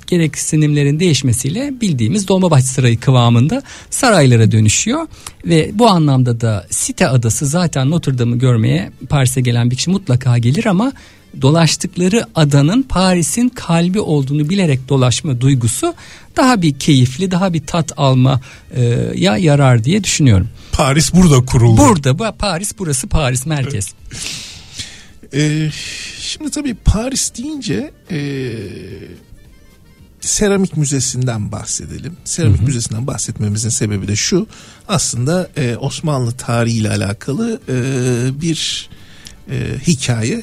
gereksinimlerin 0.06 1.00
değişmesiyle 1.00 1.80
bildiğimiz 1.80 2.28
Dolmabahçe 2.28 2.66
Sarayı 2.66 3.00
kıvamında 3.00 3.62
saraylara 3.90 4.52
dönüşüyor 4.52 5.06
ve 5.46 5.70
bu 5.74 5.88
anlamda 5.88 6.40
da 6.40 6.66
Site 6.70 7.08
Adası 7.08 7.46
zaten 7.46 7.90
Notre 7.90 8.18
Dame'ı 8.18 8.38
görmeye 8.38 8.90
Paris'e 9.08 9.40
gelen 9.40 9.70
bir 9.70 9.76
kişi 9.76 9.90
mutlaka 9.90 10.38
gelir 10.38 10.66
ama 10.66 10.92
dolaştıkları 11.42 12.26
adanın 12.34 12.82
Paris'in 12.82 13.48
kalbi 13.48 14.00
olduğunu 14.00 14.48
bilerek 14.48 14.88
dolaşma 14.88 15.40
duygusu 15.40 15.94
daha 16.36 16.62
bir 16.62 16.78
keyifli, 16.78 17.30
daha 17.30 17.52
bir 17.52 17.66
tat 17.66 17.92
alma 17.96 18.40
e, 18.74 18.82
ya 19.14 19.36
yarar 19.36 19.84
diye 19.84 20.04
düşünüyorum. 20.04 20.48
Paris 20.72 21.14
burada 21.14 21.44
kuruldu. 21.44 21.80
Burada 21.80 22.18
bu 22.18 22.24
Paris 22.38 22.72
burası 22.78 23.08
Paris 23.08 23.46
merkez. 23.46 23.94
E, 25.34 25.70
şimdi 26.20 26.50
tabii 26.50 26.74
Paris 26.74 27.32
deyince 27.36 27.92
e, 28.10 28.52
Seramik 30.20 30.76
Müzesi'nden 30.76 31.52
bahsedelim. 31.52 32.16
Seramik 32.24 32.62
Müzesi'nden 32.62 33.06
bahsetmemizin 33.06 33.68
sebebi 33.68 34.08
de 34.08 34.16
şu. 34.16 34.46
Aslında 34.88 35.50
e, 35.56 35.76
Osmanlı 35.76 36.32
tarihiyle 36.32 36.90
alakalı 36.90 37.60
e, 37.68 38.40
bir 38.40 38.90
e, 39.50 39.78
hikaye. 39.86 40.42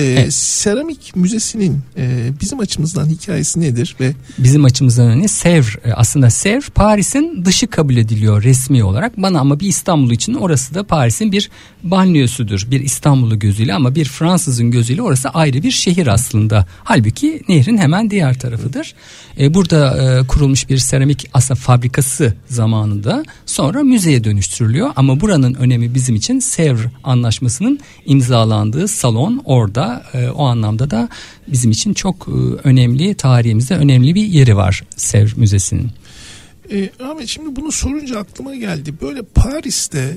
E, 0.00 0.20
Evet. 0.20 0.34
Seramik 0.34 1.16
Müzesi'nin 1.16 1.80
e, 1.96 2.30
bizim 2.40 2.60
açımızdan 2.60 3.06
hikayesi 3.08 3.60
nedir 3.60 3.96
ve 4.00 4.12
Bizim 4.38 4.64
açımızdan 4.64 5.06
önemli 5.06 5.28
Sevr 5.28 5.78
e, 5.84 5.92
aslında 5.92 6.30
Sevr 6.30 6.62
Paris'in 6.74 7.44
dışı 7.44 7.66
kabul 7.66 7.96
ediliyor 7.96 8.42
resmi 8.42 8.84
olarak. 8.84 9.16
Bana 9.22 9.40
ama 9.40 9.60
bir 9.60 9.68
İstanbul 9.68 10.10
için 10.10 10.34
orası 10.34 10.74
da 10.74 10.82
Paris'in 10.84 11.32
bir 11.32 11.50
banliyösüdür. 11.82 12.66
Bir 12.70 12.80
İstanbul'u 12.80 13.38
gözüyle 13.38 13.74
ama 13.74 13.94
bir 13.94 14.04
Fransız'ın 14.04 14.70
gözüyle 14.70 15.02
orası 15.02 15.28
ayrı 15.28 15.62
bir 15.62 15.70
şehir 15.70 16.06
aslında. 16.06 16.66
Halbuki 16.84 17.42
nehrin 17.48 17.78
hemen 17.78 18.10
diğer 18.10 18.38
tarafıdır. 18.38 18.94
E, 19.38 19.54
burada 19.54 19.80
e, 20.02 20.26
kurulmuş 20.26 20.68
bir 20.68 20.78
seramik 20.78 21.30
aslında 21.34 21.60
fabrikası 21.60 22.34
zamanında 22.48 23.22
sonra 23.46 23.82
müzeye 23.82 24.24
dönüştürülüyor. 24.24 24.90
Ama 24.96 25.20
buranın 25.20 25.54
önemi 25.54 25.94
bizim 25.94 26.14
için 26.14 26.38
Sevr 26.38 26.78
anlaşmasının 27.04 27.80
imzalandığı 28.06 28.88
salon 28.88 29.42
orada 29.44 29.89
E, 30.14 30.28
o 30.28 30.44
anlamda 30.44 30.90
da 30.90 31.08
bizim 31.48 31.70
için 31.70 31.94
çok 31.94 32.28
e, 32.28 32.68
önemli 32.68 33.14
tarihimizde 33.14 33.74
önemli 33.74 34.14
bir 34.14 34.26
yeri 34.26 34.56
var 34.56 34.82
Sevr 34.96 35.34
Müzesi'nin. 35.36 35.90
E, 36.72 36.90
Ahmet 37.04 37.28
şimdi 37.28 37.56
bunu 37.56 37.72
sorunca 37.72 38.18
aklıma 38.18 38.54
geldi. 38.54 38.94
Böyle 39.02 39.22
Paris'te 39.22 40.16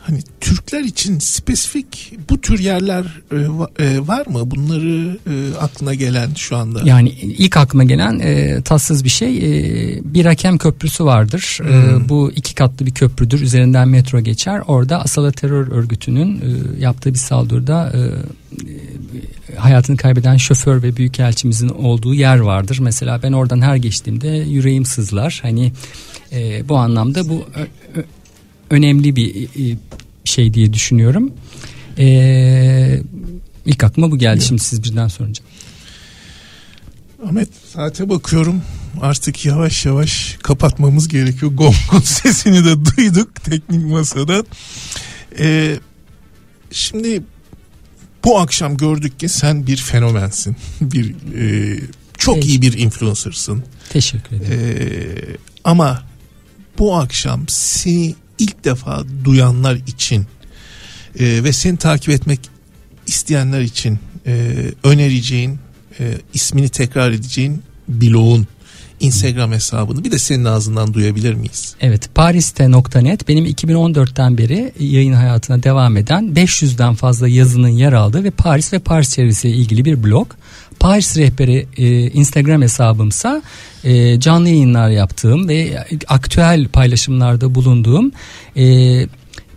hani 0.00 0.18
Türkler 0.40 0.80
için 0.80 1.18
spesifik 1.18 2.12
bu 2.30 2.40
tür 2.40 2.58
yerler 2.58 3.04
e, 3.32 3.84
e, 3.84 4.06
var 4.06 4.26
mı? 4.26 4.50
Bunları 4.50 5.18
e, 5.30 5.56
aklına 5.60 5.94
gelen 5.94 6.34
şu 6.34 6.56
anda. 6.56 6.80
Yani 6.84 7.08
ilk 7.10 7.56
aklıma 7.56 7.84
gelen 7.84 8.18
e, 8.18 8.62
tatsız 8.62 9.04
bir 9.04 9.08
şey 9.08 9.38
e, 9.38 10.00
bir 10.04 10.26
hakem 10.26 10.58
köprüsü 10.58 11.04
vardır. 11.04 11.58
E, 11.62 12.08
bu 12.08 12.32
iki 12.36 12.54
katlı 12.54 12.86
bir 12.86 12.94
köprüdür. 12.94 13.40
Üzerinden 13.40 13.88
metro 13.88 14.20
geçer. 14.20 14.62
Orada 14.66 15.00
Asala 15.02 15.32
Terör 15.32 15.68
Örgütü'nün 15.68 16.36
e, 16.36 16.80
yaptığı 16.80 17.14
bir 17.14 17.18
saldırıda 17.18 17.92
e, 17.94 17.98
e, 19.52 19.56
hayatını 19.56 19.96
kaybeden 19.96 20.36
şoför 20.36 20.82
ve 20.82 20.96
büyükelçimizin 20.96 21.68
olduğu 21.68 22.14
yer 22.14 22.38
vardır. 22.38 22.78
Mesela 22.80 23.22
ben 23.22 23.32
oradan 23.32 23.60
her 23.60 23.76
geçtiğimde 23.76 24.28
yüreğim 24.28 24.84
sızlar. 24.84 25.38
Hani 25.42 25.72
e, 26.32 26.68
bu 26.68 26.76
anlamda 26.76 27.28
bu 27.28 27.44
önemli 28.70 29.16
bir 29.16 29.44
e, 29.44 29.76
şey 30.24 30.54
diye 30.54 30.72
düşünüyorum. 30.72 31.32
E, 31.98 33.02
ilk 33.66 33.84
aklıma 33.84 34.10
bu 34.10 34.18
geldi 34.18 34.44
şimdi 34.44 34.62
siz 34.62 34.84
birden 34.84 35.08
sorunca. 35.08 35.42
Ahmet 37.26 37.48
saate 37.74 38.08
bakıyorum 38.08 38.62
artık 39.00 39.44
yavaş 39.44 39.86
yavaş 39.86 40.36
kapatmamız 40.42 41.08
gerekiyor. 41.08 41.52
Gongon 41.52 42.00
sesini 42.04 42.64
de 42.64 42.84
duyduk 42.84 43.44
teknik 43.44 43.86
masada. 43.86 44.44
E, 45.38 45.76
şimdi 46.70 47.22
bu 48.24 48.38
akşam 48.38 48.76
gördük 48.76 49.20
ki 49.20 49.28
sen 49.28 49.66
bir 49.66 49.76
fenomensin. 49.76 50.56
Bir 50.80 51.14
e, 51.38 51.80
çok 52.18 52.34
Peki. 52.34 52.48
iyi 52.48 52.62
bir 52.62 52.78
influencer'sın. 52.78 53.64
Teşekkür 53.90 54.36
ederim. 54.36 54.52
Ee, 54.52 55.36
ama 55.64 56.02
bu 56.78 56.96
akşam 56.96 57.44
seni 57.48 58.14
ilk 58.38 58.64
defa 58.64 59.04
duyanlar 59.24 59.74
için 59.86 60.26
e, 61.18 61.44
ve 61.44 61.52
seni 61.52 61.76
takip 61.76 62.08
etmek 62.08 62.40
isteyenler 63.06 63.60
için 63.60 63.98
e, 64.26 64.54
önereceğin 64.84 65.58
e, 66.00 66.14
ismini 66.34 66.68
tekrar 66.68 67.12
edeceğin 67.12 67.62
blogun 67.88 68.46
Instagram 69.00 69.52
hesabını 69.52 70.04
bir 70.04 70.12
de 70.12 70.18
senin 70.18 70.44
ağzından 70.44 70.94
duyabilir 70.94 71.34
miyiz? 71.34 71.74
Evet 71.80 72.14
Paris'te.net 72.14 73.28
benim 73.28 73.46
2014'ten 73.46 74.38
beri 74.38 74.72
yayın 74.80 75.12
hayatına 75.12 75.62
devam 75.62 75.96
eden 75.96 76.24
500'den 76.24 76.94
fazla 76.94 77.28
yazının 77.28 77.68
yer 77.68 77.92
aldığı 77.92 78.24
ve 78.24 78.30
Paris 78.30 78.72
ve 78.72 78.78
Paris 78.78 79.14
çevresiyle 79.14 79.56
ilgili 79.56 79.84
bir 79.84 80.04
blog. 80.04 80.28
Paris 80.80 81.16
rehberi 81.16 81.66
e, 81.76 82.10
Instagram 82.10 82.62
hesabımsa 82.62 83.42
e, 83.84 84.20
canlı 84.20 84.48
yayınlar 84.48 84.90
yaptığım 84.90 85.48
ve 85.48 85.84
aktüel 86.08 86.68
paylaşımlarda 86.68 87.54
bulunduğum 87.54 88.12
e, 88.56 88.64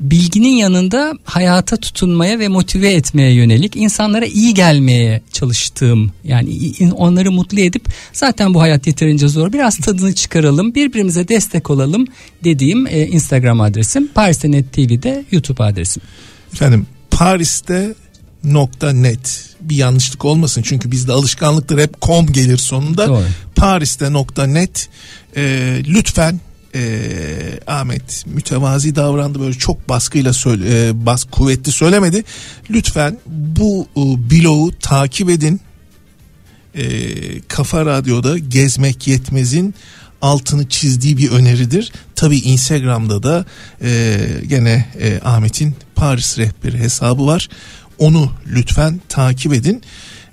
bilginin 0.01 0.55
yanında 0.55 1.13
hayata 1.23 1.77
tutunmaya 1.77 2.39
ve 2.39 2.47
motive 2.47 2.93
etmeye 2.93 3.33
yönelik 3.33 3.75
insanlara 3.75 4.25
iyi 4.25 4.53
gelmeye 4.53 5.21
çalıştığım 5.31 6.11
yani 6.23 6.73
onları 6.95 7.31
mutlu 7.31 7.59
edip 7.59 7.85
zaten 8.13 8.53
bu 8.53 8.61
hayat 8.61 8.87
yeterince 8.87 9.27
zor 9.27 9.53
biraz 9.53 9.77
tadını 9.77 10.15
çıkaralım 10.15 10.75
birbirimize 10.75 11.27
destek 11.27 11.69
olalım 11.69 12.07
dediğim 12.43 12.87
e, 12.87 13.07
Instagram 13.07 13.61
adresim 13.61 14.07
Paris'te 14.07 14.63
TV'de 14.63 15.25
YouTube 15.31 15.63
adresim. 15.63 16.03
Efendim 16.53 16.87
Paris'te 17.11 17.93
nokta 18.43 18.93
net 18.93 19.49
bir 19.61 19.75
yanlışlık 19.75 20.25
olmasın 20.25 20.61
çünkü 20.61 20.91
bizde 20.91 21.11
alışkanlıktır 21.11 21.79
hep 21.79 22.01
com 22.01 22.27
gelir 22.27 22.57
sonunda 22.57 23.07
Doğru. 23.07 23.23
Paris'te 23.55 24.13
nokta 24.13 24.47
net 24.47 24.89
e, 25.35 25.43
lütfen 25.87 26.39
e, 26.75 27.59
Ahmet 27.67 28.25
mütevazi 28.25 28.95
davrandı 28.95 29.39
böyle 29.39 29.53
çok 29.53 29.89
baskıyla 29.89 30.33
söyle, 30.33 30.87
e, 30.87 31.05
bas 31.05 31.23
kuvvetli 31.23 31.71
söylemedi 31.71 32.23
lütfen 32.69 33.17
bu 33.27 33.87
e, 33.97 34.01
blogu 34.31 34.71
takip 34.79 35.29
edin 35.29 35.61
e, 36.75 36.83
Kafa 37.47 37.85
Radyo'da 37.85 38.37
gezmek 38.37 39.07
yetmezin 39.07 39.75
altını 40.21 40.69
çizdiği 40.69 41.17
bir 41.17 41.31
öneridir. 41.31 41.91
Tabi 42.15 42.37
Instagram'da 42.37 43.23
da 43.23 43.45
e, 43.81 44.19
gene 44.47 44.85
e, 44.99 45.19
Ahmet'in 45.23 45.75
Paris 45.95 46.37
rehberi 46.37 46.79
hesabı 46.79 47.25
var. 47.25 47.49
Onu 47.97 48.31
lütfen 48.47 49.01
takip 49.09 49.53
edin. 49.53 49.81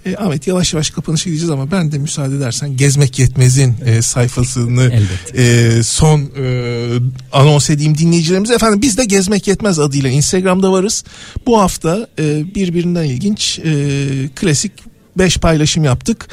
E, 0.08 0.16
Ahmet 0.16 0.46
yavaş 0.46 0.72
yavaş 0.72 0.90
kapanışa 0.90 1.30
gideceğiz 1.30 1.50
ama 1.50 1.70
ben 1.70 1.92
de 1.92 1.98
müsaade 1.98 2.36
edersen 2.36 2.76
Gezmek 2.76 3.18
Yetmez'in 3.18 3.74
e, 3.86 4.02
sayfasını 4.02 4.92
e, 5.34 5.82
son 5.82 6.20
e, 6.20 6.86
anons 7.32 7.70
edeyim 7.70 7.98
dinleyicilerimize. 7.98 8.54
Efendim 8.54 8.82
biz 8.82 8.98
de 8.98 9.04
Gezmek 9.04 9.48
Yetmez 9.48 9.78
adıyla 9.78 10.10
Instagram'da 10.10 10.72
varız. 10.72 11.04
Bu 11.46 11.60
hafta 11.60 12.08
e, 12.18 12.54
birbirinden 12.54 13.04
ilginç 13.04 13.58
e, 13.58 14.30
klasik 14.34 14.72
5 15.18 15.38
paylaşım 15.38 15.84
yaptık. 15.84 16.28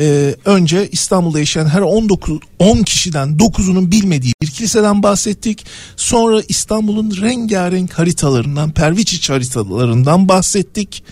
E, 0.00 0.34
önce 0.44 0.88
İstanbul'da 0.92 1.38
yaşayan 1.38 1.66
her 1.66 1.80
19 1.80 2.38
10 2.58 2.82
kişiden 2.82 3.28
9'unun 3.28 3.90
bilmediği 3.90 4.32
bir 4.42 4.46
kiliseden 4.46 5.02
bahsettik. 5.02 5.66
Sonra 5.96 6.42
İstanbul'un 6.48 7.16
rengarenk 7.20 7.92
haritalarından, 7.92 8.70
Perviçiç 8.70 9.30
haritalarından 9.30 10.28
bahsettik. 10.28 11.02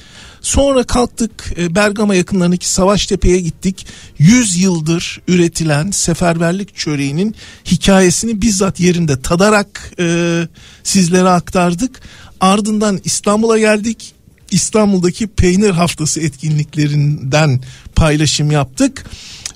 Sonra 0.44 0.84
kalktık 0.84 1.52
e, 1.58 1.74
Bergama 1.74 2.14
yakınlarındaki 2.14 2.68
Savaştepe'ye 2.68 3.40
gittik. 3.40 3.86
100 4.18 4.56
yıldır 4.56 5.20
üretilen 5.28 5.90
seferberlik 5.90 6.76
çöreğinin 6.76 7.34
hikayesini 7.64 8.42
bizzat 8.42 8.80
yerinde 8.80 9.20
tadarak 9.20 9.92
e, 9.98 10.48
sizlere 10.82 11.28
aktardık. 11.28 12.00
Ardından 12.40 13.00
İstanbul'a 13.04 13.58
geldik. 13.58 14.12
İstanbul'daki 14.50 15.26
peynir 15.26 15.70
haftası 15.70 16.20
etkinliklerinden 16.20 17.60
paylaşım 17.94 18.50
yaptık 18.50 19.04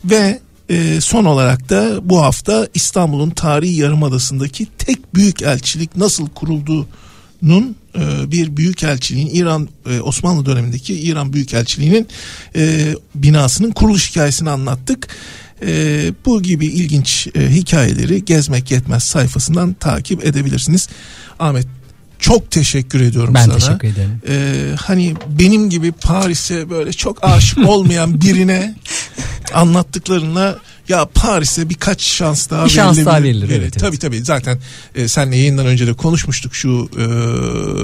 ve 0.04 0.40
e, 0.68 1.00
son 1.00 1.24
olarak 1.24 1.68
da 1.68 2.08
bu 2.08 2.22
hafta 2.22 2.68
İstanbul'un 2.74 3.30
tarihi 3.30 3.80
yarımadasındaki 3.80 4.66
tek 4.78 5.14
büyük 5.14 5.42
elçilik 5.42 5.96
nasıl 5.96 6.28
kurulduğunun 6.28 6.86
e, 7.42 8.30
bir 8.30 8.56
büyükelçiliğin 8.56 9.28
İran 9.34 9.68
e, 9.90 10.00
Osmanlı 10.00 10.46
dönemindeki 10.46 10.94
İran 10.94 11.32
büyükelçiliğinin 11.32 12.08
e, 12.56 12.94
binasının 13.14 13.70
kuruluş 13.70 14.10
hikayesini 14.10 14.50
anlattık. 14.50 15.08
E, 15.62 16.12
bu 16.26 16.42
gibi 16.42 16.66
ilginç 16.66 17.28
e, 17.34 17.50
hikayeleri 17.50 18.24
gezmek 18.24 18.70
yetmez 18.70 19.02
sayfasından 19.04 19.72
takip 19.72 20.24
edebilirsiniz. 20.26 20.88
Ahmet 21.38 21.66
çok 22.18 22.50
teşekkür 22.50 23.00
ediyorum 23.00 23.34
Ben 23.34 23.44
sana. 23.44 23.54
teşekkür 23.54 23.88
ederim. 23.88 24.20
Ee, 24.28 24.74
hani 24.76 25.14
benim 25.38 25.70
gibi 25.70 25.92
Paris'e 25.92 26.70
böyle 26.70 26.92
çok 26.92 27.24
aşık 27.24 27.68
olmayan 27.68 28.20
birine 28.20 28.74
anlattıklarınla 29.54 30.58
ya 30.88 31.08
Paris'e 31.14 31.68
birkaç 31.70 32.02
şans 32.02 32.50
daha 32.50 32.64
Bir 32.64 32.70
şans 32.70 32.86
verilebilir. 32.96 33.06
daha 33.06 33.22
verilir, 33.22 33.48
evet, 33.48 33.58
evet. 33.60 33.78
Tabii 33.78 33.98
tabii 33.98 34.20
zaten 34.24 34.58
e, 34.94 35.08
seninle 35.08 35.36
yayından 35.36 35.66
önce 35.66 35.86
de 35.86 35.92
konuşmuştuk 35.92 36.54
şu 36.54 36.88
e, 36.98 37.04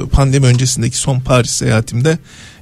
pandemi 0.08 0.46
öncesindeki 0.46 0.96
son 0.96 1.20
Paris 1.20 1.50
seyahatimde 1.50 2.18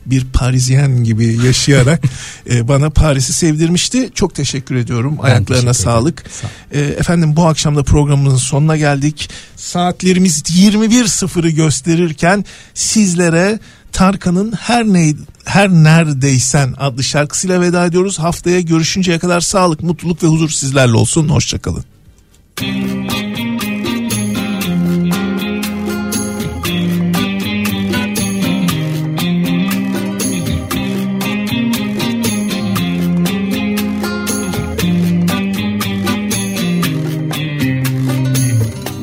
bir 0.07 0.24
Parisyen 0.24 1.05
gibi 1.05 1.47
yaşayarak 1.47 2.03
e, 2.51 2.68
bana 2.68 2.90
Paris'i 2.90 3.32
sevdirmişti. 3.32 4.11
Çok 4.14 4.34
teşekkür 4.34 4.74
ediyorum. 4.76 5.18
Ben 5.18 5.22
Ayaklarına 5.28 5.70
teşekkür 5.70 5.84
sağlık. 5.84 6.24
Sağ. 6.40 6.49
E, 6.78 6.80
efendim 6.80 7.36
bu 7.36 7.47
akşam 7.47 7.76
da 7.76 7.82
programımızın 7.82 8.38
sonuna 8.38 8.76
geldik. 8.76 9.30
Saatlerimiz 9.57 10.43
21.00'ı 10.43 11.49
gösterirken 11.49 12.45
sizlere 12.74 13.59
Tarkan'ın 13.93 14.53
Her 14.53 14.84
ne 14.84 15.14
Her 15.45 15.70
Neredeysen 15.70 16.74
adlı 16.78 17.05
şarkısıyla 17.05 17.61
veda 17.61 17.86
ediyoruz. 17.86 18.18
Haftaya 18.18 18.61
görüşünceye 18.61 19.18
kadar 19.18 19.40
sağlık, 19.40 19.82
mutluluk 19.82 20.22
ve 20.22 20.26
huzur 20.26 20.51
sizlerle 20.51 20.97
olsun. 20.97 21.28
Hoşçakalın. 21.28 21.84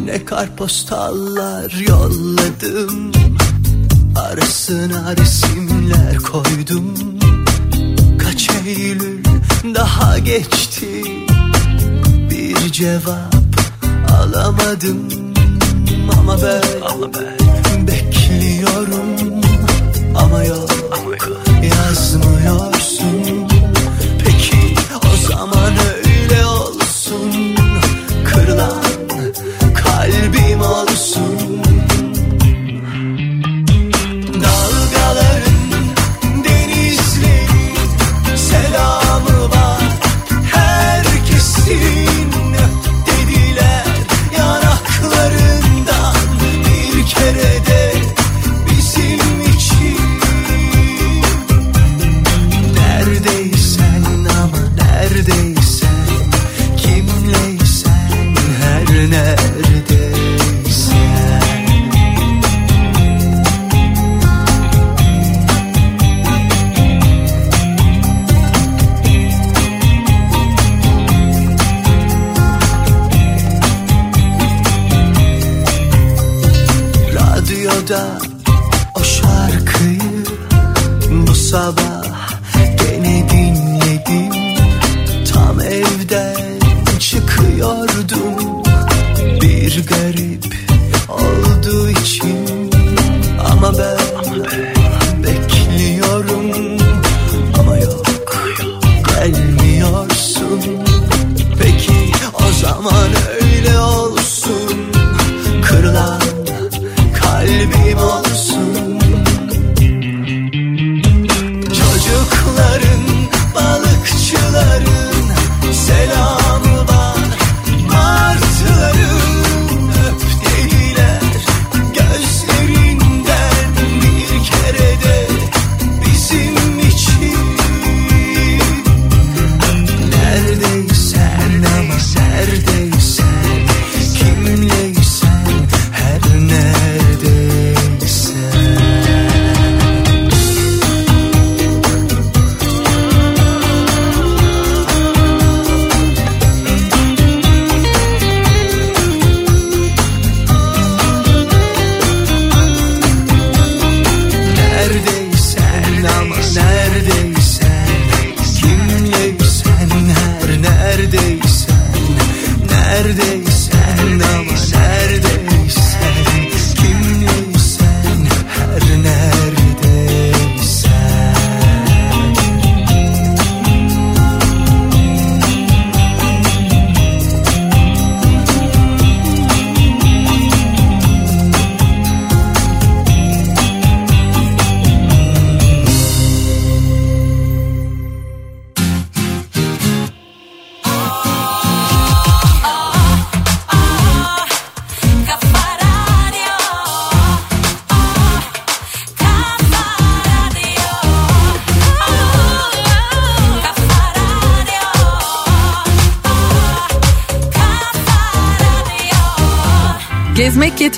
Ne 0.06 0.26
kartpostallar 0.26 1.72
yolladım 1.88 3.12
Arasına 4.34 5.16
resimler 5.18 6.18
koydum. 6.18 6.94
Kaç 8.18 8.50
Eylül 8.68 9.24
daha 9.76 10.20
geçti. 10.20 11.04
Bir 12.30 12.72
cevap 12.72 13.36
alamadım. 14.20 15.10
Ama 16.20 16.38
ben, 16.44 17.88
bekliyorum. 17.88 19.42
Ama 20.16 20.44
yok, 20.44 20.70
yazmıyorsun 21.64 23.49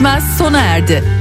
Yetmez 0.01 0.37
sona 0.37 0.61
erdi. 0.61 1.20